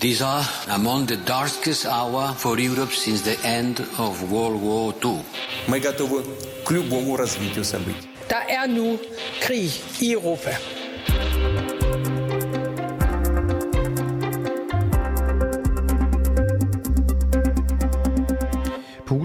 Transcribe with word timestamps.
These 0.00 0.20
are 0.20 0.44
among 0.68 1.06
the 1.06 1.16
darkest 1.16 1.86
hour 1.86 2.34
for 2.34 2.58
Europe 2.58 2.92
since 2.92 3.22
the 3.22 3.38
end 3.46 3.80
of 3.96 4.30
World 4.30 4.60
War 4.60 4.94
II. 5.02 5.24
Мы 5.68 5.80
готовы 5.80 6.22
к 6.64 6.70
любому 6.70 7.16
развитию 7.16 7.64
событий. 7.64 8.08
Der 8.28 8.44
er 8.48 8.66
nu 8.68 8.98
krig 9.40 9.70
i 10.00 10.16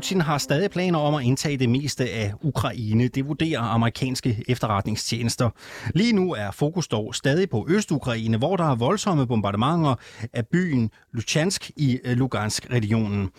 Putin 0.06 0.20
har 0.20 0.38
stadig 0.38 0.70
planer 0.70 0.98
om 0.98 1.14
at 1.14 1.24
indtage 1.24 1.56
det 1.56 1.68
meste 1.68 2.10
af 2.10 2.32
Ukraine. 2.42 3.08
Det 3.08 3.28
vurderer 3.28 3.60
amerikanske 3.60 4.44
efterretningstjenester. 4.48 5.50
Lige 5.94 6.12
nu 6.12 6.32
er 6.32 6.50
fokus 6.50 6.88
dog 6.88 7.14
stadig 7.14 7.50
på 7.50 7.66
Østukraine, 7.68 8.36
hvor 8.36 8.56
der 8.56 8.64
er 8.64 8.74
voldsomme 8.74 9.26
bombardementer 9.26 9.94
af 10.32 10.46
byen 10.46 10.90
Luchansk 11.12 11.70
i 11.76 11.98
øh, 12.04 12.16
Lugansk-regionen. 12.16 13.30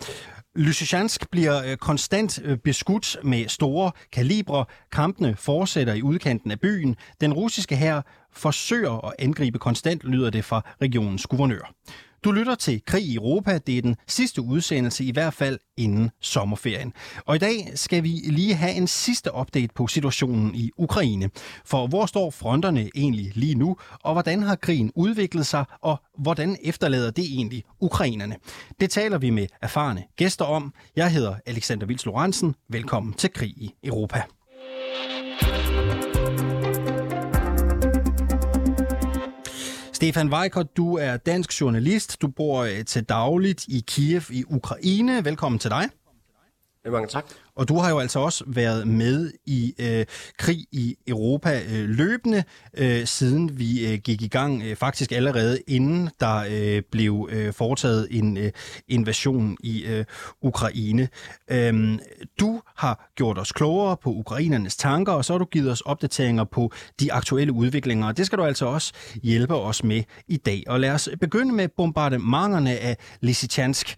Lysychansk 0.56 1.30
bliver 1.30 1.64
øh, 1.66 1.76
konstant 1.76 2.40
øh, 2.44 2.58
beskudt 2.58 3.16
med 3.24 3.48
store 3.48 3.92
kalibre. 4.12 4.64
Kampene 4.92 5.36
fortsætter 5.36 5.94
i 5.94 6.02
udkanten 6.02 6.50
af 6.50 6.60
byen. 6.60 6.96
Den 7.20 7.32
russiske 7.32 7.76
hær 7.76 8.00
forsøger 8.32 9.06
at 9.06 9.14
angribe 9.18 9.58
konstant, 9.58 10.04
lyder 10.04 10.30
det 10.30 10.44
fra 10.44 10.62
regionens 10.82 11.26
guvernør. 11.26 11.74
Du 12.24 12.32
lytter 12.32 12.54
til 12.54 12.82
Krig 12.86 13.04
i 13.04 13.14
Europa. 13.14 13.58
Det 13.58 13.78
er 13.78 13.82
den 13.82 13.96
sidste 14.06 14.42
udsendelse, 14.42 15.04
i 15.04 15.12
hvert 15.12 15.34
fald 15.34 15.58
inden 15.76 16.10
sommerferien. 16.20 16.92
Og 17.26 17.36
i 17.36 17.38
dag 17.38 17.72
skal 17.74 18.02
vi 18.02 18.08
lige 18.08 18.54
have 18.54 18.72
en 18.72 18.86
sidste 18.86 19.30
update 19.34 19.68
på 19.74 19.86
situationen 19.86 20.54
i 20.54 20.70
Ukraine. 20.76 21.30
For 21.64 21.86
hvor 21.86 22.06
står 22.06 22.30
fronterne 22.30 22.90
egentlig 22.94 23.32
lige 23.34 23.54
nu, 23.54 23.76
og 24.02 24.12
hvordan 24.12 24.42
har 24.42 24.56
krigen 24.56 24.92
udviklet 24.94 25.46
sig, 25.46 25.64
og 25.82 26.02
hvordan 26.18 26.56
efterlader 26.62 27.10
det 27.10 27.24
egentlig 27.24 27.64
ukrainerne? 27.80 28.36
Det 28.80 28.90
taler 28.90 29.18
vi 29.18 29.30
med 29.30 29.46
erfarne 29.62 30.04
gæster 30.16 30.44
om. 30.44 30.72
Jeg 30.96 31.12
hedder 31.12 31.34
Alexander 31.46 31.86
Vils 31.86 32.06
Lorentzen. 32.06 32.54
Velkommen 32.68 33.14
til 33.14 33.32
Krig 33.32 33.54
i 33.56 33.70
Europa. 33.84 34.22
Stefan 39.98 40.32
Weikert, 40.32 40.76
du 40.76 40.96
er 40.96 41.16
dansk 41.16 41.60
journalist. 41.60 42.22
Du 42.22 42.28
bor 42.28 42.62
øh, 42.62 42.84
til 42.84 43.04
dagligt 43.04 43.64
i 43.68 43.84
Kiev 43.86 44.22
i 44.30 44.44
Ukraine. 44.48 45.24
Velkommen 45.24 45.58
til 45.58 45.70
dig. 45.70 45.88
Ja, 46.88 46.92
mange 46.92 47.08
tak. 47.08 47.24
Og 47.56 47.68
du 47.68 47.78
har 47.78 47.90
jo 47.90 47.98
altså 47.98 48.18
også 48.18 48.44
været 48.46 48.88
med 48.88 49.32
i 49.46 49.74
øh, 49.78 50.06
krig 50.38 50.66
i 50.72 50.96
Europa 51.06 51.60
øh, 51.72 51.88
løbende, 51.88 52.44
øh, 52.76 53.06
siden 53.06 53.58
vi 53.58 53.92
øh, 53.92 53.98
gik 53.98 54.22
i 54.22 54.28
gang, 54.28 54.62
øh, 54.62 54.76
faktisk 54.76 55.12
allerede 55.12 55.58
inden 55.66 56.10
der 56.20 56.44
øh, 56.50 56.82
blev 56.92 57.28
øh, 57.32 57.52
foretaget 57.52 58.08
en 58.10 58.36
øh, 58.36 58.52
invasion 58.88 59.56
i 59.60 59.84
øh, 59.84 60.04
Ukraine. 60.42 61.08
Øhm, 61.50 61.98
du 62.40 62.60
har 62.76 63.10
gjort 63.16 63.38
os 63.38 63.52
klogere 63.52 63.96
på 63.96 64.10
ukrainernes 64.10 64.76
tanker, 64.76 65.12
og 65.12 65.24
så 65.24 65.32
har 65.32 65.38
du 65.38 65.44
givet 65.44 65.70
os 65.70 65.80
opdateringer 65.80 66.44
på 66.44 66.72
de 67.00 67.12
aktuelle 67.12 67.52
udviklinger, 67.52 68.06
og 68.06 68.16
det 68.16 68.26
skal 68.26 68.38
du 68.38 68.44
altså 68.44 68.66
også 68.66 68.92
hjælpe 69.22 69.54
os 69.54 69.84
med 69.84 70.02
i 70.28 70.36
dag. 70.36 70.64
Og 70.66 70.80
lad 70.80 70.90
os 70.90 71.08
begynde 71.20 71.54
med 71.54 71.68
bombardementerne 71.76 72.78
af 72.78 72.96
Lysychansk. 73.20 73.96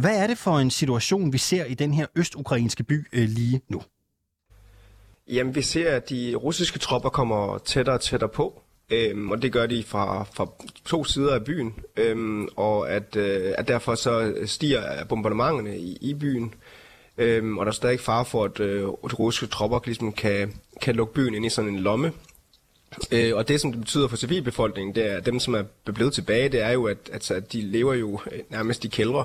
Hvad 0.00 0.22
er 0.22 0.26
det 0.26 0.38
for 0.38 0.58
en 0.58 0.70
situation, 0.70 1.32
vi 1.32 1.38
ser 1.38 1.64
i 1.64 1.74
den 1.74 1.94
her 1.94 2.06
østukrainske 2.14 2.82
by 2.82 3.06
øh, 3.12 3.28
lige 3.28 3.60
nu? 3.68 3.82
Jamen, 5.28 5.54
vi 5.54 5.62
ser, 5.62 5.96
at 5.96 6.10
de 6.10 6.34
russiske 6.34 6.78
tropper 6.78 7.08
kommer 7.08 7.58
tættere 7.58 7.96
og 7.96 8.00
tættere 8.00 8.30
på, 8.30 8.62
øhm, 8.90 9.30
og 9.30 9.42
det 9.42 9.52
gør 9.52 9.66
de 9.66 9.84
fra, 9.84 10.24
fra 10.24 10.50
to 10.84 11.04
sider 11.04 11.34
af 11.34 11.44
byen, 11.44 11.74
øhm, 11.96 12.48
og 12.56 12.90
at, 12.90 13.16
øh, 13.16 13.54
at 13.58 13.68
derfor 13.68 13.94
så 13.94 14.34
stiger 14.46 15.04
bombardementerne 15.04 15.78
i, 15.78 15.98
i 16.00 16.14
byen, 16.14 16.54
øhm, 17.18 17.58
og 17.58 17.66
der 17.66 17.70
er 17.70 17.74
stadig 17.74 18.00
far 18.00 18.24
for, 18.24 18.44
at 18.44 18.60
øh, 18.60 18.82
de 18.82 19.14
russiske 19.14 19.46
tropper 19.46 19.80
ligesom 19.84 20.12
kan, 20.12 20.54
kan 20.80 20.94
lukke 20.94 21.14
byen 21.14 21.34
ind 21.34 21.46
i 21.46 21.48
sådan 21.48 21.70
en 21.70 21.78
lomme. 21.78 22.12
Øh, 23.12 23.36
og 23.36 23.48
det, 23.48 23.60
som 23.60 23.72
det 23.72 23.80
betyder 23.80 24.08
for 24.08 24.16
civilbefolkningen, 24.16 24.94
det 24.94 25.12
er, 25.12 25.20
dem, 25.20 25.40
som 25.40 25.54
er 25.54 25.62
blevet 25.84 26.12
tilbage, 26.12 26.48
det 26.48 26.62
er 26.62 26.70
jo, 26.70 26.84
at, 26.84 27.10
at, 27.12 27.30
at 27.30 27.52
de 27.52 27.60
lever 27.60 27.94
jo 27.94 28.20
øh, 28.32 28.40
nærmest 28.50 28.84
i 28.84 28.88
kældre, 28.88 29.24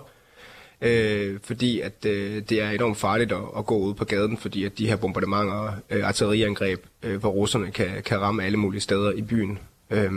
øh, 0.84 1.40
fordi 1.44 1.80
at 1.80 2.06
øh, 2.06 2.44
det 2.50 2.64
er 2.64 2.70
enormt 2.70 2.98
farligt 2.98 3.32
at, 3.32 3.42
at 3.58 3.66
gå 3.66 3.78
ud 3.78 3.94
på 3.94 4.06
gaden, 4.06 4.38
fordi 4.38 4.64
at 4.64 4.78
de 4.78 4.88
her 4.88 4.96
bombardementer, 4.96 5.74
øh, 5.90 6.08
artilleriangreb, 6.08 6.86
øh, 7.04 7.20
hvor 7.20 7.30
russerne 7.30 7.72
kan, 7.72 7.90
kan 8.06 8.22
ramme 8.22 8.44
alle 8.44 8.58
mulige 8.58 8.82
steder 8.82 9.12
i 9.12 9.22
byen. 9.22 9.60
Øh, 9.90 10.12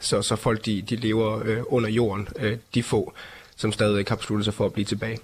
så, 0.00 0.22
så 0.22 0.36
folk, 0.36 0.66
de, 0.66 0.82
de 0.82 0.96
lever 0.96 1.42
øh, 1.44 1.58
under 1.66 1.90
jorden, 1.90 2.28
øh, 2.38 2.56
de 2.74 2.82
få, 2.82 3.12
som 3.56 3.72
stadig 3.72 3.98
ikke 3.98 4.10
har 4.10 4.16
besluttet 4.16 4.44
sig 4.44 4.54
for 4.54 4.64
at 4.66 4.72
blive 4.72 4.84
tilbage. 4.84 5.18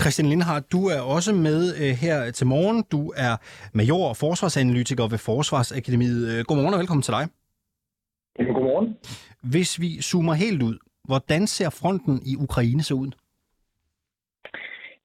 Christian 0.00 0.28
Lindhardt, 0.28 0.72
du 0.72 0.86
er 0.86 1.00
også 1.00 1.32
med 1.32 1.74
øh, 1.76 1.90
her 1.90 2.30
til 2.30 2.46
morgen. 2.46 2.84
Du 2.92 3.12
er 3.16 3.36
major 3.72 4.08
og 4.08 4.16
forsvarsanalytiker 4.16 5.08
ved 5.08 5.18
Forsvarsakademiet. 5.18 6.38
Øh, 6.38 6.44
godmorgen 6.44 6.74
og 6.74 6.80
velkommen 6.80 7.02
til 7.02 7.12
dig. 7.12 7.28
Jamen, 8.38 8.54
godmorgen. 8.54 8.96
Hvis 9.42 9.80
vi 9.80 10.02
zoomer 10.02 10.34
helt 10.34 10.62
ud, 10.62 10.78
hvordan 11.04 11.46
ser 11.46 11.70
fronten 11.70 12.22
i 12.26 12.36
Ukraine 12.36 12.82
så 12.82 12.94
ud? 12.94 13.10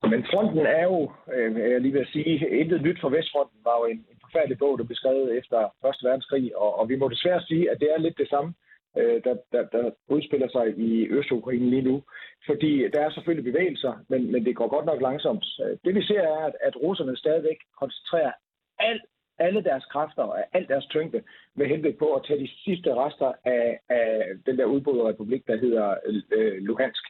Men 0.03 0.25
fronten 0.31 0.65
er 0.65 0.83
jo, 0.83 1.11
øh, 1.33 1.71
jeg 1.71 1.81
lige 1.81 1.93
vil 1.93 2.07
sige, 2.07 2.49
intet 2.59 2.81
nyt 2.81 3.01
for 3.01 3.09
Vestfronten 3.09 3.59
var 3.63 3.77
jo 3.79 3.85
en, 3.85 3.97
en 4.11 4.17
forfærdelig 4.21 4.57
bog, 4.57 4.77
der 4.77 4.83
blev 4.83 4.95
skrevet 4.95 5.37
efter 5.37 5.73
Første 5.81 6.07
Verdenskrig, 6.07 6.57
og, 6.57 6.79
og 6.79 6.89
vi 6.89 6.95
må 6.95 7.07
desværre 7.09 7.41
sige, 7.41 7.71
at 7.71 7.79
det 7.79 7.89
er 7.95 7.99
lidt 7.99 8.17
det 8.17 8.29
samme, 8.29 8.53
øh, 8.97 9.23
der, 9.23 9.35
der, 9.51 9.63
der 9.75 9.91
udspiller 10.07 10.49
sig 10.49 10.77
i 10.77 11.07
Østukraine 11.07 11.69
lige 11.69 11.81
nu. 11.81 12.03
Fordi 12.45 12.87
der 12.93 13.01
er 13.01 13.11
selvfølgelig 13.11 13.53
bevægelser, 13.53 13.93
men, 14.09 14.31
men 14.31 14.45
det 14.45 14.55
går 14.55 14.67
godt 14.67 14.85
nok 14.85 15.01
langsomt. 15.01 15.45
Øh, 15.63 15.77
det 15.85 15.95
vi 15.95 16.01
ser 16.03 16.21
er, 16.21 16.45
at, 16.45 16.55
at 16.61 16.75
russerne 16.75 17.17
stadigvæk 17.17 17.57
koncentrerer 17.79 18.31
alt 18.79 19.01
alle 19.39 19.63
deres 19.63 19.85
kræfter 19.85 20.23
og 20.23 20.37
al 20.53 20.67
deres 20.67 20.85
tyngde 20.85 21.23
med 21.55 21.65
henblik 21.67 21.97
på 21.97 22.13
at 22.13 22.23
tage 22.27 22.39
de 22.39 22.49
sidste 22.65 22.95
rester 22.95 23.33
af, 23.45 23.79
af 23.89 24.25
den 24.45 24.57
der 24.57 24.65
udbrudte 24.65 25.03
republik, 25.03 25.47
der 25.47 25.57
hedder 25.57 25.95
øh, 26.31 26.57
Luhansk. 26.61 27.03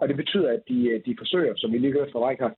Og 0.00 0.08
det 0.08 0.16
betyder, 0.16 0.50
at 0.52 0.62
de, 0.68 0.88
øh, 0.90 1.00
de 1.06 1.14
forsøger, 1.18 1.54
som 1.56 1.72
vi 1.72 1.78
lige 1.78 1.92
hørte 1.92 2.12
fra 2.12 2.28
Reikard, 2.28 2.54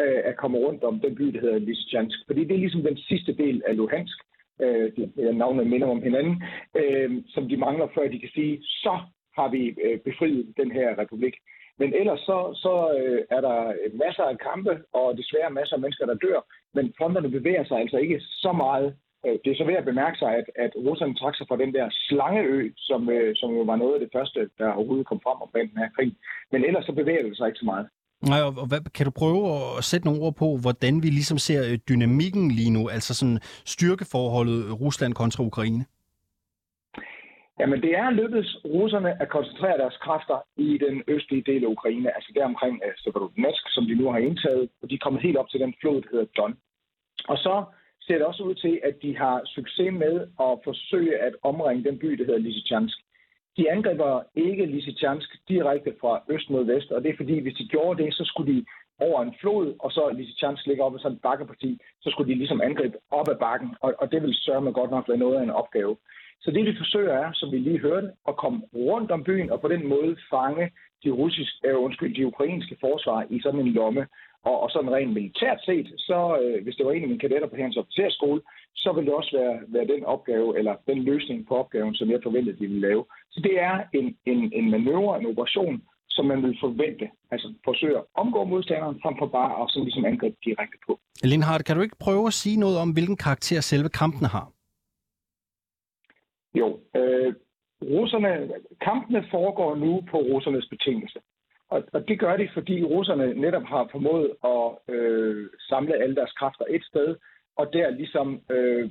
øh, 0.00 0.20
at 0.24 0.36
komme 0.36 0.58
rundt 0.58 0.84
om 0.84 1.00
den 1.00 1.14
by, 1.14 1.24
der 1.24 1.40
hedder 1.40 1.58
Lysychansk. 1.58 2.18
Fordi 2.26 2.44
det 2.44 2.54
er 2.54 2.64
ligesom 2.64 2.82
den 2.82 2.96
sidste 2.96 3.32
del 3.32 3.62
af 3.68 3.76
Luhansk, 3.76 4.18
øh, 4.62 4.92
navnet 5.16 5.66
minder 5.66 5.86
om 5.86 6.02
hinanden, 6.02 6.42
øh, 6.74 7.22
som 7.28 7.48
de 7.48 7.56
mangler, 7.56 7.88
før 7.94 8.08
de 8.08 8.18
kan 8.18 8.30
sige, 8.34 8.62
så 8.62 8.98
har 9.38 9.48
vi 9.48 9.74
øh, 9.84 9.98
befriet 10.00 10.54
den 10.56 10.70
her 10.72 10.98
republik. 10.98 11.34
Men 11.78 11.94
ellers 11.94 12.20
så, 12.20 12.38
så 12.64 12.74
øh, 12.98 13.20
er 13.30 13.40
der 13.40 13.58
masser 14.04 14.22
af 14.22 14.38
kampe, 14.38 14.82
og 14.92 15.16
desværre 15.18 15.50
masser 15.50 15.76
af 15.76 15.80
mennesker, 15.80 16.06
der 16.06 16.14
dør. 16.14 16.40
Men 16.74 16.94
fronterne 16.98 17.30
bevæger 17.30 17.64
sig 17.64 17.78
altså 17.78 17.96
ikke 17.96 18.20
så 18.20 18.52
meget. 18.52 18.96
Øh, 19.26 19.36
det 19.44 19.50
er 19.50 19.58
så 19.58 19.64
ved 19.64 19.74
at 19.74 19.90
bemærke 19.90 20.18
sig, 20.18 20.30
at, 20.40 20.46
at 20.64 20.72
russerne 20.86 21.14
trak 21.14 21.36
sig 21.36 21.46
fra 21.48 21.60
den 21.62 21.74
der 21.74 21.86
slangeø, 21.90 22.70
som, 22.76 23.10
øh, 23.10 23.36
som 23.36 23.50
jo 23.58 23.62
var 23.70 23.76
noget 23.76 23.94
af 23.94 24.00
det 24.00 24.10
første, 24.16 24.50
der 24.58 24.72
overhovedet 24.72 25.06
kom 25.06 25.20
frem 25.26 25.38
omkring 25.42 25.70
den 25.70 25.78
her 25.78 25.90
krig. 25.96 26.12
Men 26.52 26.64
ellers 26.64 26.84
så 26.86 26.92
bevæger 26.92 27.22
det 27.22 27.36
sig 27.36 27.46
ikke 27.46 27.58
så 27.58 27.64
meget. 27.72 27.86
Nej, 28.32 28.40
og 28.42 28.66
hvad, 28.70 28.80
kan 28.96 29.06
du 29.06 29.12
prøve 29.20 29.40
at 29.78 29.84
sætte 29.84 30.06
nogle 30.06 30.22
ord 30.22 30.34
på, 30.34 30.48
hvordan 30.64 30.94
vi 31.02 31.08
ligesom 31.18 31.38
ser 31.38 31.60
øh, 31.70 31.78
dynamikken 31.90 32.50
lige 32.50 32.70
nu, 32.76 32.88
altså 32.88 33.14
sådan 33.14 33.38
styrkeforholdet 33.74 34.80
Rusland 34.80 35.12
kontra 35.14 35.44
Ukraine? 35.44 35.84
Jamen, 37.60 37.82
det 37.82 37.92
er 38.02 38.10
lykkedes 38.10 38.50
russerne 38.64 39.22
at 39.22 39.28
koncentrere 39.28 39.78
deres 39.78 39.96
kræfter 39.96 40.38
i 40.56 40.78
den 40.78 41.02
østlige 41.08 41.44
del 41.50 41.64
af 41.64 41.68
Ukraine, 41.68 42.14
altså 42.16 42.32
der 42.34 42.44
omkring 42.44 42.80
Severodonetsk, 42.98 43.64
som 43.68 43.84
de 43.86 43.94
nu 43.94 44.10
har 44.10 44.18
indtaget, 44.18 44.68
og 44.82 44.90
de 44.90 44.94
er 44.94 45.04
kommet 45.04 45.22
helt 45.22 45.36
op 45.36 45.48
til 45.48 45.60
den 45.60 45.74
flod, 45.80 46.02
der 46.02 46.08
hedder 46.12 46.26
Don. 46.36 46.54
Og 47.28 47.38
så 47.38 47.64
ser 48.06 48.18
det 48.18 48.26
også 48.26 48.42
ud 48.42 48.54
til, 48.54 48.80
at 48.84 49.02
de 49.02 49.16
har 49.16 49.42
succes 49.44 49.92
med 49.92 50.14
at 50.40 50.58
forsøge 50.64 51.18
at 51.18 51.34
omringe 51.42 51.84
den 51.84 51.98
by, 51.98 52.10
der 52.18 52.24
hedder 52.24 52.46
Lysychansk. 52.46 52.98
De 53.56 53.70
angriber 53.70 54.22
ikke 54.34 54.66
Lysychansk 54.66 55.28
direkte 55.48 55.94
fra 56.00 56.22
øst 56.28 56.50
mod 56.50 56.64
vest, 56.64 56.90
og 56.90 57.02
det 57.02 57.10
er 57.10 57.16
fordi, 57.16 57.38
hvis 57.38 57.54
de 57.54 57.68
gjorde 57.68 58.02
det, 58.02 58.14
så 58.14 58.24
skulle 58.24 58.54
de 58.54 58.64
over 58.98 59.22
en 59.22 59.34
flod, 59.40 59.74
og 59.78 59.90
så 59.92 60.12
Lysychansk 60.18 60.66
ligger 60.66 60.84
op 60.84 60.96
i 60.96 60.98
sådan 60.98 61.16
et 61.16 61.22
bakkeparti, 61.22 61.80
så 62.02 62.10
skulle 62.10 62.32
de 62.32 62.38
ligesom 62.38 62.60
angribe 62.60 62.96
op 63.10 63.28
ad 63.28 63.36
bakken, 63.36 63.70
og, 63.80 63.94
og 63.98 64.12
det 64.12 64.22
vil 64.22 64.34
sørge 64.34 64.60
med 64.62 64.72
godt 64.72 64.90
nok 64.90 65.08
være 65.08 65.18
noget 65.24 65.36
af 65.36 65.42
en 65.42 65.50
opgave. 65.50 65.96
Så 66.40 66.50
det 66.50 66.64
vi 66.66 66.76
forsøger 66.78 67.12
er, 67.12 67.30
som 67.32 67.52
vi 67.52 67.58
lige 67.58 67.78
hørte, 67.78 68.10
at 68.28 68.36
komme 68.36 68.60
rundt 68.74 69.10
om 69.10 69.24
byen 69.24 69.50
og 69.50 69.60
på 69.60 69.68
den 69.68 69.88
måde 69.88 70.16
fange 70.30 70.70
de, 71.04 71.10
russiske, 71.10 71.68
øh, 71.68 71.78
undskyld, 71.84 72.14
de 72.14 72.26
ukrainske 72.26 72.76
forsvar 72.80 73.26
i 73.30 73.40
sådan 73.40 73.60
en 73.60 73.72
lomme. 73.72 74.06
Og, 74.50 74.60
og 74.62 74.70
sådan 74.70 74.92
rent 74.92 75.12
militært 75.12 75.60
set, 75.64 75.88
så 75.98 76.18
øh, 76.42 76.64
hvis 76.64 76.76
det 76.76 76.86
var 76.86 76.92
en 76.92 77.02
af 77.02 77.08
mine 77.08 77.24
kadetter 77.24 77.48
på 77.48 77.56
hans 77.56 77.76
officerskole, 77.76 78.40
så 78.74 78.92
ville 78.92 79.06
det 79.10 79.14
også 79.20 79.32
være, 79.38 79.56
være 79.74 79.86
den 79.94 80.04
opgave, 80.04 80.58
eller 80.58 80.74
den 80.86 80.98
løsning 81.10 81.46
på 81.48 81.54
opgaven, 81.62 81.94
som 81.94 82.10
jeg 82.10 82.20
forventede, 82.22 82.56
de 82.56 82.66
ville 82.66 82.88
lave. 82.88 83.04
Så 83.30 83.40
det 83.40 83.54
er 83.60 83.74
en, 83.98 84.16
en, 84.26 84.52
en 84.58 84.70
manøvre, 84.70 85.20
en 85.20 85.26
operation, 85.26 85.82
som 86.08 86.24
man 86.26 86.42
vil 86.42 86.56
forvente. 86.60 87.06
Altså 87.30 87.52
forsøge 87.64 87.96
at 87.98 88.04
omgå 88.14 88.44
modstanderen, 88.44 89.00
frem 89.02 89.14
for 89.18 89.26
bare 89.26 89.62
at 89.62 89.70
sådan 89.70 89.84
ligesom 89.84 90.04
angribe 90.04 90.36
direkte 90.44 90.78
på. 90.86 90.92
Lindhardt, 91.22 91.64
kan 91.64 91.76
du 91.76 91.82
ikke 91.82 91.96
prøve 92.06 92.26
at 92.26 92.32
sige 92.42 92.60
noget 92.60 92.78
om, 92.78 92.90
hvilken 92.90 93.16
karakter 93.16 93.60
selve 93.60 93.88
kampen 93.88 94.26
har? 94.26 94.46
Jo, 96.54 96.80
øh, 96.96 97.34
russerne, 97.82 98.50
kampene 98.80 99.24
foregår 99.30 99.74
nu 99.74 100.02
på 100.10 100.18
russernes 100.18 100.66
betingelse. 100.66 101.20
Og, 101.68 101.84
og 101.92 102.08
det 102.08 102.18
gør 102.18 102.36
de, 102.36 102.48
fordi 102.54 102.84
russerne 102.84 103.34
netop 103.34 103.62
har 103.62 103.88
formået 103.92 104.30
at 104.44 104.94
øh, 104.94 105.50
samle 105.68 106.02
alle 106.02 106.14
deres 106.14 106.32
kræfter 106.32 106.64
et 106.70 106.84
sted, 106.84 107.16
og 107.56 107.72
der 107.72 107.90
ligesom 107.90 108.40
øh, 108.50 108.90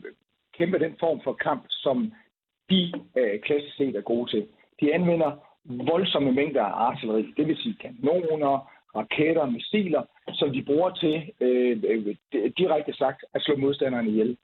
kæmpe 0.57 0.80
den 0.80 0.95
form 1.00 1.21
for 1.24 1.33
kamp, 1.33 1.63
som 1.69 2.13
de 2.69 2.94
øh, 3.18 3.39
klassisk 3.39 3.75
set 3.77 3.95
er 3.95 4.01
gode 4.01 4.31
til. 4.31 4.48
De 4.81 4.94
anvender 4.94 5.31
voldsomme 5.66 6.31
mængder 6.31 6.63
af 6.63 6.89
artilleri, 6.89 7.33
det 7.38 7.48
vil 7.48 7.57
sige 7.57 7.77
kanoner, 7.81 8.71
raketter, 8.95 9.45
missiler, 9.45 10.04
som 10.33 10.54
de 10.54 10.63
bruger 10.63 10.89
til, 10.89 11.31
øh, 11.42 11.83
øh 11.83 12.16
direkte 12.57 12.94
sagt, 12.94 13.25
at 13.33 13.42
slå 13.42 13.56
modstanderne 13.56 14.09
ihjel. 14.09 14.38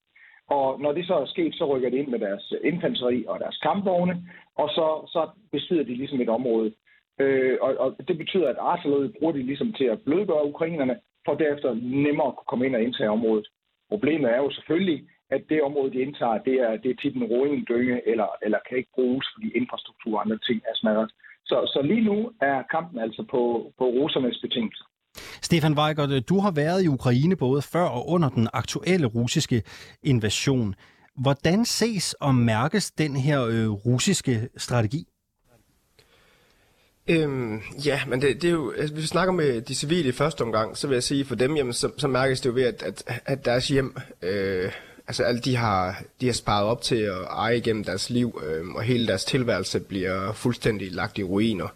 Og 0.49 0.81
når 0.81 0.91
det 0.91 1.07
så 1.07 1.15
er 1.15 1.25
sket, 1.25 1.55
så 1.55 1.65
rykker 1.65 1.89
de 1.89 1.97
ind 1.97 2.07
med 2.07 2.19
deres 2.19 2.53
infanteri 2.63 3.25
og 3.27 3.39
deres 3.39 3.57
kampvogne, 3.57 4.15
og 4.55 4.69
så, 4.69 4.87
så 5.13 5.29
besidder 5.51 5.83
de 5.83 5.95
ligesom 5.95 6.21
et 6.21 6.29
område. 6.29 6.73
Øh, 7.19 7.57
og, 7.61 7.77
og 7.79 8.07
det 8.07 8.17
betyder, 8.17 8.49
at 8.49 8.57
artilleriet 8.59 9.15
bruger 9.19 9.33
de 9.33 9.43
ligesom 9.43 9.73
til 9.73 9.85
at 9.85 10.01
blødgøre 10.01 10.45
ukrainerne, 10.45 10.99
for 11.25 11.33
derefter 11.35 11.73
nemmere 12.05 12.27
at 12.27 12.45
komme 12.47 12.65
ind 12.65 12.75
og 12.75 12.81
indtage 12.81 13.09
området. 13.09 13.47
Problemet 13.89 14.31
er 14.31 14.37
jo 14.37 14.51
selvfølgelig, 14.51 15.07
at 15.29 15.41
det 15.49 15.61
område, 15.61 15.91
de 15.91 16.01
indtager, 16.01 16.37
det 16.37 16.53
er, 16.53 16.77
det 16.77 16.91
er 16.91 16.95
tit 17.01 17.15
en 17.15 17.23
roingdynge, 17.23 18.07
eller, 18.07 18.27
eller 18.41 18.59
kan 18.69 18.77
ikke 18.77 18.95
bruges, 18.95 19.27
fordi 19.35 19.57
infrastruktur 19.57 20.15
og 20.15 20.21
andre 20.25 20.37
ting 20.37 20.61
er 20.69 20.75
smadret. 20.75 21.11
Så, 21.45 21.57
så 21.73 21.81
lige 21.81 22.05
nu 22.05 22.31
er 22.41 22.63
kampen 22.63 22.99
altså 22.99 23.23
på, 23.23 23.71
på 23.77 23.85
russernes 23.85 24.39
betingelser. 24.41 24.85
Stefan 25.41 25.77
Weigert, 25.77 26.29
du 26.29 26.39
har 26.39 26.51
været 26.51 26.83
i 26.83 26.87
Ukraine 26.87 27.35
både 27.35 27.61
før 27.61 27.83
og 27.83 28.09
under 28.09 28.29
den 28.29 28.47
aktuelle 28.53 29.07
russiske 29.07 29.63
invasion. 30.03 30.75
Hvordan 31.21 31.65
ses 31.65 32.13
og 32.13 32.35
mærkes 32.35 32.91
den 32.91 33.15
her 33.15 33.45
øh, 33.45 33.69
russiske 33.69 34.49
strategi? 34.57 35.07
Øhm, 37.09 37.61
ja, 37.85 38.01
men 38.07 38.21
det, 38.21 38.41
det 38.41 38.47
er 38.47 38.51
jo, 38.51 38.71
altså, 38.71 38.93
hvis 38.93 39.01
vi 39.01 39.07
snakker 39.07 39.33
med 39.33 39.61
de 39.61 39.75
civile 39.75 40.09
i 40.09 40.11
første 40.11 40.41
omgang, 40.41 40.77
så 40.77 40.87
vil 40.87 40.95
jeg 40.95 41.03
sige, 41.03 41.25
for 41.25 41.35
dem, 41.35 41.55
jamen, 41.55 41.73
så, 41.73 41.91
så 41.97 42.07
mærkes 42.07 42.41
det 42.41 42.49
jo 42.49 42.53
ved, 42.53 42.63
at, 42.63 42.83
at, 42.83 43.21
at 43.25 43.45
deres 43.45 43.67
hjem, 43.67 43.97
øh, 44.21 44.71
altså 45.07 45.23
alle 45.23 45.41
de 45.41 45.55
har, 45.55 46.03
de 46.21 46.25
har 46.25 46.33
sparet 46.33 46.65
op 46.65 46.81
til 46.81 46.95
at 46.95 47.21
eje 47.29 47.57
igennem 47.57 47.83
deres 47.83 48.09
liv, 48.09 48.41
øh, 48.45 48.67
og 48.67 48.83
hele 48.83 49.07
deres 49.07 49.25
tilværelse 49.25 49.79
bliver 49.79 50.33
fuldstændig 50.33 50.91
lagt 50.91 51.17
i 51.17 51.23
ruiner. 51.23 51.67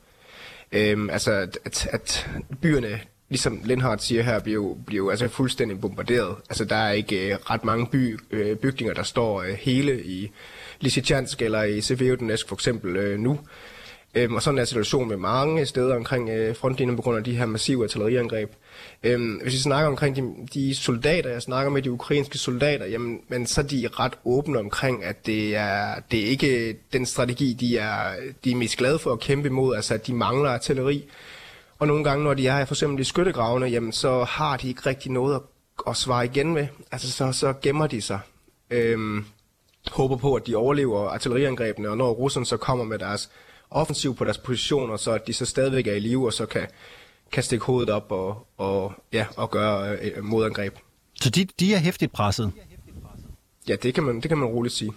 Øhm, 0.71 1.09
altså, 1.09 1.31
at, 1.31 1.87
at 1.91 2.29
byerne, 2.61 2.99
ligesom 3.33 3.61
Lindhardt 3.63 4.03
siger 4.03 4.23
her, 4.23 4.39
bliver 4.39 4.53
jo, 4.53 4.77
bliver 4.85 5.03
jo 5.03 5.09
altså 5.09 5.27
fuldstændig 5.27 5.81
bombarderet. 5.81 6.35
Altså, 6.49 6.65
der 6.65 6.75
er 6.75 6.91
ikke 6.91 7.31
øh, 7.31 7.35
ret 7.35 7.65
mange 7.65 7.87
by, 7.87 8.19
øh, 8.31 8.55
bygninger, 8.55 8.93
der 8.93 9.03
står 9.03 9.41
øh, 9.41 9.53
hele 9.53 10.03
i 10.03 10.31
Lysychansk 10.81 11.41
eller 11.41 11.63
i 11.63 11.81
Severodonetsk 11.81 12.47
for 12.47 12.55
eksempel 12.55 12.95
øh, 12.95 13.19
nu. 13.19 13.39
Øhm, 14.15 14.35
og 14.35 14.41
sådan 14.41 14.59
er 14.59 14.65
situationen 14.65 15.09
med 15.09 15.17
mange 15.17 15.65
steder 15.65 15.95
omkring 15.95 16.29
øh, 16.29 16.55
frontlinjen 16.55 16.95
på 16.95 17.01
grund 17.01 17.17
af 17.17 17.23
de 17.23 17.35
her 17.35 17.45
massive 17.45 17.83
artilleriangreb. 17.83 18.51
Øhm, 19.03 19.39
hvis 19.43 19.53
vi 19.53 19.59
snakker 19.59 19.89
omkring 19.89 20.15
de, 20.15 20.23
de 20.53 20.75
soldater, 20.75 21.29
jeg 21.29 21.41
snakker 21.41 21.71
med 21.71 21.81
de 21.81 21.91
ukrainske 21.91 22.37
soldater, 22.37 22.85
jamen, 22.85 23.19
men 23.27 23.47
så 23.47 23.61
er 23.61 23.65
de 23.65 23.89
ret 23.99 24.13
åbne 24.25 24.59
omkring, 24.59 25.03
at 25.03 25.25
det 25.25 25.55
er, 25.55 25.95
det 26.11 26.19
er 26.19 26.25
ikke 26.25 26.77
den 26.93 27.05
strategi, 27.05 27.53
de 27.53 27.77
er, 27.77 28.13
de 28.43 28.51
er 28.51 28.55
mest 28.55 28.77
glade 28.77 28.99
for 28.99 29.11
at 29.11 29.19
kæmpe 29.19 29.47
imod, 29.47 29.75
altså 29.75 29.93
at 29.93 30.07
de 30.07 30.13
mangler 30.13 30.49
artilleri. 30.49 31.05
Og 31.83 31.87
nogle 31.87 32.03
gange, 32.03 32.23
når 32.23 32.33
de 32.33 32.47
er 32.47 32.65
for 32.65 32.75
eksempel 32.75 32.99
i 32.99 33.03
skyttegravene, 33.03 33.65
jamen, 33.65 33.91
så 33.91 34.23
har 34.23 34.57
de 34.57 34.67
ikke 34.67 34.81
rigtig 34.85 35.11
noget 35.11 35.35
at, 35.35 35.41
at 35.87 35.97
svare 35.97 36.25
igen 36.25 36.53
med. 36.53 36.67
Altså 36.91 37.11
så, 37.11 37.31
så 37.31 37.53
gemmer 37.61 37.87
de 37.87 38.01
sig. 38.01 38.19
Øhm, 38.69 39.25
håber 39.91 40.15
på, 40.15 40.35
at 40.35 40.47
de 40.47 40.55
overlever 40.55 41.09
artilleriangrebene, 41.09 41.89
og 41.89 41.97
når 41.97 42.11
russerne 42.11 42.45
så 42.45 42.57
kommer 42.57 42.85
med 42.85 42.99
deres 42.99 43.29
offensiv 43.69 44.15
på 44.15 44.23
deres 44.23 44.37
positioner, 44.37 44.97
så 44.97 45.11
at 45.11 45.27
de 45.27 45.33
så 45.33 45.45
stadigvæk 45.45 45.87
er 45.87 45.93
i 45.93 45.99
live, 45.99 46.25
og 46.25 46.33
så 46.33 46.45
kan, 46.45 46.67
kan 47.31 47.43
stikke 47.43 47.65
hovedet 47.65 47.89
op 47.89 48.11
og, 48.11 48.47
og, 48.57 48.93
ja, 49.13 49.25
og 49.37 49.51
gøre 49.51 49.97
øh, 49.97 50.23
modangreb. 50.23 50.75
Så 51.21 51.29
de, 51.29 51.45
de 51.59 51.73
er 51.73 51.79
hæftigt 51.79 52.11
presset? 52.11 52.51
Ja, 53.67 53.75
det 53.75 53.93
kan 53.93 54.03
man, 54.03 54.15
det 54.15 54.29
kan 54.29 54.37
man 54.37 54.47
roligt 54.47 54.73
sige. 54.73 54.91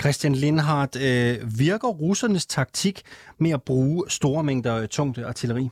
Christian 0.00 0.34
Lindhardt, 0.34 0.96
øh, 0.96 1.58
virker 1.58 1.88
russernes 1.88 2.46
taktik 2.46 3.02
med 3.38 3.50
at 3.50 3.62
bruge 3.62 4.04
store 4.08 4.44
mængder 4.44 4.86
tungt 4.86 5.18
artilleri? 5.18 5.70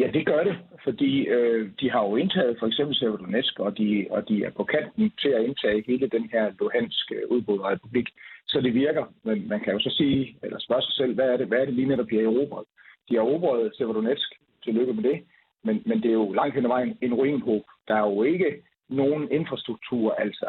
Ja, 0.00 0.10
det 0.14 0.26
gør 0.26 0.44
det, 0.44 0.56
fordi 0.84 1.26
øh, 1.26 1.70
de 1.80 1.90
har 1.90 2.02
jo 2.08 2.16
indtaget 2.16 2.56
for 2.58 2.66
eksempel 2.66 2.96
Severodonetsk, 2.96 3.58
og 3.58 3.78
de, 3.78 4.06
og 4.10 4.28
de 4.28 4.44
er 4.44 4.50
på 4.50 4.64
kanten 4.64 5.12
til 5.20 5.28
at 5.28 5.44
indtage 5.44 5.84
hele 5.86 6.08
den 6.08 6.28
her 6.32 6.52
luhanske 6.60 7.14
øh, 7.14 7.28
udbrudte 7.28 7.64
republik 7.64 8.08
så 8.54 8.60
det 8.60 8.74
virker. 8.74 9.04
Men 9.22 9.48
man 9.48 9.60
kan 9.60 9.72
jo 9.72 9.80
så 9.80 9.90
sige, 9.90 10.36
eller 10.42 10.58
spørge 10.58 10.82
sig 10.82 10.94
selv, 10.94 11.14
hvad 11.14 11.28
er 11.28 11.36
det, 11.36 11.46
hvad 11.46 11.58
er 11.58 11.64
det 11.64 11.74
lige 11.74 11.88
netop, 11.88 12.10
de 12.10 12.16
har 12.16 12.22
erobret? 12.22 12.64
De 13.08 13.14
har 13.14 13.22
erobret 13.22 13.76
Severodonetsk, 13.76 14.28
tillykke 14.64 14.92
med 14.92 15.02
det, 15.02 15.24
men, 15.64 15.82
men 15.86 16.02
det 16.02 16.08
er 16.08 16.20
jo 16.22 16.32
langt 16.32 16.54
hen 16.54 16.64
ad 16.64 16.68
vejen 16.68 16.98
en 17.00 17.14
ruinhob. 17.14 17.62
Der 17.88 17.94
er 17.94 18.06
jo 18.10 18.22
ikke 18.22 18.62
nogen 18.88 19.30
infrastruktur, 19.30 20.12
altså 20.12 20.48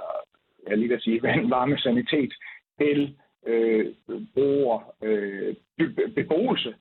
jeg 0.67 0.77
lige 0.77 0.89
vil 0.89 1.01
sige, 1.01 1.21
vand, 1.27 1.49
varme, 1.49 1.77
sanitet, 1.77 2.33
el, 2.79 3.15
øh, 3.47 3.85
bruger, 4.33 4.93
øh, 5.03 5.55
beboelse, 6.15 6.75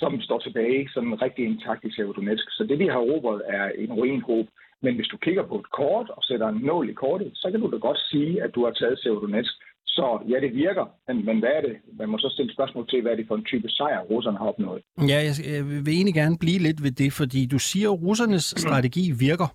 som 0.00 0.20
står 0.20 0.38
tilbage 0.38 0.88
sådan 0.94 1.22
rigtig 1.22 1.44
intakt 1.44 1.84
i 1.84 1.92
Severodonetsk. 1.92 2.46
Så 2.50 2.62
det, 2.68 2.78
de 2.78 2.90
har 2.92 3.00
erobret, 3.00 3.42
er 3.46 3.64
en 3.82 3.92
ruinhob. 3.92 4.46
Men 4.82 4.94
hvis 4.94 5.08
du 5.12 5.16
kigger 5.16 5.44
på 5.46 5.56
et 5.62 5.70
kort 5.70 6.08
og 6.16 6.22
sætter 6.28 6.48
en 6.48 6.60
nål 6.68 6.90
i 6.90 6.92
kortet, 6.92 7.30
så 7.34 7.50
kan 7.50 7.60
du 7.60 7.70
da 7.70 7.76
godt 7.76 8.00
sige, 8.10 8.42
at 8.44 8.50
du 8.54 8.64
har 8.64 8.72
taget 8.72 8.98
Severodonetsk. 8.98 9.54
Så 9.86 10.06
ja, 10.28 10.40
det 10.40 10.54
virker, 10.54 10.84
men, 11.08 11.24
men 11.24 11.38
hvad 11.38 11.52
er 11.58 11.60
det? 11.60 11.76
Man 11.98 12.08
må 12.08 12.18
så 12.18 12.30
stille 12.34 12.52
spørgsmål 12.52 12.88
til, 12.88 13.02
hvad 13.02 13.12
er 13.12 13.16
det 13.16 13.28
for 13.28 13.36
en 13.36 13.44
type 13.44 13.68
sejr, 13.68 14.00
russerne 14.00 14.38
har 14.38 14.46
opnået? 14.46 14.82
Ja, 14.98 15.18
jeg, 15.28 15.34
jeg 15.54 15.64
vil 15.86 15.94
egentlig 15.98 16.14
gerne 16.14 16.38
blive 16.38 16.58
lidt 16.58 16.82
ved 16.82 16.90
det, 16.90 17.12
fordi 17.12 17.46
du 17.46 17.58
siger, 17.58 17.88
at 17.92 18.02
russernes 18.02 18.46
strategi 18.64 19.04
virker. 19.18 19.48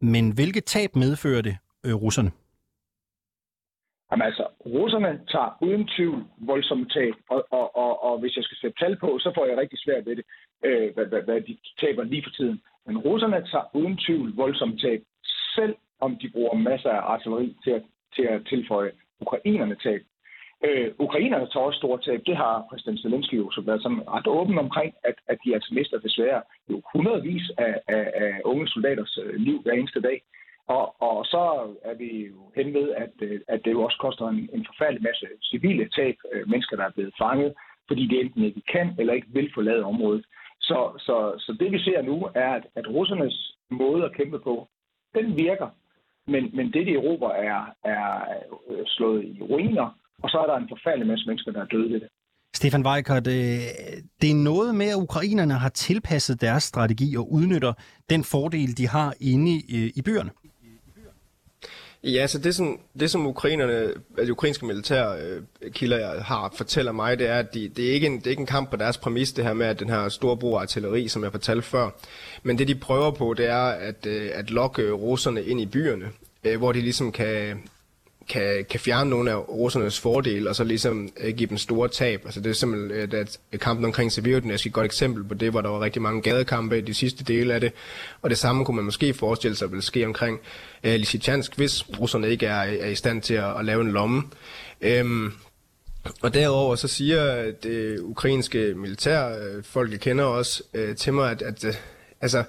Men 0.00 0.24
hvilket 0.34 0.64
tab 0.64 0.90
medfører 0.96 1.42
det 1.42 1.56
øh, 1.86 1.94
russerne? 1.94 2.30
Jamen 4.10 4.26
altså, 4.26 4.44
russerne 4.74 5.20
tager 5.32 5.56
uden 5.66 5.88
tvivl 5.96 6.24
voldsomme 6.38 6.86
tab, 6.86 7.14
og, 7.30 7.46
og, 7.50 7.76
og, 7.76 7.92
og 8.04 8.18
hvis 8.18 8.36
jeg 8.36 8.44
skal 8.44 8.58
sætte 8.60 8.78
tal 8.78 8.96
på, 8.96 9.18
så 9.18 9.32
får 9.34 9.46
jeg 9.46 9.58
rigtig 9.58 9.78
svært 9.78 10.06
ved 10.06 10.16
det, 10.16 10.24
øh, 10.64 10.94
hvad, 10.94 11.06
hvad, 11.06 11.22
hvad 11.22 11.40
de 11.40 11.56
taber 11.80 12.02
lige 12.04 12.24
for 12.26 12.30
tiden. 12.30 12.60
Men 12.86 12.98
russerne 12.98 13.46
tager 13.50 13.76
uden 13.76 13.96
tvivl 13.96 14.36
voldsomme 14.36 14.76
tab, 14.76 15.00
selv 15.56 15.74
om 16.00 16.16
de 16.16 16.30
bruger 16.34 16.54
masser 16.54 16.90
af 16.90 17.02
artilleri 17.12 17.56
til 17.64 17.70
at, 17.70 17.82
til 18.16 18.22
at 18.22 18.46
tilføje 18.46 18.92
ukrainerne 19.20 19.76
tab. 19.84 20.02
Øh, 20.66 20.90
ukrainerne 20.98 21.46
tager 21.52 21.66
også 21.66 21.78
store 21.78 22.00
tab. 22.06 22.20
Det 22.26 22.36
har 22.36 22.66
præsident 22.70 23.00
Zelensky 23.00 23.34
jo 23.34 23.50
så 23.50 23.60
været 23.60 23.82
sådan 23.82 24.08
ret 24.08 24.26
åben 24.26 24.58
omkring, 24.58 24.94
at, 25.04 25.14
at 25.28 25.38
de 25.44 25.54
altså 25.54 25.74
mister 25.74 25.98
desværre 25.98 26.42
jo 26.70 26.82
hundredvis 26.92 27.50
af, 27.58 27.74
af, 27.88 28.06
af 28.14 28.40
unge 28.44 28.68
soldaters 28.68 29.18
øh, 29.22 29.34
liv 29.34 29.62
hver 29.62 29.72
eneste 29.72 30.00
dag. 30.00 30.22
Og, 30.66 31.02
og 31.02 31.24
så 31.24 31.42
er 31.84 31.94
vi 31.94 32.26
jo 32.26 32.52
hen 32.56 32.74
ved, 32.74 32.90
at, 32.90 33.12
øh, 33.20 33.40
at 33.48 33.60
det 33.64 33.70
jo 33.72 33.82
også 33.82 33.98
koster 34.00 34.28
en, 34.28 34.48
en 34.52 34.66
forfærdelig 34.70 35.02
masse 35.02 35.26
civile 35.42 35.88
tab, 35.96 36.16
øh, 36.32 36.48
mennesker, 36.48 36.76
der 36.76 36.84
er 36.84 36.96
blevet 36.96 37.14
fanget, 37.22 37.54
fordi 37.88 38.06
de 38.06 38.20
enten 38.20 38.42
ikke 38.44 38.62
kan 38.72 38.94
eller 38.98 39.14
ikke 39.14 39.26
vil 39.30 39.50
forlade 39.54 39.84
området. 39.84 40.24
Så, 40.60 40.78
så, 40.98 41.16
så 41.38 41.56
det 41.60 41.72
vi 41.72 41.78
ser 41.78 42.02
nu 42.02 42.28
er, 42.34 42.52
at, 42.58 42.66
at 42.74 42.88
russernes 42.88 43.56
måde 43.70 44.04
at 44.04 44.16
kæmpe 44.16 44.38
på, 44.38 44.68
den 45.14 45.36
virker. 45.36 45.68
Men, 46.26 46.50
men 46.56 46.72
det, 46.72 46.86
de 46.86 46.92
Europa 46.92 47.26
er, 47.26 47.62
er 47.84 48.24
øh, 48.70 48.84
slået 48.86 49.24
i 49.24 49.42
ruiner, 49.42 49.98
og 50.22 50.30
så 50.30 50.38
er 50.38 50.46
der 50.46 50.56
en 50.56 50.68
forfærdelig 50.68 51.06
masse 51.06 51.26
mennesker, 51.26 51.52
der 51.52 51.60
er 51.60 51.66
døde 51.66 51.92
ved 51.92 52.00
det. 52.00 52.08
Stefan 52.54 52.86
Weikert, 52.86 53.24
det 54.22 54.30
er 54.30 54.44
noget 54.44 54.74
med, 54.74 54.86
at 54.86 55.02
ukrainerne 55.06 55.54
har 55.54 55.68
tilpasset 55.68 56.40
deres 56.40 56.62
strategi 56.62 57.16
og 57.16 57.32
udnytter 57.32 57.72
den 58.10 58.24
fordel, 58.24 58.78
de 58.78 58.88
har 58.88 59.14
inde 59.20 59.50
i, 59.50 59.92
i 59.96 60.02
byerne. 60.02 60.30
Ja, 62.04 62.26
så 62.26 62.38
det 62.38 62.54
som, 62.54 62.80
det 63.00 63.10
som 63.10 63.26
ukrainerne, 63.26 63.92
altså 64.18 64.32
ukrainske 64.32 64.66
militære 64.66 65.18
øh, 65.20 65.42
kilder 65.72 65.98
jeg 65.98 66.24
har, 66.24 66.54
fortæller 66.56 66.92
mig, 66.92 67.18
det 67.18 67.28
er, 67.28 67.38
at 67.38 67.54
de, 67.54 67.68
det, 67.68 67.88
er 67.88 67.92
ikke 67.92 68.06
en, 68.06 68.18
det 68.18 68.26
er 68.26 68.30
ikke 68.30 68.40
en 68.40 68.46
kamp 68.46 68.70
på 68.70 68.76
deres 68.76 68.98
præmis, 68.98 69.32
det 69.32 69.44
her 69.44 69.52
med 69.52 69.66
at 69.66 69.80
den 69.80 69.88
her 69.88 70.08
store 70.08 70.36
brug 70.36 70.56
af 70.56 70.60
artilleri, 70.60 71.08
som 71.08 71.24
jeg 71.24 71.30
fortalte 71.30 71.62
før. 71.62 71.90
Men 72.42 72.58
det 72.58 72.68
de 72.68 72.74
prøver 72.74 73.10
på, 73.10 73.34
det 73.34 73.46
er 73.46 73.64
at, 73.64 74.06
øh, 74.06 74.30
at 74.34 74.50
lokke 74.50 74.90
russerne 74.90 75.44
ind 75.44 75.60
i 75.60 75.66
byerne, 75.66 76.06
øh, 76.44 76.58
hvor 76.58 76.72
de 76.72 76.80
ligesom 76.80 77.12
kan, 77.12 77.62
kan, 78.28 78.64
kan 78.70 78.80
fjerne 78.80 79.10
nogle 79.10 79.30
af 79.30 79.48
russernes 79.48 80.00
fordele, 80.00 80.48
og 80.48 80.56
så 80.56 80.64
ligesom 80.64 81.08
øh, 81.20 81.34
give 81.34 81.48
dem 81.48 81.58
store 81.58 81.88
tab. 81.88 82.22
Altså 82.24 82.40
det 82.40 82.50
er 82.50 82.54
simpelthen 82.54 83.12
øh, 83.14 83.26
at 83.52 83.60
kampen 83.60 83.84
omkring 83.84 84.12
Severodonetsk 84.12 84.66
er 84.66 84.70
et 84.70 84.74
godt 84.74 84.84
eksempel 84.84 85.24
på 85.24 85.34
det, 85.34 85.50
hvor 85.50 85.60
der 85.60 85.68
var 85.68 85.80
rigtig 85.80 86.02
mange 86.02 86.22
gadekampe 86.22 86.78
i 86.78 86.80
de 86.80 86.94
sidste 86.94 87.24
dele 87.24 87.54
af 87.54 87.60
det. 87.60 87.72
Og 88.22 88.30
det 88.30 88.38
samme 88.38 88.64
kunne 88.64 88.76
man 88.76 88.84
måske 88.84 89.14
forestille 89.14 89.56
sig 89.56 89.72
vil 89.72 89.82
ske 89.82 90.06
omkring 90.06 90.40
øh, 90.84 90.94
Lysychansk, 90.94 91.56
hvis 91.56 92.00
russerne 92.00 92.30
ikke 92.30 92.46
er, 92.46 92.62
er 92.80 92.88
i 92.88 92.94
stand 92.94 93.22
til 93.22 93.34
at, 93.34 93.58
at 93.58 93.64
lave 93.64 93.80
en 93.80 93.92
lomme. 93.92 94.22
Øhm, 94.80 95.32
og 96.22 96.34
derover 96.34 96.74
så 96.74 96.88
siger 96.88 97.42
øh, 97.42 97.52
det 97.62 98.00
ukrainske 98.00 98.74
militær, 98.76 99.28
øh, 99.28 99.64
folk 99.64 99.92
jeg 99.92 100.00
kender 100.00 100.24
også, 100.24 100.62
øh, 100.74 100.96
til 100.96 101.12
mig, 101.12 101.30
at, 101.30 101.42
at 101.42 101.64
øh, 101.64 101.74
altså, 102.20 102.44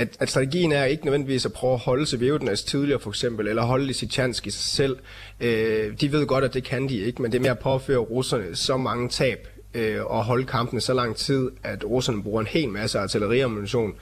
at, 0.00 0.16
at 0.20 0.30
strategien 0.30 0.72
er 0.72 0.84
ikke 0.84 1.04
nødvendigvis 1.04 1.46
at 1.46 1.52
prøve 1.52 1.72
at 1.72 1.78
holde 1.78 2.06
Sevjevdenas 2.06 2.62
tidligere 2.62 3.00
for 3.00 3.10
eksempel, 3.10 3.48
eller 3.48 3.62
holde 3.62 3.86
Lysychansk 3.86 4.46
i 4.46 4.50
sig 4.50 4.64
selv. 4.64 4.98
Øh, 5.40 6.00
de 6.00 6.12
ved 6.12 6.26
godt, 6.26 6.44
at 6.44 6.54
det 6.54 6.64
kan 6.64 6.88
de 6.88 6.98
ikke, 6.98 7.22
men 7.22 7.32
det 7.32 7.38
er 7.38 7.42
mere 7.42 7.50
at 7.50 7.58
påføre 7.58 7.98
russerne 7.98 8.56
så 8.56 8.76
mange 8.76 9.08
tab 9.08 9.48
øh, 9.74 10.04
og 10.04 10.24
holde 10.24 10.46
kampene 10.46 10.80
så 10.80 10.94
lang 10.94 11.16
tid, 11.16 11.50
at 11.62 11.84
russerne 11.84 12.22
bruger 12.22 12.40
en 12.40 12.46
hel 12.46 12.68
masse 12.68 12.98
artilleriammunition, 12.98 13.94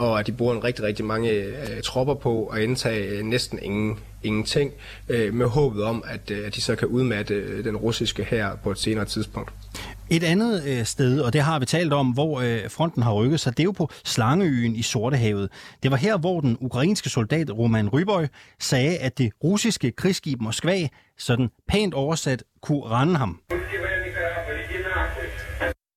og 0.00 0.20
at 0.20 0.26
de 0.26 0.32
bruger 0.32 0.54
en 0.54 0.64
rigtig, 0.64 0.84
rigtig 0.84 1.04
mange 1.04 1.30
øh, 1.30 1.82
tropper 1.84 2.14
på 2.14 2.46
at 2.46 2.62
indtage 2.62 3.08
øh, 3.08 3.24
næsten 3.24 3.58
ingen, 3.62 3.98
ingenting, 4.22 4.72
øh, 5.08 5.34
med 5.34 5.46
håbet 5.46 5.84
om, 5.84 6.04
at, 6.06 6.30
øh, 6.30 6.46
at 6.46 6.54
de 6.54 6.60
så 6.60 6.76
kan 6.76 6.88
udmatte 6.88 7.34
øh, 7.34 7.64
den 7.64 7.76
russiske 7.76 8.24
her 8.24 8.56
på 8.64 8.70
et 8.70 8.78
senere 8.78 9.04
tidspunkt. 9.04 9.52
Et 10.10 10.24
andet 10.24 10.64
øh, 10.66 10.84
sted, 10.84 11.20
og 11.20 11.32
det 11.32 11.40
har 11.40 11.58
vi 11.58 11.66
talt 11.66 11.92
om, 11.92 12.06
hvor 12.06 12.40
øh, 12.40 12.70
fronten 12.70 13.02
har 13.02 13.12
rykket 13.12 13.40
sig, 13.40 13.56
det 13.56 13.60
er 13.60 13.64
jo 13.64 13.72
på 13.72 13.90
Slangeøen 14.04 14.76
i 14.76 14.82
Sortehavet. 14.82 15.48
Det 15.82 15.90
var 15.90 15.96
her, 15.96 16.18
hvor 16.18 16.40
den 16.40 16.56
ukrainske 16.60 17.08
soldat 17.08 17.50
Roman 17.50 17.88
Rybøj 17.88 18.26
sagde, 18.60 18.98
at 18.98 19.18
det 19.18 19.32
russiske 19.44 19.90
krigsskib 19.90 20.40
Moskva, 20.40 20.88
sådan 21.18 21.48
pænt 21.68 21.94
oversat, 21.94 22.42
kunne 22.62 22.82
rende 22.82 23.16
ham. 23.16 23.40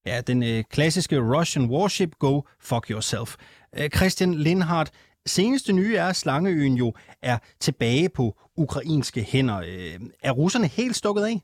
Ja, 0.06 0.22
den 0.28 0.44
øh, 0.44 0.64
klassiske 0.76 1.16
Russian 1.34 1.66
warship 1.70 2.12
Go 2.20 2.42
Fuck 2.70 2.86
Yourself. 2.92 3.30
Øh, 3.78 3.90
Christian 3.98 4.34
Lindhardt, 4.34 4.92
seneste 5.26 5.74
nye 5.74 5.96
er, 5.96 6.10
at 6.10 6.16
Slangeøen 6.16 6.76
jo 6.84 6.94
er 7.22 7.38
tilbage 7.60 8.10
på 8.18 8.26
ukrainske 8.58 9.22
hænder. 9.32 9.60
Øh, 9.72 9.98
er 10.24 10.32
russerne 10.32 10.68
helt 10.68 10.96
stukket 10.96 11.24
af? 11.32 11.36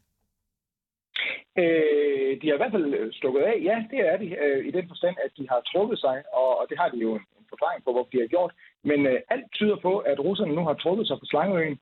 Øh, 1.61 2.31
de 2.41 2.47
har 2.47 2.55
i 2.55 2.61
hvert 2.61 2.75
fald 2.75 2.93
øh, 2.93 3.13
stukket 3.13 3.41
af, 3.41 3.55
ja, 3.69 3.75
det 3.91 3.99
er 4.09 4.17
de, 4.17 4.27
øh, 4.45 4.67
i 4.69 4.71
den 4.71 4.87
forstand, 4.87 5.15
at 5.25 5.31
de 5.37 5.47
har 5.51 5.61
trukket 5.71 5.99
sig, 5.99 6.23
og, 6.33 6.49
og 6.59 6.65
det 6.69 6.77
har 6.81 6.89
de 6.89 6.97
jo 6.97 7.11
en, 7.15 7.25
en 7.39 7.45
forklaring 7.49 7.83
på, 7.83 7.91
hvorfor 7.91 8.11
de 8.13 8.23
har 8.23 8.27
gjort. 8.35 8.51
Men 8.83 8.99
øh, 9.05 9.19
alt 9.29 9.51
tyder 9.57 9.77
på, 9.85 9.97
at 9.97 10.19
russerne 10.19 10.55
nu 10.55 10.63
har 10.69 10.73
trukket 10.73 11.07
sig 11.07 11.17
på 11.19 11.25
Slangeøen, 11.25 11.77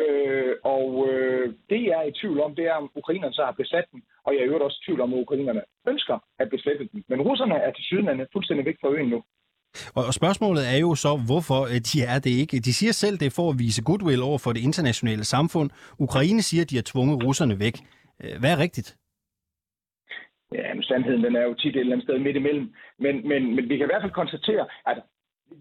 øh, 0.00 0.54
og 0.74 1.08
øh, 1.10 1.54
det 1.70 1.80
jeg 1.84 1.98
er 2.02 2.08
i 2.08 2.18
tvivl 2.20 2.40
om, 2.40 2.54
det 2.54 2.64
er, 2.66 2.74
om 2.74 2.90
ukrainerne 2.94 3.34
så 3.34 3.44
har 3.44 3.52
besat 3.62 3.86
den, 3.92 4.02
og 4.28 4.34
jeg 4.34 4.42
er 4.42 4.46
jo 4.46 4.64
også 4.68 4.78
i 4.80 4.84
tvivl 4.84 5.00
om, 5.00 5.14
at 5.14 5.22
ukrainerne 5.24 5.62
ønsker 5.88 6.16
at 6.42 6.50
besætte 6.54 6.84
den. 6.92 7.04
Men 7.10 7.22
russerne 7.28 7.54
er 7.66 7.70
til 7.72 7.84
sydenlande 7.84 8.26
fuldstændig 8.32 8.66
væk 8.66 8.78
fra 8.80 8.92
øen 8.94 9.08
nu. 9.14 9.20
Og 9.94 10.14
spørgsmålet 10.20 10.62
er 10.74 10.78
jo 10.86 10.90
så, 10.94 11.12
hvorfor 11.28 11.60
øh, 11.72 11.80
de 11.88 11.96
er 12.12 12.18
det 12.26 12.32
ikke. 12.42 12.56
De 12.68 12.72
siger 12.80 12.92
selv, 12.92 13.16
det 13.20 13.26
er 13.26 13.38
for 13.40 13.48
at 13.50 13.58
vise 13.64 13.82
goodwill 13.88 14.22
over 14.28 14.38
for 14.44 14.52
det 14.52 14.62
internationale 14.68 15.24
samfund. 15.34 15.68
Ukraine 16.06 16.42
siger, 16.48 16.62
at 16.64 16.70
de 16.70 16.76
har 16.80 16.86
tvunget 16.92 17.16
russerne 17.26 17.56
væk. 17.64 17.76
Øh, 18.22 18.34
hvad 18.40 18.50
er 18.52 18.58
rigtigt? 18.66 18.88
Ja, 20.58 20.74
men 20.74 20.82
sandheden 20.82 21.24
den 21.24 21.36
er 21.36 21.42
jo 21.42 21.54
tit 21.54 21.76
et 21.76 21.80
eller 21.80 21.92
andet 21.92 22.06
sted 22.06 22.18
midt 22.18 22.36
imellem. 22.36 22.66
Men, 22.98 23.28
men, 23.28 23.54
men 23.56 23.68
vi 23.68 23.76
kan 23.76 23.86
i 23.86 23.90
hvert 23.92 24.02
fald 24.02 24.20
konstatere, 24.22 24.66
at 24.86 24.98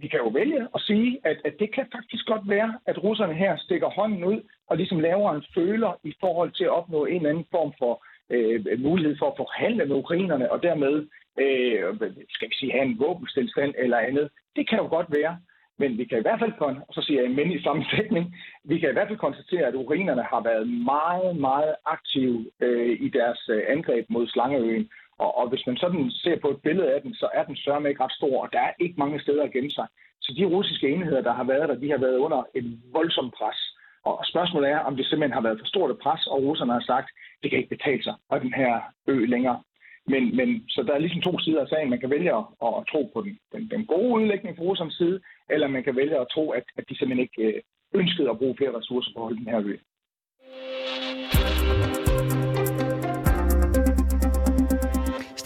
vi 0.01 0.07
kan 0.07 0.19
jo 0.19 0.27
vælge 0.39 0.61
at 0.75 0.81
sige, 0.81 1.19
at, 1.23 1.37
at 1.45 1.53
det 1.59 1.73
kan 1.75 1.85
faktisk 1.95 2.25
godt 2.25 2.49
være, 2.49 2.79
at 2.85 3.03
russerne 3.03 3.33
her 3.33 3.57
stikker 3.57 3.89
hånden 3.89 4.23
ud 4.23 4.39
og 4.69 4.77
ligesom 4.77 4.99
laver 4.99 5.31
en 5.31 5.45
føler 5.55 5.91
i 6.03 6.13
forhold 6.19 6.51
til 6.51 6.63
at 6.63 6.75
opnå 6.79 7.05
en 7.05 7.15
eller 7.15 7.29
anden 7.29 7.47
form 7.51 7.73
for 7.79 7.93
øh, 8.29 8.79
mulighed 8.79 9.15
for 9.19 9.27
at 9.29 9.37
forhandle 9.37 9.85
med 9.85 9.95
ukrainerne, 9.95 10.51
og 10.51 10.63
dermed, 10.63 10.95
øh, 11.39 11.83
skal 12.29 12.49
vi 12.49 12.55
sige, 12.55 12.71
have 12.71 12.85
en 12.85 12.99
våbenstilstand 12.99 13.73
eller 13.77 13.97
andet. 13.97 14.29
Det 14.55 14.69
kan 14.69 14.77
jo 14.77 14.87
godt 14.87 15.07
være. 15.09 15.37
Men 15.79 15.97
vi 15.97 16.05
kan 16.05 16.17
i 16.17 16.21
hvert 16.21 16.39
fald, 16.39 16.53
og 16.87 16.93
så 16.93 17.01
siger 17.01 17.21
jeg 17.21 17.31
men 17.31 17.51
i 17.51 17.61
sammensætning, 17.61 18.35
vi 18.63 18.79
kan 18.79 18.89
i 18.89 18.93
hvert 18.93 19.07
fald 19.07 19.17
konstatere, 19.17 19.65
at 19.67 19.75
ukrainerne 19.75 20.23
har 20.23 20.41
været 20.41 20.67
meget, 20.93 21.37
meget 21.37 21.75
aktive 21.85 22.51
øh, 22.59 22.97
i 23.01 23.09
deres 23.09 23.49
øh, 23.49 23.61
angreb 23.67 24.05
mod 24.09 24.27
Slangeøen. 24.27 24.89
Og, 25.19 25.37
og 25.37 25.49
hvis 25.49 25.67
man 25.67 25.77
sådan 25.77 26.11
ser 26.11 26.39
på 26.39 26.49
et 26.49 26.61
billede 26.61 26.93
af 26.93 27.01
den, 27.01 27.13
så 27.13 27.29
er 27.33 27.43
den 27.43 27.55
sørme 27.55 27.89
ikke 27.89 28.03
ret 28.03 28.11
stor, 28.11 28.43
og 28.43 28.49
der 28.53 28.59
er 28.59 28.73
ikke 28.79 28.95
mange 28.97 29.19
steder 29.19 29.43
at 29.43 29.51
gemme 29.51 29.71
sig. 29.71 29.87
Så 30.21 30.33
de 30.37 30.45
russiske 30.45 30.89
enheder, 30.89 31.21
der 31.21 31.33
har 31.33 31.43
været 31.43 31.69
der, 31.69 31.75
de 31.75 31.89
har 31.91 31.97
været 31.97 32.17
under 32.17 32.43
et 32.55 32.79
voldsomt 32.93 33.33
pres. 33.33 33.76
Og 34.07 34.25
spørgsmålet 34.31 34.69
er, 34.69 34.79
om 34.79 34.95
det 34.95 35.05
simpelthen 35.05 35.37
har 35.37 35.45
været 35.47 35.59
for 35.59 35.65
stort 35.65 35.91
et 35.91 35.99
pres, 36.03 36.27
og 36.27 36.43
russerne 36.43 36.73
har 36.73 36.85
sagt, 36.91 37.09
det 37.41 37.49
kan 37.49 37.59
ikke 37.59 37.75
betale 37.75 38.03
sig 38.03 38.15
på 38.29 38.39
den 38.39 38.53
her 38.53 38.73
ø 39.07 39.25
længere. 39.25 39.59
Men, 40.07 40.35
men 40.35 40.69
så 40.69 40.83
der 40.83 40.93
er 40.93 40.99
ligesom 40.99 41.21
to 41.21 41.39
sider 41.39 41.61
af 41.61 41.67
sagen. 41.67 41.89
Man 41.89 41.99
kan 41.99 42.09
vælge 42.09 42.31
at, 42.39 42.45
at 42.79 42.83
tro 42.91 43.11
på 43.13 43.21
den, 43.21 43.39
den, 43.53 43.69
den 43.73 43.85
gode 43.85 44.13
udlægning 44.15 44.57
fra 44.57 44.63
russernes 44.63 44.93
side, 44.93 45.19
eller 45.49 45.67
man 45.67 45.83
kan 45.83 45.95
vælge 45.95 46.19
at 46.19 46.27
tro, 46.33 46.51
at, 46.51 46.63
at 46.77 46.83
de 46.89 46.97
simpelthen 46.97 47.27
ikke 47.27 47.41
øh, 47.47 47.61
ønskede 47.93 48.29
at 48.29 48.37
bruge 48.37 48.55
flere 48.57 48.77
ressourcer 48.77 49.11
på 49.13 49.19
at 49.19 49.23
holde 49.23 49.39
den 49.39 49.53
her 49.53 49.61
ø. 49.65 49.75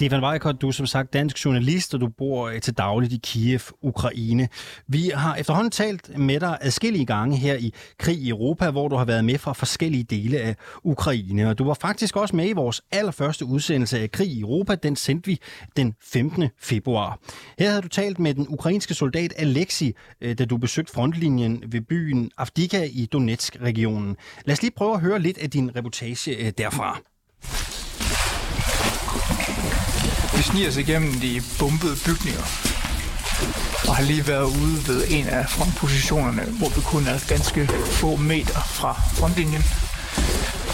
Stefan 0.01 0.24
Weikert, 0.24 0.62
du 0.62 0.67
er 0.67 0.72
som 0.72 0.86
sagt 0.86 1.13
dansk 1.13 1.46
journalist, 1.46 1.93
og 1.93 2.01
du 2.01 2.08
bor 2.08 2.48
øh, 2.48 2.62
til 2.62 2.74
dagligt 2.74 3.13
i 3.13 3.20
Kiev, 3.24 3.60
Ukraine. 3.81 4.48
Vi 4.88 5.12
har 5.15 5.36
efterhånden 5.36 5.72
talt 5.72 6.17
med 6.17 6.39
dig 6.39 6.58
adskillige 6.62 7.05
gange 7.05 7.38
her 7.38 7.55
i 7.55 7.74
Krig 8.00 8.17
i 8.17 8.29
Europa, 8.29 8.70
hvor 8.70 8.88
du 8.88 8.96
har 8.96 9.05
været 9.05 9.25
med 9.25 9.38
fra 9.38 9.53
forskellige 9.53 10.03
dele 10.03 10.39
af 10.39 10.55
Ukraine. 10.84 11.50
Og 11.50 11.58
du 11.58 11.63
var 11.63 11.74
faktisk 11.74 12.17
også 12.17 12.36
med 12.36 12.50
i 12.50 12.53
vores 12.53 12.81
allerførste 12.91 13.46
udsendelse 13.46 14.00
af 14.00 14.12
Krig 14.12 14.27
i 14.27 14.39
Europa. 14.41 14.75
Den 14.75 14.96
sendte 14.96 15.27
vi 15.27 15.39
den 15.77 15.93
15. 16.03 16.50
februar. 16.60 17.20
Her 17.60 17.70
havde 17.70 17.81
du 17.81 17.88
talt 17.88 18.20
med 18.20 18.34
den 18.34 18.46
ukrainske 18.50 18.93
soldat 18.93 19.34
Alexi, 19.38 19.93
øh, 20.22 20.38
da 20.38 20.46
du 20.46 20.58
besøgte 20.58 20.93
frontlinjen 20.93 21.63
ved 21.67 21.81
byen 21.81 22.31
Avdika 22.38 22.88
i 22.91 23.05
Donetsk-regionen. 23.05 24.17
Lad 24.46 24.53
os 24.53 24.62
lige 24.62 24.74
prøve 24.77 24.93
at 24.93 25.01
høre 25.01 25.20
lidt 25.20 25.38
af 25.38 25.50
din 25.50 25.75
reportage 25.75 26.46
øh, 26.46 26.51
derfra. 26.58 27.01
Vi 30.35 30.41
sniger 30.41 30.69
os 30.69 30.77
igennem 30.77 31.19
de 31.19 31.43
bombede 31.59 31.95
bygninger 32.05 32.43
og 33.87 33.95
har 33.95 34.03
lige 34.03 34.27
været 34.27 34.43
ude 34.43 34.87
ved 34.87 35.05
en 35.09 35.27
af 35.27 35.49
frontpositionerne, 35.49 36.43
hvor 36.43 36.69
vi 36.69 36.81
kun 36.81 37.07
er 37.07 37.19
ganske 37.27 37.69
få 37.91 38.15
meter 38.15 38.61
fra 38.61 39.01
frontlinjen 39.13 39.63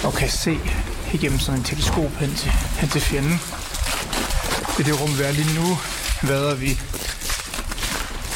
og 0.04 0.14
kan 0.14 0.30
se 0.30 0.60
igennem 1.14 1.40
sådan 1.40 1.60
en 1.60 1.64
teleskop 1.64 2.12
hen 2.20 2.36
til, 2.36 2.52
hen 2.52 2.90
til 2.90 3.02
fjenden. 3.02 3.42
I 4.80 4.84
det 4.84 5.02
rum, 5.02 5.18
vi 5.18 5.24
er 5.24 5.32
lige 5.32 5.60
nu, 5.60 5.78
vader 6.24 6.56
vi 6.56 6.80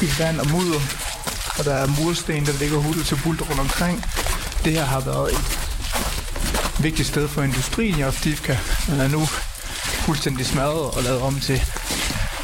i 0.02 0.10
vand 0.18 0.40
og 0.40 0.50
mudder, 0.50 0.80
og 1.58 1.64
der 1.64 1.74
er 1.74 1.86
mursten, 1.86 2.46
der 2.46 2.52
ligger 2.58 2.78
hullet 2.78 3.06
til 3.06 3.20
bulter 3.24 3.44
rundt 3.44 3.60
omkring. 3.60 4.04
Det 4.64 4.72
her 4.72 4.84
har 4.84 5.00
været 5.00 5.32
et 5.32 5.58
vigtigt 6.82 7.08
sted 7.08 7.28
for 7.28 7.42
industrien 7.42 7.98
i 7.98 8.02
Afdivka, 8.02 8.58
men 8.88 9.00
er 9.00 9.08
nu 9.08 9.28
fuldstændig 10.01 10.45
smadret 10.45 10.91
og 10.97 11.03
lavet 11.03 11.21
om 11.21 11.39
til, 11.39 11.59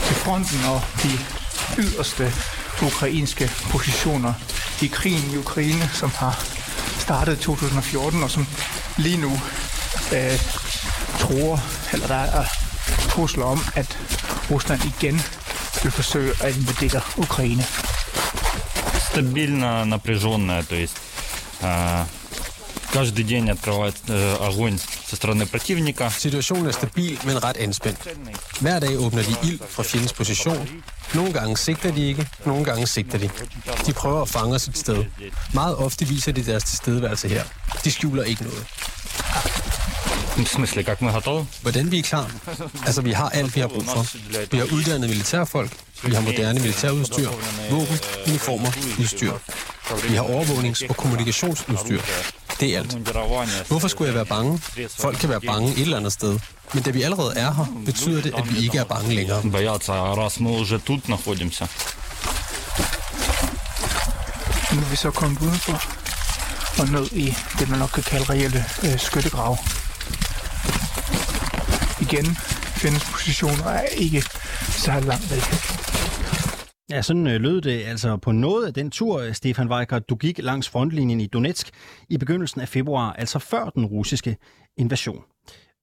til 0.07 0.15
fronten 0.15 0.65
og 0.65 0.81
de 1.03 1.11
yderste 1.77 2.33
ukrainske 2.81 3.51
positioner 3.69 4.33
i 4.81 4.87
krigen 4.87 5.31
i 5.33 5.37
Ukraine, 5.37 5.89
som 5.93 6.11
har 6.15 6.45
startet 6.99 7.39
i 7.39 7.43
2014 7.43 8.23
og 8.23 8.31
som 8.31 8.47
lige 8.97 9.17
nu 9.17 9.31
øh, 10.13 10.39
tror, 11.19 11.59
eller 11.93 12.07
der 12.07 12.15
er 12.15 12.45
trusler 13.09 13.45
om, 13.45 13.59
at 13.75 13.97
Rusland 14.51 14.81
igen 14.85 15.21
vil 15.83 15.91
forsøge 15.91 16.31
at 16.43 16.55
invadere 16.57 17.01
Ukraine. 17.17 17.65
Стабильно 19.11 19.85
напряженная, 19.85 20.63
то 20.63 20.75
есть 20.75 20.97
э, 21.61 22.05
каждый 22.93 23.23
день 23.23 23.49
открывает 23.49 23.95
э, 24.07 24.35
огонь 24.47 24.79
со 25.07 25.15
strående 25.15 25.45
противника. 25.45 26.09
Situationen 26.09 26.67
er 26.67 26.71
stabil, 26.71 27.19
men 27.25 27.43
ret 27.43 27.57
anspændt. 27.57 27.99
Hver 28.59 28.79
dag 28.79 28.99
åbner 28.99 29.23
de 29.23 29.35
ild 29.43 29.59
fra 29.69 29.83
fjendens 29.83 30.13
position. 30.13 30.69
Nogle 31.13 31.33
gange 31.33 31.57
sigter 31.57 31.91
de 31.91 32.07
ikke, 32.07 32.29
nogle 32.45 32.65
gange 32.65 32.87
sigter 32.87 33.17
de. 33.17 33.29
De 33.85 33.93
prøver 33.93 34.21
at 34.21 34.29
fange 34.29 34.55
os 34.55 34.67
et 34.67 34.77
sted. 34.77 35.05
Meget 35.53 35.75
ofte 35.77 36.07
viser 36.07 36.31
de 36.31 36.45
deres 36.45 36.63
tilstedeværelse 36.63 37.27
her. 37.27 37.43
De 37.83 37.91
skjuler 37.91 38.23
ikke 38.23 38.43
noget. 38.43 38.65
В 40.37 40.47
смысле, 40.47 40.83
как 40.83 41.01
мы 41.01 41.11
готовы? 41.11 41.45
Hvordan 41.61 41.91
vi 41.91 41.99
er 41.99 42.03
klar? 42.03 42.31
Altså, 42.85 43.01
vi 43.01 43.11
har 43.11 43.29
alt, 43.29 43.55
vi 43.55 43.59
har 43.61 43.67
brug 43.67 43.83
for. 43.85 44.05
Vi 44.51 44.57
har 44.57 44.65
uddannet 44.73 45.09
militærfolk. 45.09 45.71
Vi 46.03 46.13
har 46.13 46.21
moderne 46.21 46.59
militærudstyr, 46.59 47.29
våben, 47.71 47.99
uniformer, 48.27 48.71
udstyr. 48.99 49.31
Vi 50.09 50.15
har 50.15 50.23
overvågnings- 50.23 50.89
og 50.89 50.97
kommunikationsudstyr. 50.97 52.01
Det 52.60 52.74
er 52.74 52.78
alt. 52.78 52.92
Hvorfor 53.68 53.88
skulle 53.88 54.08
jeg 54.08 54.14
være 54.14 54.26
bange? 54.26 54.58
Folk 55.00 55.18
kan 55.18 55.28
være 55.28 55.40
bange 55.40 55.72
et 55.72 55.78
eller 55.80 55.96
andet 55.96 56.12
sted. 56.12 56.38
Men 56.74 56.82
da 56.82 56.90
vi 56.90 57.02
allerede 57.02 57.32
er 57.36 57.52
her, 57.54 57.66
betyder 57.86 58.22
det, 58.22 58.34
at 58.36 58.54
vi 58.54 58.64
ikke 58.64 58.78
er 58.78 58.84
bange 58.84 59.14
længere. 59.14 59.42
Nu 64.74 64.80
er 64.80 64.90
vi 64.90 64.96
så 64.96 65.10
kommet 65.10 65.40
udenfor 65.42 65.82
og 66.78 66.88
ned 66.88 67.06
i 67.12 67.34
det, 67.58 67.68
man 67.70 67.78
nok 67.78 67.88
kan 67.94 68.02
kalde 68.02 68.24
reelle 68.24 68.64
øh, 68.84 68.98
skyttegrave. 69.00 69.56
Igen 72.00 72.36
findes 72.76 73.04
positioner 73.04 73.64
er 73.64 73.80
ikke 73.86 74.22
så 74.70 75.00
langt 75.00 75.30
væk. 75.30 75.42
Ja, 76.90 77.02
sådan 77.02 77.26
øh, 77.26 77.40
lød 77.40 77.60
det 77.60 77.84
altså 77.84 78.16
på 78.16 78.32
noget 78.32 78.66
af 78.66 78.74
den 78.74 78.90
tur, 78.90 79.18
øh, 79.20 79.32
Stefan 79.32 79.68
Weikert, 79.68 80.08
du 80.08 80.16
gik 80.16 80.38
langs 80.38 80.68
frontlinjen 80.68 81.20
i 81.20 81.26
Donetsk 81.26 81.70
i 82.08 82.18
begyndelsen 82.18 82.60
af 82.60 82.68
februar, 82.68 83.12
altså 83.12 83.38
før 83.38 83.70
den 83.70 83.86
russiske 83.86 84.36
invasion. 84.76 85.24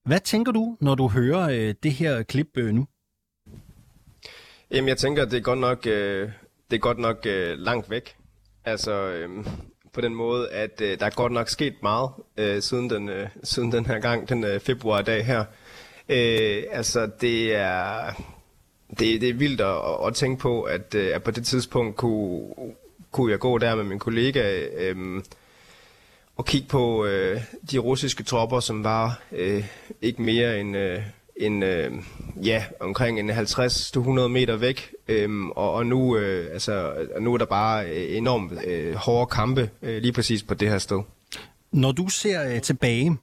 Hvad 0.06 0.20
tænker 0.20 0.52
du, 0.52 0.78
når 0.82 0.96
du 0.96 1.08
hører 1.08 1.50
øh, 1.50 1.74
det 1.84 1.92
her 1.92 2.24
klip 2.24 2.48
nu? 2.58 2.88
Jamen, 4.72 4.88
jeg 4.88 4.98
tænker, 4.98 5.22
at 5.22 5.32
det 5.32 5.38
er 5.38 5.42
godt 5.42 5.60
nok 5.60 5.88
øh, 5.88 6.30
det 6.70 6.76
er 6.76 6.80
godt 6.80 6.98
nok 6.98 7.26
øh, 7.26 7.58
langt 7.58 7.90
væk. 7.90 8.16
Altså, 8.66 8.92
øh, 8.92 9.30
på 9.94 10.02
den 10.02 10.16
måde, 10.16 10.50
at 10.50 10.82
øh, 10.82 11.00
der 11.00 11.06
er 11.06 11.10
godt 11.10 11.32
nok 11.32 11.50
sket 11.50 11.74
meget 11.84 12.10
øh, 12.38 12.62
siden, 12.62 12.90
den, 12.90 13.10
øh, 13.10 13.28
siden 13.44 13.72
den 13.72 13.86
her 13.86 14.00
gang, 14.00 14.30
den 14.30 14.44
øh, 14.44 14.60
februardag 14.60 15.26
her. 15.26 15.46
Øh, 16.10 16.64
altså, 16.72 17.10
det 17.22 17.56
er, 17.56 18.14
det, 18.90 19.22
det 19.22 19.30
er 19.30 19.34
vildt 19.34 19.62
at, 19.62 20.08
at 20.08 20.16
tænke 20.16 20.42
på, 20.42 20.62
at, 20.62 20.96
øh, 20.96 21.16
at 21.16 21.24
på 21.24 21.32
det 21.32 21.46
tidspunkt 21.46 21.96
kunne, 21.96 22.42
kunne 23.12 23.32
jeg 23.32 23.40
gå 23.40 23.58
der 23.58 23.76
med 23.76 23.84
min 23.84 24.00
kollega 24.00 24.68
øh, 24.78 25.24
og 26.36 26.46
kigge 26.46 26.68
på 26.68 27.06
øh, 27.06 27.42
de 27.72 27.78
russiske 27.78 28.24
tropper, 28.24 28.60
som 28.60 28.84
var 28.84 29.22
øh, 29.32 29.66
ikke 30.02 30.22
mere 30.22 30.60
end... 30.60 30.78
Øh, 30.78 31.02
en, 31.36 31.64
øh, 31.64 31.92
ja, 32.44 32.66
omkring 32.80 33.20
en 33.20 33.30
50-100 33.30 34.28
meter 34.28 34.56
væk, 34.56 34.92
øhm, 35.08 35.52
og, 35.52 35.74
og 35.74 35.86
nu, 35.86 36.18
øh, 36.18 36.54
altså, 36.54 36.94
nu 37.22 37.34
er 37.34 37.38
der 37.38 37.46
bare 37.46 37.90
øh, 37.90 38.18
enormt 38.18 38.54
øh, 38.66 38.96
hårde 38.96 39.30
kampe 39.30 39.70
øh, 39.82 40.02
lige 40.02 40.14
præcis 40.14 40.44
på 40.44 40.54
det 40.54 40.70
her 40.70 40.78
sted. 40.78 41.02
Når 41.72 41.92
du 41.92 42.08
ser 42.08 42.54
øh, 42.54 42.62
tilbage, 42.62 43.18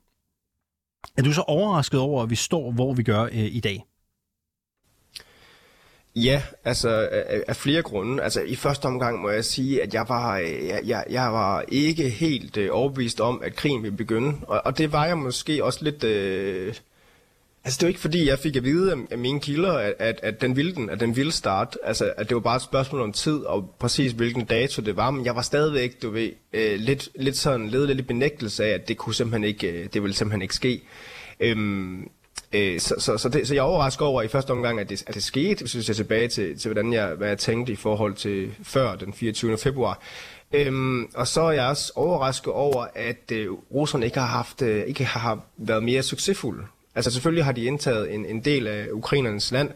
er 1.17 1.23
du 1.23 1.33
så 1.33 1.41
overrasket 1.41 2.01
over, 2.01 2.23
at 2.23 2.31
vi 2.31 2.35
står, 2.37 2.73
hvor 2.73 2.95
vi 2.95 3.03
gør 3.03 3.23
øh, 3.23 3.31
i 3.33 3.61
dag? 3.61 3.85
Ja, 6.17 6.43
altså 6.65 6.89
af, 7.13 7.43
af 7.49 7.57
flere 7.57 7.83
grunde. 7.83 8.23
Altså 8.23 8.41
i 8.41 8.57
første 8.57 8.87
omgang 8.87 9.23
må 9.23 9.31
jeg 9.31 9.45
sige, 9.45 9.83
at 9.83 9.95
jeg 9.95 10.05
var, 10.09 10.39
øh, 10.39 10.67
jeg, 10.67 10.81
jeg, 10.85 11.05
jeg 11.11 11.33
var 11.33 11.65
ikke 11.69 12.09
helt 12.09 12.57
øh, 12.57 12.69
overbevist 12.73 13.21
om, 13.21 13.43
at 13.45 13.57
krigen 13.57 13.83
ville 13.83 13.97
begynde. 13.97 14.35
Og, 14.43 14.63
og 14.65 14.79
det 14.79 14.93
var 14.93 15.07
jeg 15.07 15.19
måske 15.19 15.65
også 15.65 15.85
lidt... 15.85 16.05
Øh, 16.05 16.75
Altså, 17.65 17.79
det 17.79 17.87
var 17.87 17.89
ikke 17.89 18.01
fordi, 18.01 18.27
jeg 18.29 18.39
fik 18.39 18.57
at 18.57 18.65
vide 18.65 18.97
af 19.11 19.19
mine 19.19 19.41
kilder, 19.41 19.73
at, 19.73 19.95
at, 19.99 20.21
at 20.23 20.41
den 20.41 20.57
ville 20.57 20.75
den, 20.75 20.91
at 20.91 21.01
den 21.01 21.17
ville 21.17 21.33
starte. 21.33 21.79
Altså, 21.85 22.13
at 22.17 22.29
det 22.29 22.35
var 22.35 22.41
bare 22.41 22.57
et 22.57 22.63
spørgsmål 22.63 23.01
om 23.01 23.13
tid, 23.13 23.39
og 23.39 23.75
præcis 23.79 24.13
hvilken 24.13 24.45
dato 24.45 24.83
det 24.83 24.97
var. 24.97 25.11
Men 25.11 25.25
jeg 25.25 25.37
var 25.37 25.43
stadigvæk, 25.43 26.03
du 26.03 26.11
ved, 26.11 26.31
øh, 26.53 26.79
lidt, 26.79 27.09
lidt 27.15 27.37
sådan, 27.37 27.69
ledet 27.69 27.89
lidt 27.89 27.99
i 27.99 28.03
benægtelse 28.03 28.65
af, 28.65 28.69
at 28.69 28.89
det 28.89 28.97
kunne 28.97 29.15
simpelthen 29.15 29.45
ikke, 29.45 29.71
øh, 29.71 29.89
det 29.93 30.03
ville 30.03 30.15
simpelthen 30.15 30.43
ikke 30.43 30.55
ske. 30.55 30.83
Øhm, 31.41 32.09
øh, 32.53 32.81
så, 32.81 32.95
så, 32.99 33.19
så, 33.19 33.29
det, 33.29 33.49
så 33.49 33.55
jeg 33.55 33.63
overrasker 33.63 34.07
over 34.07 34.23
i 34.23 34.29
første 34.29 34.51
omgang, 34.51 34.81
at 34.81 34.91
det, 34.91 35.05
at 35.07 35.15
det 35.15 35.23
skete, 35.23 35.61
hvis 35.61 35.75
jeg 35.75 35.85
ser 35.85 35.95
tilbage 35.95 36.29
til, 36.29 36.59
til 36.59 36.73
hvordan 36.73 36.93
jeg, 36.93 37.15
hvad 37.15 37.29
jeg 37.29 37.39
tænkte 37.39 37.73
i 37.73 37.77
forhold 37.77 38.15
til 38.15 38.55
før 38.63 38.95
den 38.95 39.13
24. 39.13 39.59
februar. 39.59 40.03
Øhm, 40.53 41.09
og 41.15 41.29
så 41.29 41.43
er 41.43 41.53
jeg 41.53 41.67
også 41.67 41.93
overrasket 41.97 42.53
over, 42.53 42.87
at 42.95 43.33
øh, 43.33 43.53
russerne 43.53 44.05
ikke 44.05 44.19
har 44.19 44.27
haft, 44.27 44.63
øh, 44.63 44.85
ikke 44.85 45.05
har 45.05 45.41
været 45.57 45.83
mere 45.83 46.03
succesfulde 46.03 46.63
Altså 46.95 47.11
selvfølgelig 47.11 47.45
har 47.45 47.53
de 47.53 47.65
indtaget 47.65 48.15
en, 48.15 48.27
en 48.27 48.41
del 48.41 48.67
af 48.67 48.87
ukrainernes 48.93 49.53
land, 49.53 49.71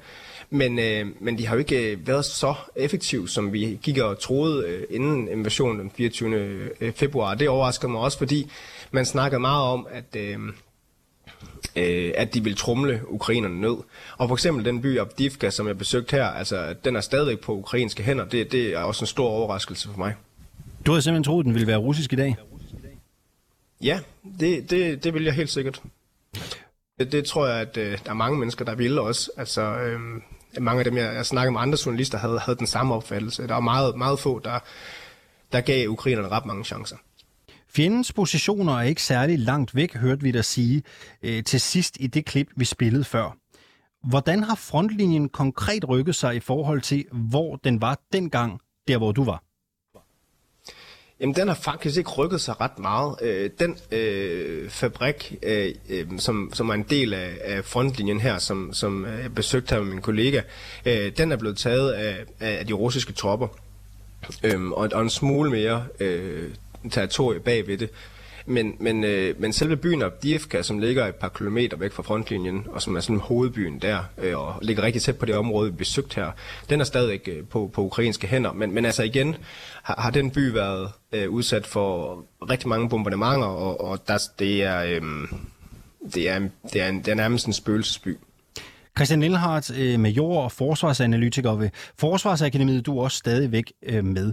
men, 0.50 0.78
øh, 0.78 1.06
men 1.20 1.38
de 1.38 1.46
har 1.46 1.54
jo 1.54 1.58
ikke 1.58 1.92
øh, 1.92 2.06
været 2.06 2.24
så 2.24 2.54
effektive, 2.76 3.28
som 3.28 3.52
vi 3.52 3.78
gik 3.82 3.98
og 3.98 4.18
troede 4.18 4.66
øh, 4.66 4.84
inden 4.90 5.28
invasionen 5.28 5.80
den 5.80 5.90
24. 5.96 6.34
Øh, 6.80 6.92
februar. 6.92 7.34
Det 7.34 7.48
overrasker 7.48 7.88
mig 7.88 8.00
også, 8.00 8.18
fordi 8.18 8.50
man 8.90 9.06
snakkede 9.06 9.40
meget 9.40 9.64
om, 9.64 9.86
at... 9.90 10.16
Øh, 10.16 10.38
øh, 11.76 12.12
at 12.14 12.34
de 12.34 12.44
vil 12.44 12.56
trumle 12.56 13.00
ukrainerne 13.08 13.60
ned. 13.60 13.76
Og 14.18 14.28
for 14.28 14.34
eksempel 14.34 14.64
den 14.64 14.82
by 14.82 14.98
Abdivka, 15.00 15.50
som 15.50 15.66
jeg 15.66 15.78
besøgte 15.78 16.16
her, 16.16 16.24
altså 16.24 16.74
den 16.84 16.96
er 16.96 17.00
stadigvæk 17.00 17.40
på 17.40 17.54
ukrainske 17.54 18.02
hænder. 18.02 18.24
Det, 18.24 18.52
det 18.52 18.74
er 18.74 18.78
også 18.78 19.02
en 19.02 19.06
stor 19.06 19.28
overraskelse 19.28 19.88
for 19.88 19.98
mig. 19.98 20.14
Du 20.86 20.90
havde 20.90 21.02
simpelthen 21.02 21.24
troet, 21.24 21.46
den 21.46 21.54
ville 21.54 21.66
være 21.66 21.76
russisk 21.76 22.12
i 22.12 22.16
dag? 22.16 22.36
Ja, 23.82 24.00
det, 24.40 24.70
det, 24.70 25.04
det 25.04 25.14
vil 25.14 25.24
jeg 25.24 25.34
helt 25.34 25.50
sikkert. 25.50 25.82
Det, 26.98 27.12
det 27.12 27.24
tror 27.24 27.46
jeg, 27.46 27.60
at 27.60 27.76
øh, 27.76 27.98
der 28.04 28.10
er 28.10 28.14
mange 28.14 28.38
mennesker, 28.38 28.64
der 28.64 28.74
vil 28.74 28.98
også. 28.98 29.30
Altså, 29.36 29.62
øh, 29.62 30.00
mange 30.60 30.78
af 30.78 30.84
dem, 30.84 30.96
jeg, 30.96 31.14
jeg 31.14 31.26
snakker 31.26 31.52
med 31.52 31.60
andre 31.60 31.78
journalister, 31.86 32.18
havde, 32.18 32.38
havde 32.38 32.58
den 32.58 32.66
samme 32.66 32.94
opfattelse. 32.94 33.46
Der 33.46 33.54
var 33.54 33.60
meget, 33.60 33.96
meget 33.96 34.18
få, 34.18 34.38
der, 34.38 34.58
der 35.52 35.60
gav 35.60 35.88
ukrainerne 35.88 36.28
ret 36.28 36.46
mange 36.46 36.64
chancer. 36.64 36.96
Fjendens 37.68 38.12
positioner 38.12 38.72
er 38.72 38.82
ikke 38.82 39.02
særlig 39.02 39.38
langt 39.38 39.74
væk, 39.74 39.94
hørte 39.94 40.22
vi 40.22 40.30
dig 40.30 40.44
sige 40.44 40.82
øh, 41.22 41.44
til 41.44 41.60
sidst 41.60 41.96
i 42.00 42.06
det 42.06 42.24
klip, 42.24 42.48
vi 42.56 42.64
spillede 42.64 43.04
før. 43.04 43.36
Hvordan 44.08 44.42
har 44.42 44.54
frontlinjen 44.54 45.28
konkret 45.28 45.88
rykket 45.88 46.14
sig 46.14 46.36
i 46.36 46.40
forhold 46.40 46.80
til, 46.80 47.04
hvor 47.12 47.56
den 47.56 47.80
var 47.80 48.00
dengang, 48.12 48.60
der 48.88 48.98
hvor 48.98 49.12
du 49.12 49.24
var? 49.24 49.42
Jamen, 51.20 51.34
den 51.34 51.48
har 51.48 51.54
faktisk 51.54 51.98
ikke 51.98 52.10
rykket 52.10 52.40
sig 52.40 52.60
ret 52.60 52.78
meget. 52.78 53.16
Øh, 53.22 53.50
den 53.58 53.76
øh, 53.92 54.70
fabrik, 54.70 55.34
øh, 55.42 55.74
øh 55.88 56.06
som, 56.18 56.50
som 56.54 56.68
er 56.68 56.74
en 56.74 56.82
del 56.90 57.14
af, 57.14 57.38
af 57.44 57.64
frontlinjen 57.64 58.20
her, 58.20 58.38
som, 58.38 58.72
som 58.72 59.06
jeg 59.06 59.34
besøgte 59.34 59.74
her 59.74 59.82
med 59.82 59.90
min 59.90 60.02
kollega, 60.02 60.40
øh, 60.86 61.12
den 61.16 61.32
er 61.32 61.36
blevet 61.36 61.58
taget 61.58 61.92
af, 61.92 62.24
af 62.40 62.66
de 62.66 62.72
russiske 62.72 63.12
tropper. 63.12 63.48
Øh, 64.42 64.70
og, 64.70 64.88
og 64.92 65.02
en 65.02 65.10
smule 65.10 65.50
mere 65.50 65.86
øh, 66.00 66.50
territorie 66.90 67.40
bagved 67.40 67.78
det. 67.78 67.90
Men, 68.48 68.76
men, 68.80 69.04
øh, 69.04 69.40
men 69.40 69.52
selve 69.52 69.76
byen 69.76 70.02
Abdiivka, 70.02 70.62
som 70.62 70.78
ligger 70.78 71.06
et 71.06 71.14
par 71.14 71.28
kilometer 71.28 71.76
væk 71.76 71.92
fra 71.92 72.02
frontlinjen, 72.02 72.66
og 72.68 72.82
som 72.82 72.96
er 72.96 73.00
sådan 73.00 73.20
hovedbyen 73.20 73.78
der, 73.78 73.98
øh, 74.18 74.38
og 74.38 74.54
ligger 74.62 74.82
rigtig 74.82 75.02
tæt 75.02 75.18
på 75.18 75.26
det 75.26 75.34
område, 75.34 75.70
vi 75.70 75.76
besøgt 75.76 76.14
her, 76.14 76.30
den 76.70 76.80
er 76.80 76.84
stadig 76.84 77.28
øh, 77.28 77.44
på, 77.44 77.70
på 77.74 77.82
ukrainske 77.82 78.26
hænder. 78.26 78.52
Men, 78.52 78.74
men 78.74 78.84
altså 78.84 79.02
igen, 79.02 79.36
har, 79.82 80.00
har 80.00 80.10
den 80.10 80.30
by 80.30 80.52
været 80.52 80.90
øh, 81.12 81.30
udsat 81.30 81.66
for 81.66 82.24
rigtig 82.50 82.68
mange 82.68 82.88
bombardementer, 82.88 83.46
og, 83.46 83.80
og 83.80 84.08
der, 84.08 84.18
det, 84.38 84.62
er, 84.62 84.82
øh, 84.82 85.02
det, 86.14 86.28
er, 86.28 86.40
det, 86.72 86.82
er 86.82 86.88
en, 86.88 86.98
det 86.98 87.08
er 87.08 87.14
nærmest 87.14 87.46
en 87.46 87.52
spøgelsesby. 87.52 88.16
Christian 88.96 89.20
Lindhardt, 89.20 89.66
øh, 89.82 90.00
major 90.06 90.34
og 90.46 90.50
forsvarsanalytiker 90.62 91.52
ved 91.62 91.70
Forsvarsakademiet, 92.04 92.86
du 92.86 92.92
er 92.98 93.02
også 93.02 93.18
stadigvæk 93.24 93.66
øh, 93.90 94.04
med. 94.16 94.28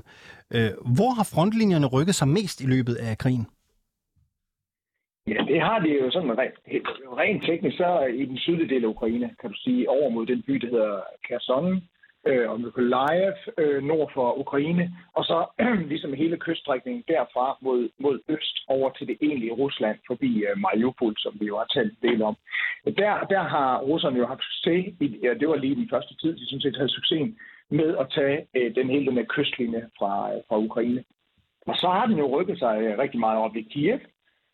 Øh, 0.56 0.72
hvor 0.96 1.12
har 1.18 1.26
frontlinjerne 1.34 1.88
rykket 1.96 2.16
sig 2.16 2.28
mest 2.28 2.58
i 2.66 2.68
løbet 2.74 2.96
af 3.08 3.18
krigen? 3.24 3.46
Ja, 5.34 5.40
det 5.52 5.60
har 5.68 5.80
de 5.80 5.90
jo 6.02 6.12
sådan 6.12 6.38
rent, 6.42 6.58
rent 7.22 7.44
teknisk, 7.50 7.78
så 7.78 7.90
i 8.22 8.26
den 8.26 8.38
sydlige 8.38 8.70
del 8.74 8.84
af 8.84 8.88
Ukraine, 8.96 9.28
kan 9.40 9.50
du 9.50 9.58
sige, 9.66 9.90
over 9.90 10.10
mod 10.10 10.26
den 10.26 10.42
by, 10.48 10.54
der 10.54 10.70
hedder 10.74 11.02
Kherson, 11.26 11.82
øh, 12.26 12.50
og 12.52 12.62
Mykolaiv 12.62 13.34
øh, 13.58 13.84
nord 13.84 14.12
for 14.14 14.40
Ukraine, 14.40 14.92
og 15.14 15.24
så 15.26 15.46
øh, 15.62 15.80
ligesom 15.92 16.14
hele 16.14 16.38
kyststrækningen 16.38 17.04
derfra 17.08 17.58
mod, 17.62 17.90
mod 18.00 18.20
øst 18.30 18.56
over 18.68 18.90
til 18.90 19.08
det 19.08 19.18
egentlige 19.22 19.54
Rusland, 19.54 19.98
forbi 20.08 20.44
øh, 20.48 20.58
Mariupol, 20.58 21.16
som 21.18 21.38
vi 21.40 21.46
jo 21.46 21.58
har 21.58 21.68
talt 21.74 21.94
en 21.94 22.10
del 22.10 22.22
om. 22.24 22.36
Der, 22.86 23.14
der 23.34 23.44
har 23.44 23.80
russerne 23.80 24.20
jo 24.20 24.26
haft 24.26 24.44
succes, 24.44 24.94
i, 25.00 25.20
ja, 25.24 25.34
det 25.34 25.48
var 25.50 25.56
lige 25.56 25.76
den 25.76 25.90
første 25.90 26.16
tid, 26.22 26.38
de 26.38 26.46
sådan 26.46 26.62
set 26.62 26.78
havde 26.78 26.98
succesen 26.98 27.38
med 27.70 27.98
at 27.98 28.08
tage 28.16 28.48
øh, 28.56 28.76
den 28.76 28.90
hele 28.90 29.06
den 29.06 29.18
her 29.18 29.26
kystlinje 29.30 29.90
fra, 29.98 30.34
øh, 30.34 30.42
fra 30.48 30.58
Ukraine. 30.58 31.04
Og 31.68 31.76
så 31.76 31.88
har 31.88 32.06
den 32.06 32.18
jo 32.18 32.40
rykket 32.40 32.60
sig 32.60 32.82
øh, 32.82 32.98
rigtig 32.98 33.20
meget 33.20 33.40
op 33.40 33.56
i 33.56 33.62
Kiev, 33.62 34.00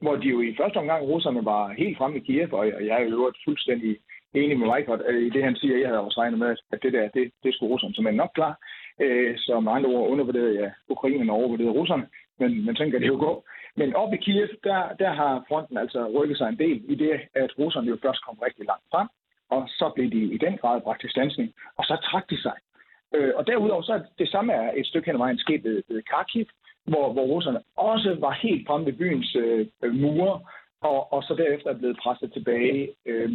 hvor 0.01 0.15
de 0.15 0.27
jo 0.27 0.41
i 0.41 0.55
første 0.59 0.77
omgang, 0.77 1.03
russerne 1.03 1.45
var 1.45 1.73
helt 1.73 1.97
fremme 1.97 2.17
i 2.17 2.19
Kiev, 2.19 2.53
og 2.53 2.65
jeg 2.67 3.01
er 3.01 3.09
jo 3.09 3.31
fuldstændig 3.45 3.97
enig 4.33 4.59
med 4.59 4.67
Weikert 4.67 5.01
øh, 5.07 5.21
i 5.27 5.29
det, 5.29 5.43
han 5.43 5.55
siger. 5.55 5.77
Jeg 5.77 5.87
havde 5.87 5.99
også 5.99 6.21
regnet 6.21 6.39
med, 6.39 6.55
at 6.71 6.79
det 6.83 6.93
der, 6.93 7.07
det, 7.07 7.31
det 7.43 7.53
skulle 7.53 7.73
russerne 7.73 7.95
som 7.95 8.05
er 8.05 8.11
nok 8.11 8.31
klar. 8.35 8.59
Øh, 9.01 9.37
så 9.37 9.59
med 9.59 9.71
andre 9.71 9.89
ord 9.89 10.09
undervurderede 10.09 10.59
jeg 10.61 10.71
Ukraine 10.89 11.31
og 11.31 11.37
overvurderede 11.37 11.77
russerne, 11.79 12.05
men 12.39 12.65
man 12.65 12.75
tænker, 12.75 12.99
det 12.99 13.07
jo 13.07 13.17
gå. 13.19 13.43
Men 13.75 13.95
op 13.95 14.13
i 14.13 14.17
Kiev, 14.17 14.47
der, 14.63 14.81
der 14.99 15.11
har 15.13 15.45
fronten 15.47 15.77
altså 15.77 16.07
rykket 16.07 16.37
sig 16.37 16.49
en 16.49 16.57
del 16.57 16.83
i 16.87 16.95
det, 16.95 17.19
at 17.35 17.59
russerne 17.59 17.87
jo 17.87 17.97
først 18.01 18.25
kom 18.25 18.37
rigtig 18.45 18.65
langt 18.65 18.85
frem, 18.91 19.07
og 19.49 19.69
så 19.69 19.91
blev 19.95 20.11
de 20.11 20.21
i 20.35 20.37
den 20.37 20.57
grad 20.57 20.81
bragt 20.81 21.01
til 21.01 21.09
stansning, 21.09 21.53
og 21.77 21.83
så 21.85 21.95
trak 22.03 22.29
de 22.29 22.41
sig. 22.41 22.57
Øh, 23.15 23.31
og 23.35 23.47
derudover 23.47 23.81
så 23.81 23.93
er 23.93 24.01
det 24.19 24.29
samme 24.29 24.53
er 24.53 24.71
et 24.75 24.87
stykke 24.87 25.05
hen 25.05 25.15
ad 25.15 25.23
vejen 25.25 25.37
sket 25.37 25.63
ved, 25.63 25.83
ved 25.87 26.01
Kharkiv, 26.01 26.45
hvor, 26.83 27.13
hvor 27.13 27.25
russerne 27.33 27.61
også 27.75 28.17
var 28.19 28.31
helt 28.31 28.67
fremme 28.67 28.85
ved 28.85 28.93
byens 28.93 29.35
øh, 29.35 29.93
mure, 29.93 30.39
og, 30.81 31.13
og 31.13 31.23
så 31.23 31.33
derefter 31.35 31.69
er 31.69 31.77
blevet 31.77 31.97
presset 32.03 32.33
tilbage. 32.33 32.89
Øh, 33.05 33.31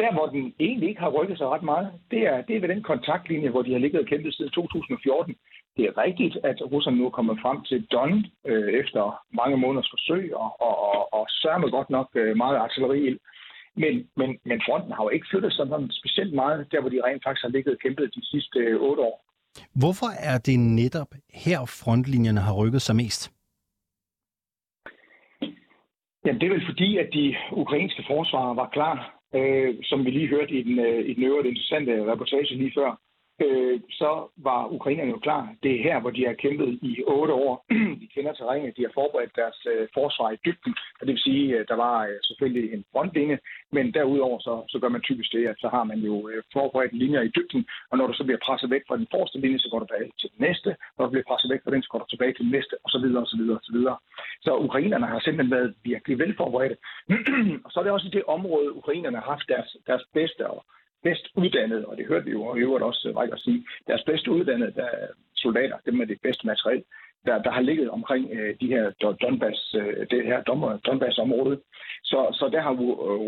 der, 0.00 0.12
hvor 0.12 0.26
den 0.26 0.54
egentlig 0.60 0.88
ikke 0.88 1.00
har 1.00 1.16
rykket 1.18 1.38
sig 1.38 1.48
ret 1.48 1.62
meget, 1.62 1.92
det 2.10 2.20
er, 2.26 2.42
det 2.42 2.56
er 2.56 2.60
ved 2.60 2.68
den 2.68 2.82
kontaktlinje, 2.82 3.50
hvor 3.50 3.62
de 3.62 3.72
har 3.72 3.78
ligget 3.78 4.00
og 4.00 4.06
kæmpet 4.06 4.34
siden 4.34 4.50
2014. 4.50 5.34
Det 5.76 5.84
er 5.84 5.98
rigtigt, 5.98 6.36
at 6.44 6.58
russerne 6.72 6.96
nu 6.96 7.06
er 7.06 7.10
kommet 7.18 7.38
frem 7.42 7.64
til 7.64 7.86
Don 7.92 8.24
øh, 8.46 8.72
efter 8.72 9.02
mange 9.40 9.56
måneders 9.56 9.90
forsøg, 9.90 10.36
og, 10.36 10.60
og, 10.60 10.74
og, 10.88 11.14
og 11.14 11.26
sørger 11.28 11.70
godt 11.70 11.90
nok 11.90 12.08
øh, 12.14 12.36
meget 12.36 12.56
artilleri 12.56 13.18
men, 13.76 13.94
men, 14.16 14.38
men 14.44 14.62
fronten 14.66 14.92
har 14.92 15.02
jo 15.04 15.08
ikke 15.08 15.26
flyttet 15.30 15.52
sig 15.52 15.66
sådan 15.68 15.90
specielt 15.90 16.34
meget, 16.34 16.72
der 16.72 16.80
hvor 16.80 16.90
de 16.90 17.00
rent 17.04 17.22
faktisk 17.24 17.42
har 17.42 17.48
ligget 17.48 17.74
og 17.74 17.80
kæmpet 17.80 18.14
de 18.14 18.26
sidste 18.26 18.58
øh, 18.58 18.80
otte 18.80 19.02
år. 19.02 19.24
Hvorfor 19.74 20.10
er 20.30 20.38
det 20.38 20.58
netop 20.58 21.10
her 21.44 21.58
frontlinjerne 21.82 22.40
har 22.40 22.54
rykket 22.60 22.82
sig 22.82 22.96
mest? 22.96 23.32
Jamen, 26.24 26.40
det 26.40 26.46
er 26.46 26.54
vel 26.56 26.66
fordi, 26.66 26.98
at 26.98 27.08
de 27.12 27.36
ukrainske 27.52 28.04
forsvarer 28.06 28.54
var 28.54 28.68
klar, 28.68 29.21
øh, 29.34 29.74
som 29.82 30.04
vi 30.04 30.10
lige 30.10 30.28
hørte 30.28 30.54
i 30.54 30.62
den, 30.62 30.78
øh, 30.78 31.08
i 31.10 31.14
den 31.14 31.22
øvrigt 31.22 31.48
interessante 31.48 32.12
reportage 32.12 32.54
lige 32.54 32.72
før 32.76 33.00
øh, 33.40 33.80
så 33.90 34.10
var 34.36 34.68
ukrainerne 34.76 35.10
jo 35.10 35.18
klar. 35.18 35.54
Det 35.62 35.72
er 35.74 35.82
her, 35.82 36.00
hvor 36.00 36.10
de 36.10 36.26
har 36.26 36.32
kæmpet 36.32 36.78
i 36.82 37.02
otte 37.06 37.34
år. 37.34 37.66
de 38.00 38.06
kender 38.14 38.32
terrænet, 38.32 38.76
de 38.76 38.82
har 38.82 38.90
forberedt 38.94 39.36
deres 39.36 39.66
øh, 39.72 39.88
forsvar 39.94 40.30
i 40.30 40.38
dybden. 40.44 40.74
Og 41.00 41.06
det 41.06 41.12
vil 41.14 41.26
sige, 41.28 41.58
at 41.58 41.68
der 41.68 41.76
var 41.76 41.96
øh, 42.06 42.16
selvfølgelig 42.22 42.72
en 42.72 42.84
frontlinje, 42.92 43.38
men 43.72 43.94
derudover 43.94 44.38
så, 44.38 44.54
så 44.68 44.78
gør 44.78 44.88
man 44.88 45.00
typisk 45.00 45.32
det, 45.32 45.46
at 45.46 45.56
så 45.58 45.68
har 45.68 45.84
man 45.84 45.98
jo 45.98 46.28
øh, 46.28 46.42
forberedt 46.52 46.92
linjer 46.92 47.22
i 47.22 47.32
dybden, 47.36 47.66
og 47.90 47.98
når 47.98 48.06
du 48.06 48.12
så 48.12 48.24
bliver 48.24 48.44
presset 48.46 48.70
væk 48.70 48.82
fra 48.88 48.96
den 48.96 49.08
forreste 49.10 49.38
linje, 49.40 49.58
så 49.58 49.68
går 49.70 49.78
du 49.78 49.86
tilbage 49.86 50.12
til 50.20 50.30
den 50.34 50.40
næste. 50.46 50.76
Når 50.98 51.04
du 51.04 51.10
bliver 51.10 51.28
presset 51.28 51.50
væk 51.50 51.60
fra 51.64 51.70
den, 51.70 51.82
så 51.82 51.88
går 51.88 51.98
du 51.98 52.08
tilbage 52.10 52.32
til 52.32 52.44
den 52.44 52.52
næste, 52.56 52.74
og 52.84 52.90
så 52.90 52.98
videre, 52.98 53.22
og 53.22 53.28
så 53.32 53.36
videre, 53.36 53.56
og 53.58 53.64
så 53.64 53.72
videre. 53.72 53.96
Så 54.42 54.56
ukrainerne 54.56 55.06
har 55.06 55.20
simpelthen 55.20 55.56
været 55.56 55.74
virkelig 55.84 56.18
velforberedte. 56.18 56.76
og 57.64 57.70
så 57.70 57.80
er 57.80 57.84
det 57.84 57.92
også 57.92 58.08
i 58.08 58.16
det 58.16 58.24
område, 58.36 58.76
ukrainerne 58.76 59.16
har 59.16 59.28
haft 59.34 59.48
deres, 59.48 59.76
deres 59.86 60.04
bedste 60.14 60.50
og 60.50 60.64
bedst 61.02 61.28
uddannede, 61.36 61.86
og 61.86 61.96
det 61.96 62.06
hørte 62.06 62.24
vi 62.24 62.30
jo 62.30 62.42
og 62.42 62.58
i 62.58 62.60
øvrigt 62.60 62.84
også 62.84 63.08
øh, 63.08 63.16
Rækker 63.16 63.36
sige, 63.36 63.66
deres 63.86 64.02
bedst 64.06 64.28
uddannede 64.28 64.72
der, 64.80 64.90
soldater, 65.34 65.76
dem 65.86 65.94
med 65.94 66.06
det 66.06 66.18
bedste 66.22 66.46
materiel, 66.46 66.82
der, 67.26 67.42
der 67.42 67.52
har 67.56 67.60
ligget 67.60 67.90
omkring 67.90 68.24
øh, 68.32 68.54
de 68.60 68.66
her 68.66 68.90
Donbass, 69.22 69.74
øh, 69.74 70.06
det 70.10 70.24
her 70.24 70.42
Donbass-område. 70.86 71.56
Så, 72.02 72.18
så 72.38 72.48
der 72.52 72.62
har 72.62 72.72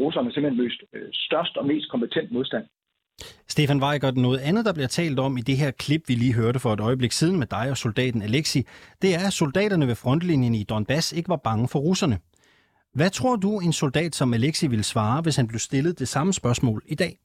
russerne 0.03 0.33
simpelthen 0.33 0.63
løst 0.63 0.81
øh, 0.93 1.09
størst 1.13 1.57
og 1.57 1.67
mest 1.67 1.91
kompetent 1.91 2.33
modstand. 2.33 2.65
Stefan 3.49 3.83
Weigert, 3.83 4.17
noget 4.17 4.39
andet, 4.39 4.65
der 4.65 4.73
bliver 4.73 4.87
talt 4.87 5.19
om 5.19 5.37
i 5.37 5.41
det 5.41 5.57
her 5.57 5.71
klip, 5.71 6.03
vi 6.09 6.15
lige 6.15 6.35
hørte 6.35 6.61
for 6.61 6.73
et 6.73 6.81
øjeblik 6.81 7.13
siden 7.13 7.39
med 7.39 7.47
dig 7.47 7.71
og 7.71 7.77
soldaten 7.77 8.23
Alexi, 8.23 8.63
det 9.03 9.15
er, 9.15 9.27
at 9.27 9.33
soldaterne 9.33 9.87
ved 9.87 9.95
frontlinjen 9.95 10.55
i 10.55 10.63
Donbass 10.63 11.13
ikke 11.13 11.29
var 11.29 11.37
bange 11.37 11.69
for 11.69 11.79
russerne. 11.79 12.19
Hvad 12.95 13.11
tror 13.11 13.37
du, 13.37 13.59
en 13.59 13.73
soldat 13.73 14.15
som 14.15 14.35
Alexi 14.35 14.67
ville 14.67 14.85
svare, 14.85 15.23
hvis 15.23 15.37
han 15.37 15.49
blev 15.49 15.59
stillet 15.59 15.99
det 15.99 16.09
samme 16.09 16.33
spørgsmål 16.33 16.83
i 16.87 16.95
dag? 16.95 17.19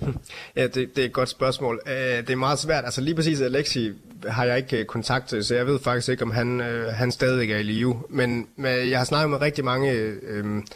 Ja, 0.56 0.66
det, 0.66 0.74
det 0.74 0.98
er 0.98 1.04
et 1.04 1.12
godt 1.12 1.28
spørgsmål. 1.28 1.80
Øh, 1.86 1.92
det 1.94 2.30
er 2.30 2.36
meget 2.36 2.58
svært. 2.58 2.84
Altså 2.84 3.00
lige 3.00 3.14
præcis 3.14 3.40
Alexi 3.40 3.92
har 4.26 4.44
jeg 4.44 4.56
ikke 4.56 4.78
øh, 4.78 4.84
kontakt 4.84 4.88
kontaktet, 4.88 5.46
så 5.46 5.54
jeg 5.54 5.66
ved 5.66 5.78
faktisk 5.80 6.08
ikke, 6.08 6.22
om 6.22 6.30
han, 6.30 6.60
øh, 6.60 6.92
han 6.92 7.12
stadig 7.12 7.52
er 7.52 7.58
i 7.58 7.62
live. 7.62 8.02
Men 8.08 8.48
jeg 8.58 8.98
har 8.98 9.04
snakket 9.04 9.30
med 9.30 9.40
rigtig 9.40 9.64
mange 9.64 9.90
øhm, 10.22 10.66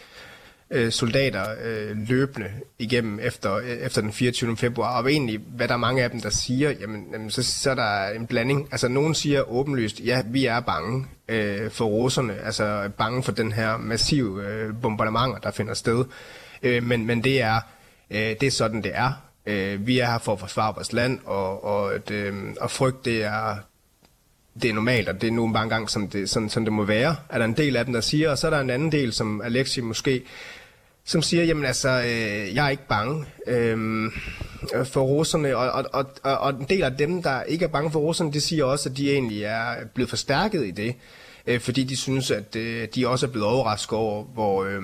øh, 0.71 0.93
soldater 0.93 1.47
øh, 1.65 1.97
løbende 2.09 2.49
igennem 2.79 3.21
efter, 3.23 3.59
efter 3.59 4.01
den 4.01 4.12
24. 4.12 4.57
februar, 4.57 5.03
og 5.03 5.12
egentlig, 5.12 5.41
hvad 5.57 5.69
der 5.69 5.75
er 5.75 5.79
mange 5.79 6.03
af 6.03 6.11
dem, 6.11 6.21
der 6.21 6.31
siger, 6.31 6.71
jamen, 6.71 7.07
jamen 7.12 7.31
så, 7.31 7.43
så 7.43 7.71
er 7.71 7.75
der 7.75 8.09
en 8.09 8.27
blanding. 8.27 8.69
Altså 8.73 8.88
nogen 8.88 9.15
siger 9.15 9.51
åbenlyst, 9.51 10.01
ja, 10.01 10.23
vi 10.27 10.47
er 10.47 10.61
bange 10.61 11.07
øh, 11.29 11.71
for 11.71 11.85
russerne, 11.85 12.35
altså 12.45 12.91
bange 12.99 13.23
for 13.23 13.33
den 13.33 13.53
her 13.53 13.77
massive 13.77 14.47
øh, 14.47 14.75
bombardementer, 14.83 15.38
der 15.38 15.51
finder 15.51 15.75
sted. 15.75 16.05
Øh, 16.62 16.83
men, 16.83 17.07
men 17.07 17.25
det 17.25 17.43
er 17.43 17.61
Øh, 18.12 18.37
det 18.40 18.42
er 18.42 18.51
sådan, 18.51 18.83
det 18.83 18.92
er. 18.94 19.12
Øh, 19.46 19.87
vi 19.87 19.98
er 19.98 20.07
her 20.07 20.18
for 20.18 20.33
at 20.33 20.40
forsvare 20.40 20.75
vores 20.75 20.92
land, 20.92 21.18
og, 21.25 21.64
og, 21.64 21.94
at, 21.94 22.11
øh, 22.11 22.35
og 22.61 22.70
frygt, 22.70 23.05
det 23.05 23.25
er, 23.25 23.57
det 24.62 24.70
er 24.70 24.75
normalt, 24.75 25.09
og 25.09 25.20
det 25.20 25.27
er 25.27 25.33
nu 25.33 25.53
bare 25.53 25.62
en 25.62 25.68
gang, 25.68 25.90
som 25.90 26.09
det, 26.09 26.31
sådan, 26.31 26.48
sådan 26.48 26.64
det 26.64 26.72
må 26.72 26.85
være. 26.85 27.16
Er 27.29 27.38
der 27.38 27.44
en 27.44 27.57
del 27.57 27.77
af 27.77 27.85
dem, 27.85 27.94
der 27.94 28.01
siger, 28.01 28.31
og 28.31 28.38
så 28.38 28.46
er 28.46 28.51
der 28.51 28.61
en 28.61 28.70
anden 28.70 28.92
del, 28.92 29.12
som 29.12 29.40
Alexi 29.40 29.81
måske, 29.81 30.22
som 31.05 31.22
siger, 31.22 31.44
jamen 31.44 31.64
altså, 31.64 31.88
øh, 31.88 32.55
jeg 32.55 32.66
er 32.66 32.68
ikke 32.68 32.88
bange 32.88 33.27
øh, 33.46 34.11
for 34.85 35.03
russerne, 35.03 35.57
og, 35.57 35.70
og, 35.70 35.85
og, 35.92 36.07
og, 36.22 36.38
og 36.38 36.51
en 36.51 36.66
del 36.68 36.83
af 36.83 36.96
dem, 36.96 37.22
der 37.22 37.42
ikke 37.42 37.64
er 37.64 37.68
bange 37.68 37.90
for 37.90 38.01
russerne, 38.01 38.33
de 38.33 38.40
siger 38.40 38.64
også, 38.64 38.88
at 38.88 38.96
de 38.96 39.12
egentlig 39.12 39.42
er 39.42 39.75
blevet 39.94 40.11
forstærket 40.11 40.66
i 40.66 40.70
det, 40.70 40.94
øh, 41.46 41.61
fordi 41.61 41.85
de 41.85 41.96
synes, 41.96 42.31
at 42.31 42.57
øh, 42.57 42.88
de 42.94 43.09
også 43.09 43.27
er 43.27 43.31
blevet 43.31 43.48
overrasket 43.48 43.98
over, 43.98 44.25
hvor, 44.25 44.64
øh, 44.64 44.83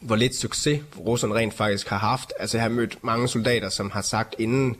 hvor 0.00 0.16
lidt 0.16 0.36
succes 0.36 0.80
russerne 0.98 1.34
rent 1.34 1.54
faktisk 1.54 1.88
har 1.88 1.98
haft. 1.98 2.32
Altså 2.38 2.56
jeg 2.56 2.62
har 2.62 2.68
mødt 2.68 2.98
mange 3.04 3.28
soldater, 3.28 3.68
som 3.68 3.90
har 3.90 4.02
sagt 4.02 4.34
inden, 4.38 4.76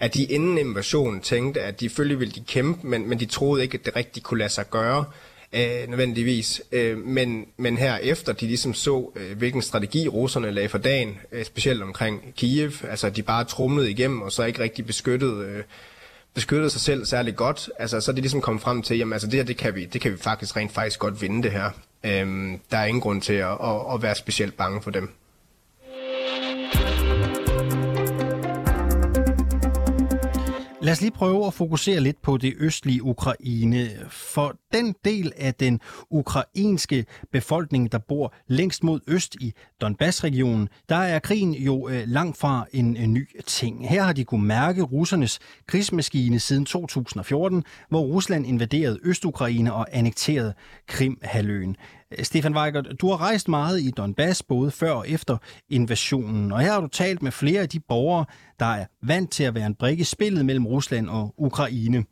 at 0.00 0.14
de 0.14 0.24
inden 0.24 0.58
invasionen 0.58 1.20
tænkte, 1.20 1.60
at 1.60 1.80
de 1.80 1.88
selvfølgelig 1.88 2.20
ville 2.20 2.34
de 2.34 2.44
kæmpe, 2.48 2.86
men, 2.86 3.08
men 3.08 3.20
de 3.20 3.26
troede 3.26 3.62
ikke, 3.62 3.78
at 3.78 3.84
det 3.84 3.96
rigtigt 3.96 4.26
kunne 4.26 4.38
lade 4.38 4.52
sig 4.52 4.70
gøre 4.70 5.04
øh, 5.52 5.88
nødvendigvis. 5.88 6.62
Øh, 6.72 6.98
men, 6.98 7.46
men 7.56 7.78
her 7.78 7.96
efter 7.96 8.32
de 8.32 8.46
ligesom 8.46 8.74
så, 8.74 9.10
øh, 9.16 9.38
hvilken 9.38 9.62
strategi 9.62 10.08
russerne 10.08 10.50
lagde 10.50 10.68
for 10.68 10.78
dagen, 10.78 11.18
øh, 11.32 11.44
specielt 11.44 11.82
omkring 11.82 12.34
Kiev, 12.36 12.72
altså 12.90 13.10
de 13.10 13.22
bare 13.22 13.44
trumlede 13.44 13.90
igennem, 13.90 14.22
og 14.22 14.32
så 14.32 14.44
ikke 14.44 14.62
rigtig 14.62 14.86
beskyttede, 14.86 15.46
øh, 15.46 15.62
beskyttede 16.34 16.70
sig 16.70 16.80
selv 16.80 17.06
særlig 17.06 17.36
godt, 17.36 17.70
altså 17.78 18.00
så 18.00 18.10
er 18.10 18.14
de 18.14 18.20
ligesom 18.20 18.40
kommet 18.40 18.62
frem 18.62 18.82
til, 18.82 18.98
jamen 18.98 19.12
altså 19.12 19.28
det 19.28 19.34
her, 19.34 19.44
det 19.44 19.56
kan 19.56 19.74
vi, 19.74 19.84
det 19.84 20.00
kan 20.00 20.12
vi 20.12 20.16
faktisk 20.16 20.56
rent 20.56 20.72
faktisk 20.72 20.98
godt 20.98 21.22
vinde 21.22 21.42
det 21.42 21.52
her. 21.52 21.70
Øhm, 22.04 22.60
der 22.70 22.78
er 22.78 22.84
ingen 22.84 23.00
grund 23.00 23.22
til 23.22 23.32
at, 23.32 23.50
at, 23.50 23.94
at 23.94 24.02
være 24.02 24.14
specielt 24.14 24.56
bange 24.56 24.82
for 24.82 24.90
dem. 24.90 25.14
Lad 30.82 30.92
os 30.92 31.00
lige 31.00 31.10
prøve 31.10 31.46
at 31.46 31.54
fokusere 31.54 32.00
lidt 32.00 32.22
på 32.22 32.36
det 32.36 32.54
østlige 32.58 33.02
Ukraine. 33.02 33.88
For 34.08 34.56
den 34.72 34.94
del 35.04 35.32
af 35.36 35.54
den 35.54 35.80
ukrainske 36.10 37.04
befolkning, 37.32 37.92
der 37.92 37.98
bor 37.98 38.34
længst 38.46 38.84
mod 38.84 39.00
øst 39.06 39.34
i 39.34 39.52
Donbass-regionen, 39.80 40.68
der 40.88 40.96
er 40.96 41.18
krigen 41.18 41.54
jo 41.54 41.88
øh, 41.88 42.02
langt 42.06 42.36
fra 42.36 42.66
en 42.72 43.12
ny 43.14 43.28
ting. 43.46 43.88
Her 43.88 44.02
har 44.02 44.12
de 44.12 44.24
kunne 44.24 44.46
mærke 44.46 44.82
russernes 44.82 45.38
krigsmaskine 45.66 46.38
siden 46.38 46.64
2014, 46.64 47.64
hvor 47.88 48.00
Rusland 48.00 48.46
invaderede 48.46 48.98
Øst-Ukraine 49.02 49.72
og 49.74 49.86
annekterede 49.92 50.54
Krim-halvøen. 50.86 51.76
Øh, 52.18 52.24
Stefan 52.24 52.56
Weigert, 52.56 52.86
du 53.00 53.08
har 53.08 53.20
rejst 53.20 53.48
meget 53.48 53.80
i 53.80 53.90
Donbass, 53.90 54.42
både 54.42 54.70
før 54.70 54.90
og 54.90 55.08
efter 55.08 55.36
invasionen, 55.68 56.52
og 56.52 56.60
her 56.60 56.72
har 56.72 56.80
du 56.80 56.88
talt 56.88 57.22
med 57.22 57.32
flere 57.32 57.62
af 57.62 57.68
de 57.68 57.80
borgere, 57.80 58.24
der 58.60 58.66
er 58.66 58.86
vant 59.02 59.30
til 59.30 59.44
at 59.44 59.54
være 59.54 59.66
en 59.66 59.74
brik 59.74 60.00
i 60.00 60.04
spillet 60.04 60.46
mellem 60.46 60.66
Rusland 60.66 61.08
og 61.08 61.34
Ukraine. 61.38 62.04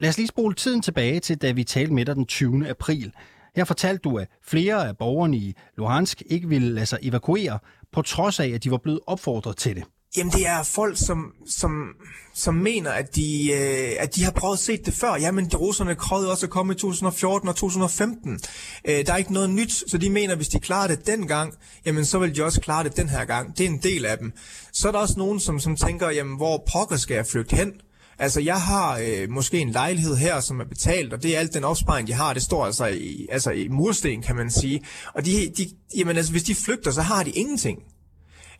Lad 0.00 0.08
os 0.10 0.16
lige 0.16 0.28
spole 0.28 0.54
tiden 0.54 0.82
tilbage 0.82 1.20
til, 1.20 1.36
da 1.42 1.52
vi 1.52 1.64
talte 1.64 1.92
med 1.92 2.04
dig 2.04 2.16
den 2.16 2.26
20. 2.26 2.68
april. 2.68 3.12
Her 3.56 3.64
fortalte 3.64 4.00
du, 4.02 4.18
at 4.18 4.28
flere 4.44 4.88
af 4.88 4.96
borgerne 4.96 5.36
i 5.36 5.54
Luhansk 5.76 6.22
ikke 6.26 6.48
ville 6.48 6.74
lade 6.74 6.86
sig 6.86 6.98
evakuere, 7.02 7.58
på 7.92 8.02
trods 8.02 8.40
af, 8.40 8.48
at 8.48 8.64
de 8.64 8.70
var 8.70 8.78
blevet 8.78 9.00
opfordret 9.06 9.56
til 9.56 9.76
det. 9.76 9.84
Jamen 10.16 10.32
det 10.32 10.46
er 10.46 10.62
folk, 10.62 10.96
som, 10.98 11.32
som, 11.48 11.88
som 12.34 12.54
mener, 12.54 12.90
at 12.90 13.16
de, 13.16 13.52
øh, 13.52 13.90
at 13.98 14.16
de 14.16 14.24
har 14.24 14.30
prøvet 14.30 14.52
at 14.54 14.58
se 14.58 14.76
det 14.76 14.94
før. 14.94 15.16
Jamen 15.16 15.50
de 15.50 15.56
russerne 15.56 15.94
prøvede 15.94 16.30
også 16.30 16.46
at 16.46 16.50
komme 16.50 16.72
i 16.72 16.76
2014 16.76 17.48
og 17.48 17.56
2015. 17.56 18.40
Øh, 18.84 19.06
der 19.06 19.12
er 19.12 19.16
ikke 19.16 19.32
noget 19.32 19.50
nyt, 19.50 19.72
så 19.90 19.98
de 19.98 20.10
mener, 20.10 20.32
at 20.32 20.38
hvis 20.38 20.48
de 20.48 20.60
klarer 20.60 20.86
det 20.86 21.06
dengang, 21.06 21.54
jamen 21.86 22.04
så 22.04 22.18
vil 22.18 22.36
de 22.36 22.44
også 22.44 22.60
klare 22.60 22.84
det 22.84 22.96
den 22.96 23.08
her 23.08 23.24
gang. 23.24 23.58
Det 23.58 23.66
er 23.66 23.70
en 23.70 23.82
del 23.82 24.06
af 24.06 24.18
dem. 24.18 24.32
Så 24.72 24.88
er 24.88 24.92
der 24.92 24.98
også 24.98 25.14
nogen, 25.18 25.40
som, 25.40 25.60
som 25.60 25.76
tænker, 25.76 26.10
jamen 26.10 26.36
hvor 26.36 26.64
pokker 26.72 26.96
skal 26.96 27.14
jeg 27.14 27.26
flygte 27.26 27.56
hen? 27.56 27.72
Altså, 28.18 28.40
jeg 28.40 28.60
har 28.60 28.98
øh, 28.98 29.30
måske 29.30 29.58
en 29.58 29.70
lejlighed 29.70 30.16
her, 30.16 30.40
som 30.40 30.60
er 30.60 30.64
betalt, 30.64 31.12
og 31.12 31.22
det 31.22 31.36
er 31.36 31.38
alt 31.40 31.54
den 31.54 31.64
opsparing, 31.64 32.08
de 32.08 32.12
har, 32.12 32.32
det 32.32 32.42
står 32.42 32.66
altså 32.66 32.86
i, 32.86 33.26
altså 33.30 33.50
i 33.50 33.68
mursten, 33.68 34.22
kan 34.22 34.36
man 34.36 34.50
sige. 34.50 34.80
Og 35.14 35.24
de, 35.24 35.30
de, 35.56 35.66
jamen, 35.96 36.16
altså, 36.16 36.32
hvis 36.32 36.42
de 36.42 36.54
flygter, 36.54 36.90
så 36.90 37.02
har 37.02 37.22
de 37.22 37.30
ingenting. 37.30 37.78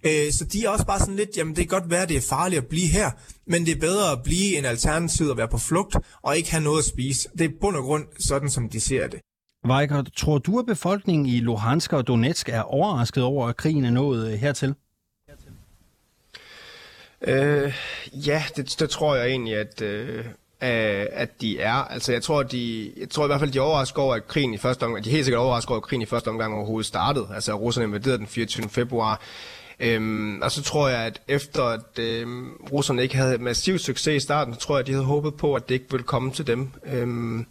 Øh, 0.07 0.33
så 0.33 0.45
de 0.53 0.65
er 0.65 0.71
også 0.71 0.87
bare 0.87 0.99
sådan 0.99 1.17
lidt, 1.17 1.31
jamen 1.37 1.57
det 1.57 1.69
kan 1.69 1.81
godt 1.81 1.91
være, 1.91 2.07
det 2.07 2.17
er 2.17 2.21
farligt 2.21 2.63
at 2.63 2.69
blive 2.69 2.87
her, 2.87 3.11
men 3.47 3.67
det 3.67 3.77
er 3.77 3.81
bedre 3.81 4.13
at 4.13 4.23
blive 4.25 4.59
en 4.59 4.65
alternativ 4.65 5.27
at 5.31 5.37
være 5.37 5.49
på 5.49 5.59
flugt 5.59 5.97
og 6.23 6.37
ikke 6.37 6.51
have 6.51 6.65
noget 6.65 6.79
at 6.79 6.85
spise. 6.85 7.29
Det 7.39 7.45
er 7.45 7.55
bund 7.61 7.77
og 7.77 7.83
grund 7.83 8.05
sådan, 8.19 8.51
som 8.51 8.69
de 8.69 8.81
ser 8.81 9.09
det. 9.09 9.21
Weiger, 9.69 10.03
tror 10.17 10.39
du, 10.39 10.59
at 10.59 10.67
befolkningen 10.67 11.27
i 11.27 11.41
Luhansk 11.41 11.93
og 11.93 12.07
Donetsk 12.07 12.49
er 12.49 12.61
overrasket 12.61 13.23
over, 13.23 13.49
at 13.49 13.57
krigen 13.57 13.85
er 13.85 13.91
nået 13.91 14.33
øh, 14.33 14.39
hertil? 14.39 14.75
Øh, 17.27 17.75
ja, 18.13 18.45
det, 18.57 18.77
det 18.79 18.91
tror 18.91 19.15
jeg 19.15 19.27
egentlig, 19.27 19.57
at, 19.57 19.83
øh, 19.83 20.25
at 21.13 21.41
de 21.41 21.61
er. 21.61 21.73
Altså, 21.73 22.13
jeg 22.13 22.23
tror, 22.23 22.43
de, 22.43 22.93
jeg 22.97 23.11
tror 23.11 23.25
i 23.25 23.27
hvert 23.27 23.41
fald, 23.41 23.53
de 23.53 23.61
overrasker 23.61 24.03
over, 24.03 24.15
at 24.15 24.29
krigen 24.29 24.55
i 24.55 24.59
første 24.59 24.83
omgang, 24.83 25.05
de 25.05 25.11
er 25.11 25.15
helt 25.15 25.25
sikkert 25.25 25.41
overrasker 25.41 25.71
over, 25.71 25.81
at 25.81 25.87
krigen 25.87 26.03
i 26.03 26.07
første 26.07 26.29
omgang 26.29 26.55
overhovedet 26.55 26.87
startede. 26.87 27.29
Altså, 27.35 27.53
at 27.53 27.61
russerne 27.61 27.87
invaderede 27.87 28.19
den 28.19 28.27
24. 28.27 28.69
februar. 28.69 29.21
Øhm, 29.81 30.43
og 30.43 30.53
så 30.53 30.63
tror 30.63 30.89
jeg, 30.89 31.01
at 31.01 31.21
efter 31.29 31.65
at 31.65 31.99
øhm, 31.99 32.51
russerne 32.73 33.03
ikke 33.03 33.17
havde 33.17 33.39
massiv 33.39 33.79
succes 33.79 34.23
i 34.23 34.25
starten, 34.25 34.55
så 34.55 34.61
tror 34.61 34.75
jeg, 34.75 34.81
at 34.81 34.87
de 34.87 34.93
havde 34.93 35.05
håbet 35.05 35.35
på, 35.35 35.55
at 35.55 35.69
det 35.69 35.75
ikke 35.75 35.91
ville 35.91 36.05
komme 36.05 36.31
til 36.33 36.47
dem. 36.47 36.69
Øhm, 36.87 37.47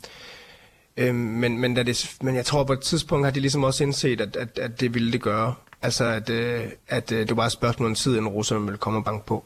øhm, 0.97 1.15
men, 1.15 1.57
men, 1.57 1.73
da 1.73 1.83
det, 1.83 2.15
men 2.21 2.35
jeg 2.35 2.45
tror, 2.45 2.61
at 2.61 2.67
på 2.67 2.73
et 2.73 2.79
tidspunkt 2.79 3.25
har 3.25 3.31
de 3.31 3.39
ligesom 3.39 3.63
også 3.63 3.83
indset, 3.83 4.21
at, 4.21 4.35
at, 4.35 4.59
at 4.59 4.79
det 4.79 4.93
ville 4.93 5.11
det 5.11 5.21
gøre. 5.21 5.53
Altså, 5.81 6.05
at, 6.05 6.29
øh, 6.29 6.63
at 6.87 7.11
øh, 7.11 7.27
det 7.27 7.37
var 7.37 7.45
et 7.45 7.51
spørgsmål 7.51 7.89
om 7.89 7.95
tid, 7.95 8.15
inden 8.15 8.27
russerne 8.27 8.65
ville 8.65 8.77
komme 8.77 8.99
og 8.99 9.05
banke 9.05 9.25
på. 9.25 9.45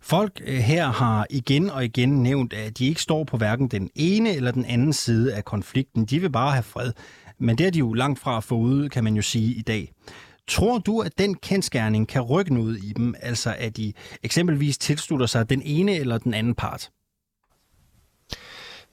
Folk 0.00 0.40
øh, 0.44 0.58
her 0.58 0.86
har 0.86 1.26
igen 1.30 1.70
og 1.70 1.84
igen 1.84 2.22
nævnt, 2.22 2.52
at 2.52 2.78
de 2.78 2.86
ikke 2.86 3.02
står 3.02 3.24
på 3.24 3.36
hverken 3.36 3.68
den 3.68 3.90
ene 3.94 4.34
eller 4.34 4.50
den 4.50 4.64
anden 4.64 4.92
side 4.92 5.34
af 5.34 5.44
konflikten. 5.44 6.04
De 6.04 6.20
vil 6.20 6.30
bare 6.30 6.52
have 6.52 6.62
fred. 6.62 6.92
Men 7.38 7.58
det 7.58 7.66
er 7.66 7.70
de 7.70 7.78
jo 7.78 7.92
langt 7.92 8.18
fra 8.18 8.36
at 8.36 8.44
få 8.44 8.54
ud, 8.54 8.88
kan 8.88 9.04
man 9.04 9.16
jo 9.16 9.22
sige 9.22 9.54
i 9.54 9.62
dag. 9.62 9.92
Tror 10.48 10.78
du, 10.78 11.00
at 11.00 11.18
den 11.18 11.34
kendskærning 11.34 12.08
kan 12.08 12.22
rykke 12.22 12.54
noget 12.54 12.78
i 12.84 12.92
dem, 12.96 13.14
altså 13.20 13.54
at 13.58 13.76
de 13.76 13.92
eksempelvis 14.22 14.78
tilslutter 14.78 15.26
sig 15.26 15.50
den 15.50 15.62
ene 15.64 15.96
eller 15.96 16.18
den 16.18 16.34
anden 16.34 16.54
part? 16.54 16.90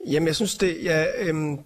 Jamen, 0.07 0.27
jeg 0.27 0.35
synes, 0.35 0.57
det, 0.57 0.77
ja, 0.83 1.05
øhm, 1.19 1.59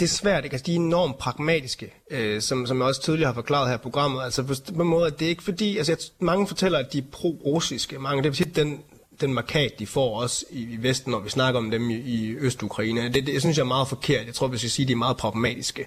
det 0.00 0.06
er 0.06 0.10
svært. 0.10 0.44
Ikke? 0.44 0.54
Altså, 0.54 0.66
de 0.66 0.72
er 0.72 0.76
enormt 0.76 1.18
pragmatiske, 1.18 1.92
øh, 2.10 2.42
som, 2.42 2.66
som 2.66 2.78
jeg 2.78 2.86
også 2.86 3.02
tidligere 3.02 3.26
har 3.26 3.34
forklaret 3.34 3.68
her 3.68 3.74
i 3.74 3.78
programmet. 3.78 4.22
Altså 4.22 4.42
på, 4.42 4.54
på 4.76 4.82
en 4.82 4.88
måde, 4.88 5.06
at 5.06 5.18
det 5.18 5.24
er 5.24 5.28
ikke 5.28 5.42
fordi... 5.42 5.76
Altså, 5.76 5.92
jeg, 5.92 5.98
mange 6.18 6.46
fortæller, 6.46 6.78
at 6.78 6.92
de 6.92 6.98
er 6.98 7.02
pro-russiske. 7.12 7.98
Mange, 7.98 8.22
det 8.22 8.28
vil 8.28 8.36
sige, 8.36 8.52
den 8.54 8.80
den 9.20 9.34
markat, 9.34 9.78
de 9.78 9.86
får 9.86 10.20
også 10.20 10.44
i, 10.50 10.62
i 10.62 10.82
Vesten, 10.82 11.10
når 11.10 11.20
vi 11.20 11.30
snakker 11.30 11.60
om 11.60 11.70
dem 11.70 11.90
i, 11.90 11.94
i 11.94 12.34
Øst-Ukraine. 12.34 13.12
Det, 13.12 13.26
det, 13.26 13.32
jeg 13.32 13.40
synes 13.40 13.56
jeg 13.56 13.62
er 13.62 13.66
meget 13.66 13.88
forkert. 13.88 14.26
Jeg 14.26 14.34
tror, 14.34 14.48
hvis 14.48 14.62
jeg 14.62 14.70
siger, 14.70 14.86
de 14.86 14.92
er 14.92 14.96
meget 14.96 15.16
pragmatiske. 15.16 15.86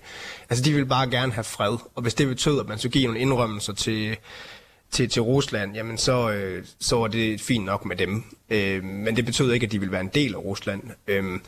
Altså, 0.50 0.64
de 0.64 0.74
vil 0.74 0.86
bare 0.86 1.10
gerne 1.10 1.32
have 1.32 1.44
fred. 1.44 1.78
Og 1.96 2.02
hvis 2.02 2.14
det 2.14 2.28
betød, 2.28 2.60
at 2.60 2.68
man 2.68 2.78
så 2.78 2.90
giver 2.90 3.08
nogle 3.08 3.20
indrømmelser 3.20 3.74
til, 3.74 4.18
til, 4.92 5.10
til 5.10 5.22
Rusland, 5.22 5.76
jamen 5.76 5.98
så, 5.98 6.32
øh, 6.32 6.66
så 6.80 7.04
er 7.04 7.08
det 7.08 7.42
fint 7.42 7.66
nok 7.66 7.86
med 7.86 7.96
dem. 7.96 8.24
Øh, 8.50 8.84
men 8.84 9.16
det 9.16 9.26
betød 9.26 9.52
ikke, 9.52 9.66
at 9.66 9.72
de 9.72 9.80
ville 9.80 9.92
være 9.92 10.02
en 10.02 10.12
del 10.14 10.34
af 10.34 10.38
Rusland. 10.38 10.82
Øh, 11.08 11.40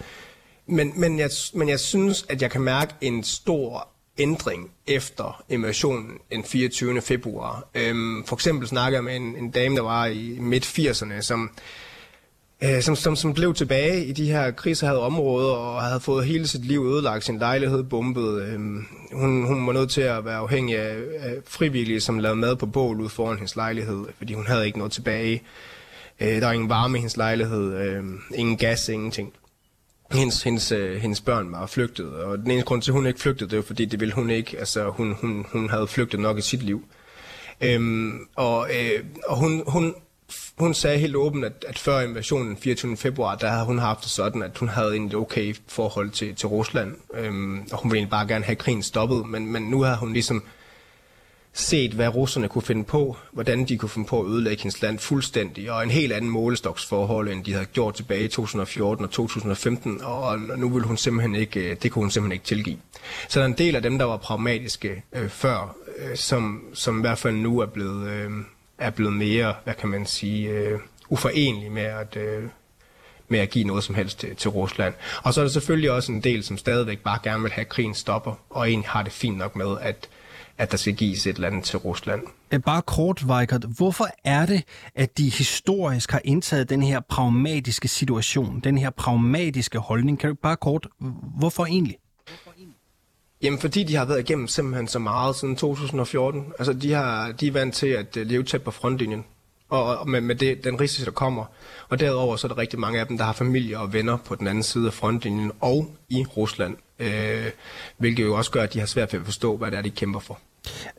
men, 0.68 0.94
men, 0.96 1.20
jeg, 1.20 1.30
men 1.54 1.70
jeg 1.70 1.80
synes, 1.80 2.26
at 2.30 2.42
jeg 2.42 2.52
kan 2.52 2.62
mærke 2.62 2.94
en 3.02 3.24
stor 3.24 3.88
ændring 4.18 4.72
efter 4.88 5.44
invasionen 5.50 6.12
den 6.32 6.44
24. 6.44 7.02
februar. 7.02 7.68
Øhm, 7.76 8.24
for 8.26 8.36
eksempel 8.36 8.68
snakkede 8.68 8.96
jeg 8.96 9.04
med 9.04 9.16
en, 9.16 9.36
en 9.36 9.52
dame, 9.52 9.76
der 9.76 9.82
var 9.82 10.06
i 10.06 10.38
midt-80'erne, 10.40 11.22
som, 11.22 11.50
øh, 12.64 12.82
som, 12.82 12.96
som, 12.96 13.16
som 13.16 13.34
blev 13.34 13.54
tilbage 13.54 14.06
i 14.06 14.12
de 14.12 14.26
her 14.26 14.52
krigshavede 14.52 15.02
områder 15.02 15.54
og 15.54 15.82
havde 15.82 16.00
fået 16.00 16.26
hele 16.26 16.48
sit 16.48 16.66
liv 16.66 16.86
ødelagt, 16.86 17.26
sin 17.26 17.38
lejlighed 17.38 17.84
bombet. 17.84 18.42
Øhm, 18.42 18.86
hun, 19.14 19.46
hun 19.48 19.68
var 19.68 19.74
nødt 19.74 19.90
til 19.90 20.02
at 20.02 20.26
være 20.26 20.38
afhængig 20.38 20.78
af, 20.78 20.98
af 21.20 21.36
frivillige, 21.46 22.02
som 22.02 22.20
lavede 22.20 22.40
mad 22.40 22.56
på 22.56 22.66
bål 22.66 23.02
ud 23.02 23.10
foran 23.10 23.38
hendes 23.38 23.56
lejlighed, 23.56 24.06
fordi 24.18 24.34
hun 24.34 24.48
havde 24.48 24.66
ikke 24.66 24.78
noget 24.78 24.94
tilbage. 24.94 25.44
Øh, 26.20 26.28
der 26.28 26.46
var 26.46 26.54
ingen 26.54 26.70
varme 26.70 26.98
i 26.98 27.00
hendes 27.00 27.18
lejlighed, 27.18 27.74
øh, 27.78 28.04
ingen 28.36 28.58
gas, 28.58 28.90
ingenting 28.90 29.34
hendes, 30.12 30.44
hendes, 30.44 30.72
øh, 30.72 31.02
hendes 31.02 31.22
børn 31.22 31.52
var 31.52 31.66
flygtet, 31.66 32.14
og 32.14 32.38
den 32.38 32.52
eneste 32.52 32.68
grund 32.68 32.82
til, 32.82 32.92
at 32.92 32.96
hun 32.96 33.08
ikke 33.08 33.20
flygtede, 33.20 33.50
det 33.50 33.58
var 33.58 33.64
fordi, 33.64 33.86
det 33.86 34.00
ville 34.00 34.14
hun 34.14 34.30
ikke. 34.30 34.60
Altså, 34.60 34.90
hun, 34.90 35.16
hun, 35.22 35.46
hun 35.52 35.70
havde 35.70 35.88
flygtet 35.88 36.20
nok 36.20 36.38
i 36.38 36.42
sit 36.42 36.64
liv. 36.64 36.86
Øhm, 37.62 38.20
og 38.36 38.70
øh, 38.70 39.04
og 39.28 39.38
hun, 39.38 39.64
hun, 39.68 39.96
hun 40.58 40.74
sagde 40.74 40.98
helt 40.98 41.16
åbent, 41.16 41.46
at, 41.46 41.66
at 41.68 41.80
før 41.80 42.00
invasionen 42.00 42.48
den 42.48 42.58
24. 42.58 42.98
februar, 42.98 43.36
der 43.36 43.50
havde 43.50 43.66
hun 43.66 43.80
haft 43.80 44.04
det 44.04 44.12
sådan, 44.12 44.44
at 44.44 44.58
hun 44.58 44.70
havde 44.70 44.96
en 44.96 45.16
okay 45.16 45.56
forhold 45.68 46.10
til, 46.10 46.36
til 46.36 46.48
Rusland, 46.48 46.96
øhm, 47.14 47.68
og 47.72 47.82
hun 47.82 47.92
ville 47.92 48.00
egentlig 48.00 48.12
bare 48.12 48.28
gerne 48.28 48.46
have 48.46 48.56
krigen 48.56 48.84
stoppet, 48.84 49.26
men, 49.30 49.52
men 49.52 49.64
nu 49.64 49.82
har 49.82 49.96
hun 49.96 50.14
ligesom 50.14 50.44
set, 51.58 51.92
hvad 51.92 52.08
russerne 52.08 52.48
kunne 52.48 52.62
finde 52.62 52.84
på, 52.84 53.18
hvordan 53.32 53.66
de 53.66 53.78
kunne 53.78 53.90
finde 53.90 54.08
på 54.08 54.22
at 54.22 54.28
ødelægge 54.28 54.64
hendes 54.64 54.82
land 54.82 55.00
fuldstændig, 55.00 55.72
og 55.72 55.84
en 55.84 55.90
helt 55.90 56.14
anden 56.14 56.32
målestoksforhold, 56.32 57.30
end 57.30 57.44
de 57.44 57.54
havde 57.54 57.66
gjort 57.66 57.96
tilbage 57.96 58.24
i 58.24 58.28
2014 58.28 59.06
og 59.06 59.12
2015, 59.12 60.02
og 60.04 60.40
nu 60.58 60.70
ville 60.70 60.88
hun 60.88 60.98
simpelthen 60.98 61.36
ikke, 61.36 61.60
øh, 61.60 61.76
det 61.84 61.92
kunne 61.92 62.04
hun 62.04 62.12
simpelthen 62.12 62.34
ikke 62.34 62.46
tilgive. 62.46 62.78
Så 63.30 63.40
der 63.40 63.46
er 63.46 63.50
en 63.50 63.58
del 63.58 63.76
af 63.76 63.82
dem, 63.82 63.98
der 63.98 64.06
var 64.06 64.18
pragmatiske 64.18 65.04
øh, 65.14 65.30
før, 65.30 65.76
øh, 65.98 66.18
som, 66.18 66.64
som 66.74 66.98
i 66.98 67.02
hvert 67.02 67.18
fald 67.18 67.36
nu 67.36 67.60
er 67.60 67.66
blevet, 67.66 68.10
øh, 68.10 68.32
er 68.78 68.90
blevet 68.90 69.14
mere, 69.14 69.54
hvad 69.64 69.74
kan 69.74 69.90
man 69.90 70.06
sige, 70.06 70.50
øh, 70.50 70.80
uforenlige 71.10 71.70
med 71.70 71.84
at, 71.84 72.18
øh, 72.18 72.44
med 73.28 73.40
at 73.40 73.50
give 73.50 73.66
noget 73.66 73.84
som 73.84 73.96
helst 73.96 74.20
til, 74.20 74.36
til 74.36 74.50
Rusland. 74.50 74.94
Og 75.24 75.34
så 75.34 75.42
er 75.42 75.46
der 75.46 75.52
selvfølgelig 75.52 75.92
også 75.92 76.12
en 76.12 76.22
del, 76.22 76.44
som 76.44 76.58
stadigvæk 76.58 77.00
bare 77.00 77.20
gerne 77.24 77.42
vil 77.42 77.52
have, 77.52 77.66
at 77.66 77.70
krigen 77.70 77.94
stopper, 77.94 78.34
og 78.50 78.70
egentlig 78.70 78.90
har 78.90 79.04
det 79.04 79.12
fint 79.12 79.38
nok 79.38 79.56
med, 79.56 79.78
at 79.82 80.10
at 80.58 80.72
der 80.72 80.78
skal 80.78 80.96
gives 80.96 81.28
et 81.28 81.40
land 81.40 81.64
til 81.64 81.80
Rusland. 81.80 82.22
Bare 82.66 82.82
kort, 82.82 83.24
Weikert, 83.24 83.66
hvorfor 83.78 84.08
er 84.24 84.46
det, 84.46 84.64
at 84.96 85.18
de 85.18 85.30
historisk 85.30 86.12
har 86.12 86.22
indtaget 86.24 86.70
den 86.70 86.84
her 86.84 87.00
pragmatiske 87.10 87.88
situation, 87.88 88.60
den 88.60 88.78
her 88.78 88.90
pragmatiske 88.90 89.80
holdning? 89.80 90.20
Kan 90.20 90.30
du 90.30 90.36
bare 90.36 90.56
kort, 90.56 90.88
hvorfor 91.40 91.66
egentlig? 91.66 91.98
Jamen, 93.42 93.60
fordi 93.60 93.84
de 93.84 93.96
har 93.96 94.06
været 94.06 94.20
igennem 94.20 94.48
simpelthen 94.48 94.88
så 94.88 95.00
meget 95.00 95.36
siden 95.36 95.56
2014. 95.56 96.46
Altså, 96.60 96.74
de, 96.74 96.92
har, 96.92 97.32
de 97.32 97.48
er 97.48 97.52
vant 97.52 97.76
til 97.76 97.88
at 97.88 98.18
øh, 98.18 98.28
leve 98.28 98.44
tæt 98.44 98.64
på 98.64 98.72
frontlinjen, 98.72 99.26
og, 99.70 100.10
med, 100.10 100.22
med 100.22 100.36
det, 100.36 100.64
den 100.64 100.82
risiko, 100.82 101.06
der 101.06 101.12
kommer. 101.12 101.46
Og 101.90 102.00
derudover 102.00 102.36
så 102.36 102.48
er 102.48 102.50
der 102.50 102.58
rigtig 102.58 102.80
mange 102.80 103.00
af 103.00 103.08
dem, 103.08 103.18
der 103.18 103.26
har 103.26 103.34
familie 103.34 103.80
og 103.80 103.94
venner 103.94 104.18
på 104.18 104.36
den 104.36 104.48
anden 104.48 104.64
side 104.64 104.88
af 104.88 104.94
frontlinjen 104.94 105.52
og 105.62 105.96
i 106.10 106.26
Rusland 106.38 106.78
øh, 107.00 107.52
hvilket 107.98 108.24
jo 108.24 108.38
også 108.38 108.52
gør, 108.52 108.62
at 108.62 108.74
de 108.74 108.80
har 108.80 108.86
svært 108.86 109.14
ved 109.14 109.20
at 109.20 109.26
forstå, 109.26 109.58
hvad 109.58 109.72
det 109.72 109.78
er, 109.78 109.82
de 109.82 109.90
kæmper 109.90 110.20
for. 110.20 110.40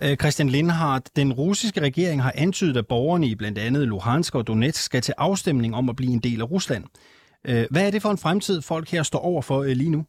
Øh, 0.03 0.17
Christian 0.17 0.49
Lindhardt, 0.49 1.17
den 1.17 1.33
russiske 1.33 1.81
regering 1.81 2.23
har 2.23 2.33
antydet, 2.37 2.77
at 2.77 2.87
borgerne 2.87 3.27
i 3.27 3.35
blandt 3.35 3.59
andet 3.59 3.89
Luhansk 3.89 4.35
og 4.35 4.47
Donetsk 4.47 4.83
skal 4.85 5.01
til 5.01 5.15
afstemning 5.19 5.75
om 5.75 5.89
at 5.89 5.97
blive 5.97 6.13
en 6.13 6.21
del 6.21 6.41
af 6.41 6.51
Rusland. 6.51 6.85
Øh, 7.49 7.65
hvad 7.71 7.87
er 7.87 7.91
det 7.91 8.03
for 8.03 8.11
en 8.11 8.19
fremtid, 8.19 8.63
folk 8.63 8.91
her 8.91 9.03
står 9.03 9.19
over 9.19 9.43
for 9.43 9.63
lige 9.63 9.91
nu? 9.91 10.05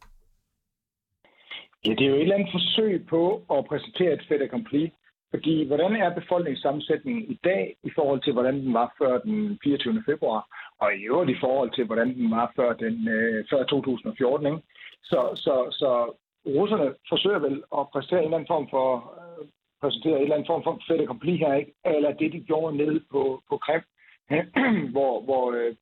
Ja, 1.85 1.91
det 1.91 2.01
er 2.01 2.09
jo 2.09 2.15
et 2.15 2.21
eller 2.21 2.35
andet 2.35 2.51
forsøg 2.51 3.05
på 3.09 3.21
at 3.55 3.65
præsentere 3.69 4.13
et 4.13 4.23
fait 4.27 4.41
accompli. 4.41 4.91
Fordi 5.33 5.67
hvordan 5.67 5.95
er 5.95 6.19
befolkningssammensætningen 6.21 7.23
i 7.23 7.39
dag 7.43 7.75
i 7.83 7.91
forhold 7.95 8.21
til, 8.21 8.33
hvordan 8.33 8.55
den 8.63 8.73
var 8.73 8.95
før 8.99 9.17
den 9.17 9.59
24. 9.63 10.03
februar? 10.05 10.41
Og 10.81 10.89
i 10.95 11.01
øvrigt 11.11 11.31
i 11.31 11.39
forhold 11.39 11.71
til, 11.75 11.85
hvordan 11.85 12.09
den 12.15 12.31
var 12.31 12.51
før, 12.55 12.73
den, 12.73 13.07
øh, 13.07 13.45
før 13.49 13.63
2014. 13.63 14.47
Ikke? 14.47 14.59
Så, 15.03 15.31
så, 15.35 15.67
så 15.71 15.91
russerne 16.45 16.95
forsøger 17.09 17.39
vel 17.39 17.63
at 17.77 17.89
præsentere 17.91 18.19
en 18.19 18.25
eller 18.25 18.37
anden 18.37 18.53
form 18.53 18.67
for 18.69 19.13
øh, 19.19 19.47
præsentere 19.81 20.15
en 20.15 20.21
eller 20.21 20.35
anden 20.35 20.47
form 20.47 20.63
for 20.63 20.81
fedt 20.87 21.07
kompli 21.07 21.37
her, 21.37 21.53
ikke? 21.53 21.73
eller 21.85 22.11
det, 22.13 22.33
de 22.33 22.39
gjorde 22.39 22.77
nede 22.77 22.99
på, 23.11 23.41
på 23.49 23.57
Krim, 23.57 23.83
hvor, 24.95 25.21
hvor 25.21 25.51
øh, 25.51 25.75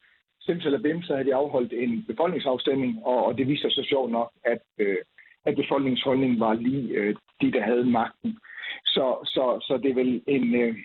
Sims 0.46 0.66
eller 0.66 0.82
Bim, 0.82 1.02
så 1.02 1.14
havde 1.14 1.28
de 1.28 1.36
afholdt 1.36 1.74
en 1.74 2.06
befolkningsafstemning, 2.08 3.06
og, 3.06 3.26
og 3.26 3.38
det 3.38 3.48
viser 3.48 3.70
sig 3.70 3.86
sjovt 3.86 4.12
nok, 4.12 4.32
at, 4.44 4.64
øh, 4.78 4.98
at 5.46 5.56
befolkningsholdningen 5.56 6.40
var 6.40 6.54
lige 6.54 6.88
øh, 6.94 7.16
de, 7.42 7.52
der 7.52 7.62
havde 7.62 7.86
magten. 7.86 8.40
Så, 8.86 9.06
så, 9.26 9.66
så 9.68 9.80
det 9.84 9.92
er 9.92 9.96
vel 9.96 10.22
en... 10.28 10.56
Øh, 10.56 10.76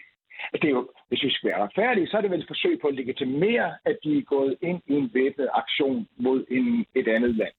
altså, 0.53 0.63
det 0.63 0.65
er 0.65 0.77
jo, 0.79 0.91
hvis 1.09 1.23
vi 1.23 1.31
skal 1.31 1.51
være 1.51 1.63
retfærdige, 1.63 2.07
så 2.07 2.17
er 2.17 2.21
det 2.21 2.31
vel 2.31 2.41
et 2.41 2.53
forsøg 2.53 2.79
på 2.81 2.89
at 2.89 2.95
legitimere, 2.95 3.75
at 3.85 3.99
de 4.05 4.19
er 4.19 4.23
gået 4.23 4.57
ind 4.63 4.81
i 4.87 4.95
en 4.95 5.11
væbnet 5.15 5.49
aktion 5.53 6.09
mod 6.17 6.45
en, 6.51 6.87
et 6.95 7.09
andet 7.09 7.35
land. 7.35 7.55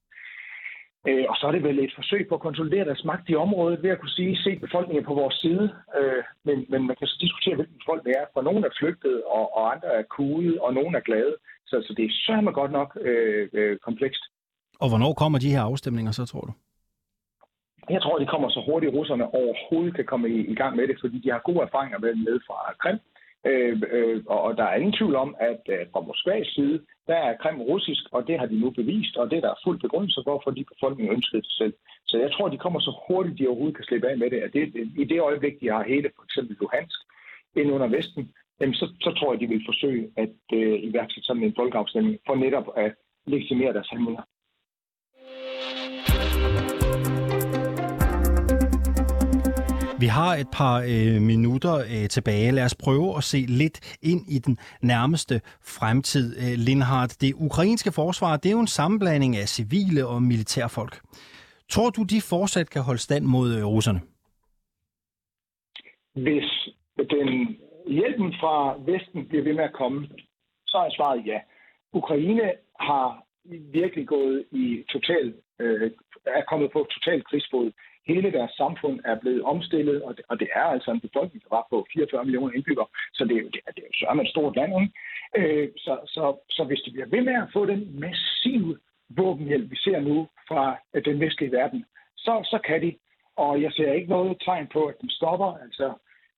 Øh, 1.08 1.26
og 1.30 1.36
så 1.38 1.44
er 1.48 1.52
det 1.52 1.64
vel 1.64 1.80
et 1.80 1.94
forsøg 1.96 2.28
på 2.28 2.36
at 2.36 2.46
konsolidere 2.48 2.86
deres 2.86 3.04
magt 3.12 3.30
i 3.30 3.36
området 3.36 3.84
ved 3.84 3.90
at 3.90 4.00
kunne 4.00 4.18
sige, 4.20 4.38
se 4.46 4.52
befolkningen 4.66 5.06
på 5.06 5.14
vores 5.14 5.36
side. 5.36 5.66
Øh, 6.00 6.24
men, 6.48 6.58
men 6.70 6.82
man 6.88 6.96
kan 7.00 7.08
så 7.08 7.18
diskutere, 7.22 7.56
hvilken 7.56 7.82
folk 7.90 8.04
det 8.04 8.14
er. 8.20 8.26
For 8.34 8.42
nogle 8.42 8.66
er 8.66 8.74
flygtet, 8.80 9.24
og, 9.24 9.56
og 9.58 9.64
andre 9.74 9.90
er 10.00 10.04
kuget, 10.18 10.60
og 10.60 10.74
nogle 10.74 10.98
er 10.98 11.02
glade. 11.10 11.36
Så, 11.70 11.76
så 11.86 11.94
det 11.98 12.06
er 12.06 12.20
sørme 12.26 12.52
godt 12.52 12.72
nok 12.72 12.98
øh, 13.02 13.50
øh, 13.54 13.78
komplekst. 13.78 14.24
Og 14.80 14.90
hvornår 14.90 15.14
kommer 15.14 15.40
de 15.40 15.54
her 15.56 15.62
afstemninger 15.62 16.12
så, 16.12 16.26
tror 16.26 16.46
du? 16.50 16.54
Jeg 17.90 18.02
tror, 18.02 18.18
de 18.18 18.26
kommer 18.34 18.50
så 18.50 18.62
hurtigt, 18.68 18.94
russerne 18.94 19.26
overhovedet 19.40 19.96
kan 19.96 20.06
komme 20.06 20.30
i, 20.30 20.38
i 20.54 20.56
gang 20.56 20.76
med 20.76 20.88
det, 20.88 20.98
fordi 21.02 21.18
de 21.20 21.32
har 21.32 21.42
gode 21.46 21.62
erfaringer 21.68 22.00
med 22.00 22.16
med 22.16 22.40
fra 22.48 22.58
Krim. 22.82 22.96
Øh, 22.96 23.21
øh, 23.46 23.82
øh 23.92 24.24
og 24.26 24.58
der 24.58 24.64
er 24.64 24.76
ingen 24.76 24.98
tvivl 24.98 25.16
om, 25.16 25.36
at 25.40 25.62
øh, 25.70 25.86
fra 25.92 26.02
Moskvas 26.02 26.48
side, 26.48 26.78
der 27.08 27.16
er 27.16 27.38
Krim 27.38 27.62
russisk, 27.62 28.04
og 28.12 28.28
det 28.28 28.40
har 28.40 28.46
de 28.46 28.60
nu 28.60 28.70
bevist, 28.70 29.18
og 29.18 29.32
det 29.32 29.38
er 29.38 29.42
der 29.42 29.62
fuld 29.64 29.80
begrundelse 29.80 30.22
for, 30.28 30.42
fordi 30.44 30.64
befolkningen 30.74 31.16
ønsker 31.16 31.38
det 31.40 31.52
selv. 31.52 31.74
Så 32.06 32.18
jeg 32.18 32.32
tror, 32.32 32.50
de 32.50 32.58
kommer 32.58 32.80
så 32.80 32.94
hurtigt, 33.08 33.40
de 33.40 33.48
overhovedet 33.48 33.76
kan 33.76 33.86
slippe 33.86 34.08
af 34.10 34.18
med 34.18 34.30
det. 34.30 34.40
At 34.46 34.54
det 34.54 34.64
I 34.98 35.04
det 35.04 35.20
øjeblik, 35.22 35.62
de 35.62 35.72
har 35.72 35.84
hele 35.84 36.10
for 36.16 36.24
eksempel 36.24 36.58
Luhansk 36.62 37.00
ind 37.56 37.72
under 37.72 37.88
Vesten, 37.88 38.32
jamen 38.60 38.76
så, 38.76 38.86
så 39.02 39.12
tror 39.18 39.34
jeg, 39.34 39.40
de 39.40 39.48
vil 39.48 39.64
forsøge 39.66 40.12
at 40.18 40.38
øh, 40.54 40.84
iværksætte 40.90 41.28
sådan 41.28 41.44
en 41.44 41.56
folkeafstemning 41.58 42.18
for 42.28 42.36
netop 42.36 42.68
at 42.76 42.94
legitimere 43.28 43.74
deres 43.74 43.90
handlinger. 43.90 44.24
Vi 50.04 50.10
har 50.20 50.32
et 50.44 50.50
par 50.60 50.76
øh, 50.94 51.22
minutter 51.32 51.76
øh, 51.94 52.08
tilbage. 52.16 52.52
Lad 52.52 52.66
os 52.70 52.78
prøve 52.86 53.08
at 53.18 53.24
se 53.24 53.40
lidt 53.62 53.78
ind 54.12 54.22
i 54.36 54.38
den 54.48 54.56
nærmeste 54.94 55.36
fremtid. 55.78 56.28
Øh, 56.44 56.54
Lindhardt, 56.68 57.22
det 57.22 57.34
ukrainske 57.48 57.92
forsvar, 58.02 58.38
det 58.38 58.50
er 58.50 58.58
jo 58.60 58.66
en 58.68 58.76
sammenblanding 58.80 59.34
af 59.38 59.48
civile 59.58 60.08
og 60.08 60.18
militærfolk. 60.32 60.94
Tror 61.74 61.90
du, 61.90 62.02
de 62.04 62.20
fortsat 62.32 62.70
kan 62.70 62.82
holde 62.82 63.02
stand 63.08 63.26
mod 63.26 63.48
øh, 63.58 63.66
russerne? 63.66 64.02
Hvis 66.26 66.48
den 67.16 67.30
hjælpen 67.98 68.30
fra 68.42 68.56
Vesten 68.90 69.28
bliver 69.30 69.44
ved 69.44 69.54
med 69.54 69.64
at 69.64 69.74
komme, 69.82 70.00
så 70.68 70.78
er 70.78 70.92
svaret 70.98 71.22
ja. 71.26 71.40
Ukraine 71.94 72.48
har 72.80 73.08
virkelig 73.80 74.08
gået 74.08 74.46
i 74.52 74.84
total, 74.90 75.34
øh, 75.60 75.92
er 76.26 76.44
kommet 76.50 76.70
på 76.72 76.88
total 76.96 77.24
krigsfod. 77.24 77.72
Hele 78.08 78.32
deres 78.32 78.52
samfund 78.52 79.00
er 79.06 79.20
blevet 79.20 79.44
omstillet, 79.44 80.04
og 80.04 80.18
det, 80.18 80.26
og 80.30 80.40
det 80.40 80.50
er 80.54 80.64
altså 80.64 80.92
en 80.92 81.00
befolkning, 81.00 81.44
der 81.44 81.56
var 81.56 81.68
på 81.70 81.88
44 81.94 82.26
millioner 82.26 82.54
indbyggere, 82.54 82.88
så 83.14 83.26
det 83.26 83.38
er 83.38 83.42
jo, 83.42 83.50
det 83.50 83.62
er, 83.68 83.72
det 83.72 83.84
er 83.84 84.16
jo 84.16 84.22
et 84.22 84.30
stort 84.30 84.56
land. 84.56 84.72
Ikke? 84.82 84.94
Øh, 85.40 85.70
så, 85.78 85.94
så, 86.06 86.24
så 86.50 86.64
hvis 86.64 86.82
de 86.86 86.92
bliver 86.92 87.08
ved 87.08 87.22
med 87.22 87.34
at 87.34 87.52
få 87.54 87.66
den 87.66 88.00
massive 88.00 88.78
våbenhjælp, 89.10 89.72
vi 89.72 89.76
ser 89.76 90.00
nu 90.00 90.28
fra 90.48 90.78
øh, 90.94 91.06
den 91.06 91.20
vestlige 91.20 91.52
verden, 91.52 91.86
så, 92.18 92.34
så 92.52 92.60
kan 92.68 92.82
de. 92.82 92.96
Og 93.36 93.62
jeg 93.62 93.72
ser 93.72 93.94
ikke 93.94 94.10
noget 94.10 94.42
tegn 94.46 94.68
på, 94.74 94.86
at 94.86 94.96
den 95.02 95.10
stopper. 95.10 95.58
Altså, 95.66 95.94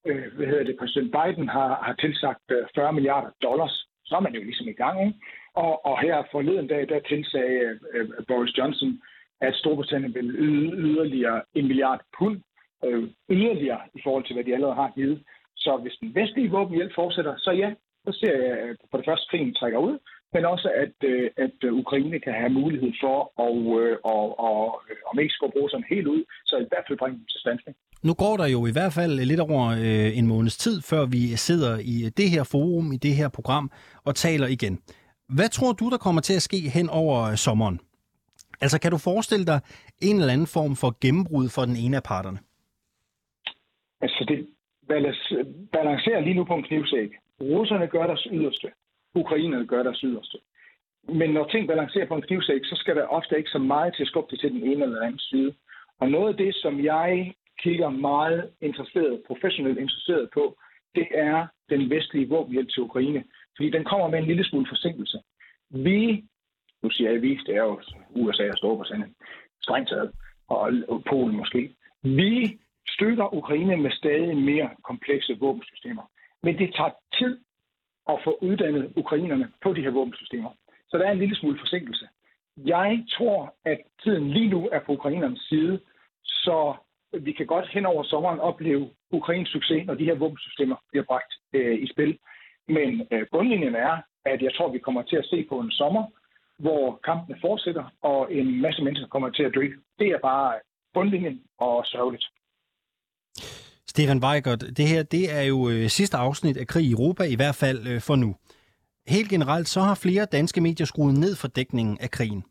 øh, 0.06 0.36
hvad 0.36 0.48
hedder 0.48 0.64
det, 0.64 0.78
præsident 0.80 1.12
Biden 1.18 1.50
har, 1.50 1.84
har 1.84 1.94
tilsagt 1.94 2.52
øh, 2.52 2.66
40 2.76 2.94
milliarder 2.94 3.30
dollars. 3.42 3.88
Så 4.06 4.16
er 4.16 4.20
man 4.20 4.34
jo 4.34 4.44
ligesom 4.44 4.68
i 4.68 4.74
gang. 4.84 5.08
Ikke? 5.08 5.20
Og, 5.54 5.86
og 5.86 6.02
her 6.02 6.24
forleden 6.32 6.68
dag, 6.68 6.90
der 6.90 7.00
tilsagde 7.00 7.60
øh, 7.60 7.80
øh 7.94 8.26
Boris 8.28 8.58
Johnson 8.58 9.02
at 9.48 9.56
Storbritannien 9.56 10.14
vil 10.14 10.30
yde 10.48 10.72
yderligere 10.88 11.42
en 11.56 11.68
milliard 11.68 12.02
pund 12.18 12.38
øh, 12.86 13.04
yderligere 13.30 13.82
i 13.96 14.00
forhold 14.04 14.26
til, 14.26 14.34
hvad 14.36 14.44
de 14.44 14.54
allerede 14.54 14.76
har 14.76 14.92
givet. 14.96 15.20
Så 15.56 15.72
hvis 15.82 15.96
den 16.02 16.16
vestlige 16.16 16.52
våbenhjælp 16.52 16.92
fortsætter, 16.96 17.34
så 17.38 17.52
ja, 17.52 17.70
så 18.06 18.12
ser 18.20 18.36
jeg 18.44 18.58
at 18.70 18.78
for 18.92 18.98
det 18.98 19.06
første, 19.10 19.26
krigen 19.30 19.54
trækker 19.54 19.80
ud, 19.80 19.96
men 20.34 20.46
også, 20.46 20.70
at, 20.84 20.98
øh, 21.12 21.30
at 21.46 21.58
Ukraine 21.82 22.20
kan 22.20 22.34
have 22.34 22.54
mulighed 22.62 22.92
for, 23.04 23.18
at, 23.48 23.60
øh, 23.82 23.98
og, 24.04 24.40
og, 24.48 24.60
om 25.10 25.20
ikke 25.20 25.34
skulle 25.34 25.54
bruge 25.56 25.70
sådan 25.70 25.92
helt 25.94 26.08
ud, 26.08 26.22
så 26.46 26.56
i 26.58 26.68
hvert 26.72 26.86
fald 26.88 27.00
bringe 27.00 27.18
dem 27.18 27.26
til 27.32 27.40
standsning. 27.40 27.76
Nu 28.04 28.14
går 28.14 28.38
der 28.38 28.48
jo 28.56 28.66
i 28.66 28.72
hvert 28.72 28.94
fald 28.94 29.14
lidt 29.32 29.40
over 29.40 29.64
øh, 29.86 30.18
en 30.18 30.28
måneds 30.28 30.58
tid, 30.58 30.82
før 30.82 31.06
vi 31.06 31.22
sidder 31.48 31.74
i 31.94 31.96
det 32.20 32.30
her 32.30 32.44
forum, 32.44 32.92
i 32.92 32.98
det 32.98 33.16
her 33.16 33.30
program, 33.30 33.72
og 34.06 34.16
taler 34.16 34.48
igen. 34.48 34.80
Hvad 35.38 35.50
tror 35.50 35.72
du, 35.72 35.90
der 35.90 35.98
kommer 35.98 36.22
til 36.22 36.36
at 36.36 36.42
ske 36.42 36.58
hen 36.58 36.90
over 36.90 37.36
sommeren? 37.36 37.80
Altså, 38.64 38.78
kan 38.82 38.92
du 38.92 39.00
forestille 39.10 39.46
dig 39.52 39.60
en 40.08 40.16
eller 40.20 40.34
anden 40.34 40.54
form 40.58 40.74
for 40.82 40.90
gennembrud 41.04 41.48
for 41.56 41.64
den 41.70 41.78
ene 41.84 41.98
af 42.02 42.04
parterne? 42.04 42.40
Altså, 44.06 44.22
det 44.30 44.40
balancerer 45.78 46.20
lige 46.20 46.38
nu 46.40 46.44
på 46.44 46.56
en 46.56 46.64
knivsæk. 46.64 47.10
Russerne 47.42 47.88
gør 47.88 48.06
deres 48.08 48.28
yderste. 48.32 48.68
Ukrainerne 49.16 49.68
gør 49.68 49.84
deres 49.84 50.02
yderste. 50.08 50.38
Men 51.20 51.30
når 51.30 51.46
ting 51.48 51.68
balancerer 51.68 52.08
på 52.08 52.16
en 52.16 52.22
knivsæk, 52.22 52.62
så 52.64 52.76
skal 52.76 52.96
der 52.96 53.06
ofte 53.18 53.38
ikke 53.38 53.50
så 53.50 53.58
meget 53.58 53.96
til 53.96 54.04
at 54.04 54.08
skubbe 54.08 54.32
det 54.32 54.40
til 54.40 54.52
den 54.52 54.64
ene 54.72 54.84
eller 54.84 55.02
anden 55.02 55.20
side. 55.20 55.54
Og 56.00 56.10
noget 56.10 56.30
af 56.32 56.38
det, 56.38 56.56
som 56.56 56.84
jeg 56.84 57.34
kigger 57.64 57.90
meget 57.90 58.52
interesseret, 58.62 59.22
professionelt 59.28 59.80
interesseret 59.80 60.30
på, 60.34 60.58
det 60.96 61.08
er 61.12 61.48
den 61.70 61.90
vestlige 61.90 62.30
våbenhjælp 62.30 62.70
til 62.70 62.84
Ukraine. 62.84 63.24
Fordi 63.56 63.70
den 63.70 63.84
kommer 63.84 64.08
med 64.10 64.20
en 64.20 64.26
lille 64.26 64.46
smule 64.46 64.68
forsinkelse. 64.70 65.18
Vi, 65.70 66.24
nu 66.84 66.90
siger 66.90 67.12
jeg 67.12 67.22
vi, 67.22 67.40
det 67.46 67.56
er 67.56 67.64
jo 67.64 67.82
USA 68.10 68.50
og 68.50 68.58
Storbritannien, 68.58 69.16
strengt 69.62 69.90
taget, 69.90 70.12
og 70.48 71.04
Polen 71.10 71.38
måske. 71.38 71.76
Vi 72.04 72.60
støtter 72.88 73.34
Ukraine 73.34 73.78
med 73.78 73.92
stadig 73.92 74.38
mere 74.38 74.70
komplekse 74.84 75.38
våbensystemer. 75.40 76.04
Men 76.44 76.58
det 76.58 76.74
tager 76.76 76.90
tid 77.20 77.40
at 78.10 78.20
få 78.24 78.38
uddannet 78.42 78.94
ukrainerne 78.96 79.52
på 79.64 79.74
de 79.74 79.82
her 79.82 79.92
våbensystemer. 79.92 80.50
Så 80.90 80.98
der 80.98 81.06
er 81.08 81.12
en 81.12 81.20
lille 81.20 81.36
smule 81.36 81.60
forsinkelse. 81.60 82.08
Jeg 82.58 83.06
tror, 83.18 83.56
at 83.66 83.80
tiden 84.04 84.30
lige 84.30 84.50
nu 84.50 84.70
er 84.72 84.80
på 84.80 84.92
ukrainernes 84.92 85.42
side, 85.50 85.80
så 86.24 86.76
vi 87.20 87.32
kan 87.32 87.46
godt 87.46 87.70
hen 87.70 87.86
over 87.86 88.04
sommeren 88.04 88.40
opleve 88.40 88.90
Ukrains 89.12 89.50
succes, 89.50 89.86
når 89.86 89.94
de 89.94 90.06
her 90.06 90.16
våbensystemer 90.16 90.76
bliver 90.92 91.04
bragt 91.04 91.34
øh, 91.54 91.84
i 91.84 91.88
spil. 91.88 92.20
Men 92.68 93.08
øh, 93.12 93.26
bundlinjen 93.32 93.76
er, 93.76 93.98
at 94.26 94.42
jeg 94.42 94.54
tror, 94.54 94.72
vi 94.72 94.80
kommer 94.80 95.02
til 95.02 95.16
at 95.16 95.26
se 95.26 95.46
på 95.50 95.60
en 95.60 95.72
sommer, 95.72 96.04
hvor 96.60 97.00
kampene 97.04 97.38
fortsætter, 97.42 97.86
og 98.02 98.34
en 98.34 98.62
masse 98.62 98.84
mennesker 98.84 99.08
kommer 99.08 99.30
til 99.30 99.44
at 99.44 99.52
dø. 99.56 99.66
Det 100.00 100.08
er 100.08 100.20
bare 100.22 100.54
bundlinjen 100.94 101.42
og 101.60 101.86
sørgeligt. 101.86 102.26
Stefan 103.88 104.24
Weigert, 104.24 104.64
det 104.78 104.88
her 104.88 105.04
det 105.04 105.34
er 105.38 105.42
jo 105.42 105.70
øh, 105.70 105.90
sidste 105.90 106.18
afsnit 106.18 106.58
af 106.58 106.68
Krig 106.68 106.86
i 106.86 106.92
Europa, 106.92 107.24
i 107.24 107.36
hvert 107.36 107.56
fald 107.56 107.88
øh, 107.88 108.02
for 108.02 108.16
nu. 108.16 108.36
Helt 109.08 109.30
generelt 109.30 109.68
så 109.68 109.82
har 109.82 109.96
flere 109.96 110.26
danske 110.26 110.62
medier 110.62 110.86
skruet 110.86 111.18
ned 111.18 111.36
for 111.36 111.48
dækningen 111.48 111.98
af 112.02 112.12
krigen. 112.12 112.44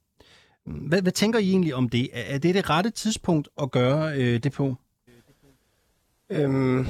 Hvad, 0.66 1.02
hvad 1.02 1.12
tænker 1.12 1.38
I 1.38 1.50
egentlig 1.50 1.74
om 1.74 1.88
det? 1.88 2.08
Er 2.12 2.38
det 2.38 2.54
det 2.54 2.70
rette 2.70 2.90
tidspunkt 2.90 3.48
at 3.62 3.70
gøre 3.70 4.12
øh, 4.16 4.42
det 4.42 4.52
på? 4.52 4.76
Øhm, 6.32 6.86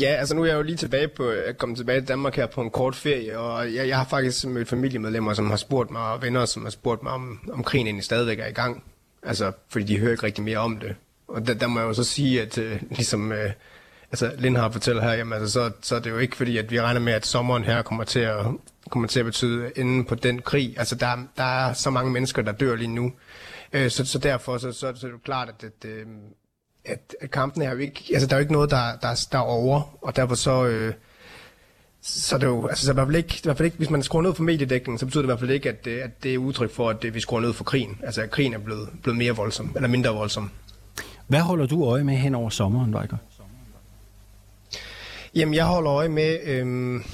ja, 0.00 0.06
altså 0.06 0.34
nu 0.34 0.42
er 0.42 0.46
jeg 0.46 0.56
jo 0.56 0.62
lige 0.62 0.76
tilbage 0.76 1.08
på, 1.08 1.30
øh, 1.30 1.48
at 1.48 1.76
tilbage 1.76 2.00
til 2.00 2.08
Danmark 2.08 2.36
her 2.36 2.46
på 2.46 2.60
en 2.60 2.70
kort 2.70 2.96
ferie, 2.96 3.38
og 3.38 3.74
jeg, 3.74 3.88
jeg 3.88 3.96
har 3.96 4.04
faktisk 4.04 4.46
mødt 4.46 4.68
familiemedlemmer, 4.68 5.34
som 5.34 5.50
har 5.50 5.56
spurgt 5.56 5.90
mig, 5.90 6.02
og 6.02 6.22
venner, 6.22 6.44
som 6.44 6.62
har 6.62 6.70
spurgt 6.70 7.02
mig, 7.02 7.12
om, 7.12 7.50
om 7.52 7.64
krigen 7.64 7.86
egentlig 7.86 8.04
stadigvæk 8.04 8.38
er 8.38 8.46
i 8.46 8.52
gang. 8.52 8.84
Altså, 9.22 9.52
fordi 9.68 9.84
de 9.84 9.98
hører 9.98 10.10
ikke 10.10 10.22
rigtig 10.22 10.44
mere 10.44 10.58
om 10.58 10.78
det. 10.78 10.96
Og 11.28 11.46
der, 11.46 11.54
der 11.54 11.66
må 11.66 11.80
jeg 11.80 11.86
jo 11.86 11.92
så 11.92 12.04
sige, 12.04 12.42
at 12.42 12.58
øh, 12.58 12.82
ligesom 12.90 13.32
øh, 13.32 13.50
altså 14.12 14.32
Lindhardt 14.38 14.72
fortæller 14.72 15.02
her, 15.02 15.12
jamen, 15.12 15.32
altså, 15.32 15.52
så, 15.52 15.70
så 15.82 15.96
er 15.96 16.00
det 16.00 16.10
jo 16.10 16.18
ikke 16.18 16.36
fordi, 16.36 16.58
at 16.58 16.70
vi 16.70 16.80
regner 16.80 17.00
med, 17.00 17.12
at 17.12 17.26
sommeren 17.26 17.64
her 17.64 17.82
kommer 17.82 18.04
til 18.04 18.20
at, 18.20 18.46
kommer 18.90 19.08
til 19.08 19.20
at 19.20 19.26
betyde 19.26 19.78
enden 19.78 20.04
på 20.04 20.14
den 20.14 20.42
krig. 20.42 20.74
Altså 20.78 20.94
der, 20.94 21.28
der 21.36 21.44
er 21.44 21.72
så 21.72 21.90
mange 21.90 22.12
mennesker, 22.12 22.42
der 22.42 22.52
dør 22.52 22.76
lige 22.76 22.88
nu. 22.88 23.12
Øh, 23.72 23.90
så, 23.90 24.04
så 24.04 24.18
derfor 24.18 24.58
så, 24.58 24.72
så, 24.72 24.78
så 24.78 24.86
er 24.86 24.92
det 24.92 25.12
jo 25.12 25.18
klart, 25.24 25.48
at, 25.48 25.64
at, 25.64 25.90
øh, 25.90 26.06
at, 26.84 27.14
at 27.20 27.30
kampen 27.30 27.62
er 27.62 27.72
jo 27.72 27.78
ikke, 27.78 28.04
altså 28.12 28.26
der 28.26 28.34
er 28.34 28.38
jo 28.38 28.40
ikke 28.40 28.52
noget, 28.52 28.70
der, 28.70 28.96
der, 29.02 29.26
der 29.32 29.38
er 29.38 29.42
over, 29.42 29.98
og 30.02 30.16
derfor 30.16 30.34
så, 30.34 30.66
øh, 30.66 30.94
så 32.02 32.38
det 32.38 32.44
er 32.44 32.48
jo, 32.48 32.66
altså, 32.66 32.84
så 32.84 32.92
i 32.92 32.94
hvert 32.94 33.06
fald 33.06 33.16
ikke, 33.16 33.34
i 33.34 33.40
hvert 33.42 33.56
fald 33.56 33.64
ikke, 33.64 33.76
hvis 33.76 33.90
man 33.90 34.02
skruer 34.02 34.22
ned 34.22 34.34
for 34.34 34.42
mediedækningen, 34.42 34.98
så 34.98 35.06
betyder 35.06 35.22
det 35.22 35.26
i 35.26 35.30
hvert 35.30 35.40
fald 35.40 35.50
ikke, 35.50 35.68
at, 35.68 35.86
at 35.86 36.22
det 36.22 36.34
er 36.34 36.38
udtryk 36.38 36.70
for, 36.70 36.90
at 36.90 37.14
vi 37.14 37.20
skruer 37.20 37.40
ned 37.40 37.52
for 37.52 37.64
krigen. 37.64 37.98
Altså 38.02 38.22
at 38.22 38.30
krigen 38.30 38.54
er 38.54 38.58
blevet, 38.58 38.88
blevet 39.02 39.18
mere 39.18 39.32
voldsom, 39.32 39.72
eller 39.76 39.88
mindre 39.88 40.10
voldsom. 40.10 40.50
Hvad 41.26 41.40
holder 41.40 41.66
du 41.66 41.86
øje 41.86 42.04
med 42.04 42.14
hen 42.14 42.34
over 42.34 42.50
sommeren, 42.50 42.94
Weiger? 42.94 43.16
Jamen, 45.34 45.54
jeg 45.54 45.64
holder 45.64 45.92
øje 45.92 46.08
med, 46.08 46.38
øhm, 46.44 47.04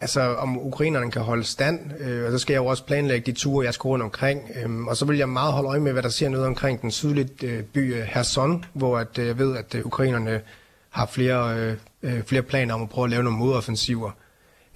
altså 0.00 0.34
om 0.34 0.58
ukrainerne 0.58 1.10
kan 1.10 1.22
holde 1.22 1.44
stand, 1.44 1.80
øh, 2.00 2.24
og 2.24 2.32
så 2.32 2.38
skal 2.38 2.54
jeg 2.54 2.60
jo 2.60 2.66
også 2.66 2.84
planlægge 2.84 3.32
de 3.32 3.38
ture, 3.38 3.64
jeg 3.64 3.74
skal 3.74 3.88
rundt 3.88 4.04
omkring. 4.04 4.50
Øh, 4.54 4.80
og 4.80 4.96
så 4.96 5.04
vil 5.04 5.18
jeg 5.18 5.28
meget 5.28 5.52
holde 5.52 5.68
øje 5.68 5.80
med, 5.80 5.92
hvad 5.92 6.02
der 6.02 6.08
sker 6.08 6.28
nede 6.28 6.46
omkring 6.46 6.82
den 6.82 6.90
sydlige 6.90 7.28
øh, 7.42 7.62
by 7.62 7.94
øh, 7.94 8.02
Herson, 8.02 8.64
hvor 8.72 8.98
at, 8.98 9.18
øh, 9.18 9.26
jeg 9.26 9.38
ved, 9.38 9.56
at 9.56 9.74
øh, 9.74 9.86
ukrainerne 9.86 10.40
har 10.90 11.06
flere, 11.06 11.58
øh, 11.58 11.76
øh, 12.02 12.22
flere 12.22 12.42
planer 12.42 12.74
om 12.74 12.82
at 12.82 12.88
prøve 12.88 13.04
at 13.04 13.10
lave 13.10 13.22
nogle 13.22 13.38
modoffensiver. 13.38 14.10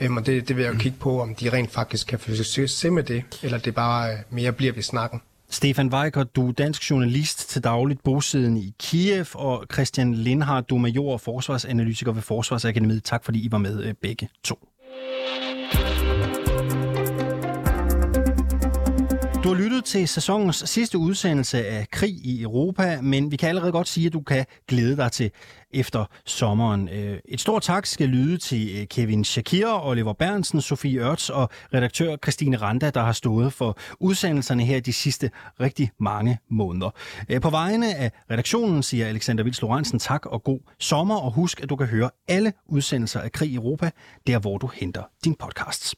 Øhm, 0.01 0.17
og 0.17 0.27
det, 0.27 0.49
det 0.49 0.57
vil 0.57 0.65
jeg 0.65 0.75
jo 0.75 0.79
kigge 0.79 0.99
på, 0.99 1.21
om 1.21 1.35
de 1.35 1.53
rent 1.53 1.71
faktisk 1.71 2.07
kan 2.07 2.19
få 2.19 2.35
succes 2.35 2.85
med 2.93 3.03
det, 3.03 3.25
eller 3.43 3.59
det 3.59 3.75
bare 3.75 4.13
øh, 4.13 4.19
mere 4.31 4.53
bliver 4.53 4.73
ved 4.73 4.83
snakken. 4.83 5.21
Stefan 5.51 5.89
Weikert, 5.89 6.37
du 6.37 6.49
er 6.49 6.53
dansk 6.53 6.91
journalist 6.91 7.51
til 7.51 7.65
dagligt 7.65 8.03
bosiddende 8.03 8.61
i 8.61 8.75
Kiev, 8.79 9.27
og 9.35 9.65
Christian 9.73 10.15
Lindhardt, 10.15 10.71
du 10.71 10.75
er 10.75 10.81
major 10.81 11.13
og 11.13 11.21
forsvarsanalytiker 11.21 12.13
ved 12.13 12.23
Forsvarsakademiet. 12.23 13.05
Tak 13.05 13.25
fordi 13.25 13.45
I 13.45 13.53
var 13.53 13.59
med 13.59 13.85
øh, 13.85 13.95
begge 14.03 14.29
to. 14.45 14.69
Du 19.45 19.49
har 19.49 19.55
lyttet 19.55 19.85
til 19.85 20.09
sæsonens 20.09 20.57
sidste 20.67 20.99
udsendelse 20.99 21.67
af 21.67 21.89
Krig 21.91 22.11
i 22.11 22.43
Europa, 22.43 23.01
men 23.01 23.31
vi 23.31 23.37
kan 23.37 23.49
allerede 23.49 23.73
godt 23.73 23.89
sige, 23.89 24.07
at 24.07 24.13
du 24.13 24.21
kan 24.21 24.47
glæde 24.69 24.97
dig 24.97 25.13
til 25.13 25.31
efter 25.71 26.05
sommeren. 26.25 26.89
Øh, 26.89 27.19
et 27.25 27.41
stort 27.41 27.63
tak 27.63 27.87
skal 27.87 28.09
lyde 28.09 28.39
til 28.39 28.81
øh, 28.81 28.87
Kevin 28.87 29.25
Shakir, 29.25 29.87
Oliver 29.87 30.13
Bernsen, 30.13 30.61
Sofie 30.61 31.01
Ørts 31.01 31.31
og 31.31 31.51
redaktør 31.75 32.17
Christine 32.17 32.57
Randa, 32.57 32.91
der 32.91 33.03
har 33.03 33.13
stået 33.13 33.53
for 33.53 33.79
udsendelserne 34.01 34.65
her 34.65 34.81
de 34.81 34.93
sidste 34.93 35.31
rigtig 35.61 35.91
mange 36.01 36.39
måneder. 36.51 36.91
Øh, 37.29 37.41
på 37.41 37.51
vegne 37.51 37.95
af 37.95 38.11
redaktionen 38.31 38.83
siger 38.83 39.07
Alexander 39.07 39.45
Vils 39.45 39.63
Lorentzen 39.63 39.99
tak 39.99 40.27
og 40.27 40.43
god 40.45 40.61
sommer, 40.79 41.17
og 41.17 41.33
husk, 41.33 41.61
at 41.63 41.69
du 41.69 41.77
kan 41.77 41.87
høre 41.87 42.11
alle 42.29 42.53
udsendelser 42.67 43.21
af 43.21 43.33
Krig 43.33 43.51
i 43.51 43.55
Europa, 43.55 43.91
der 44.27 44.39
hvor 44.39 44.59
du 44.59 44.71
henter 44.75 45.03
din 45.25 45.35
podcasts. 45.35 45.95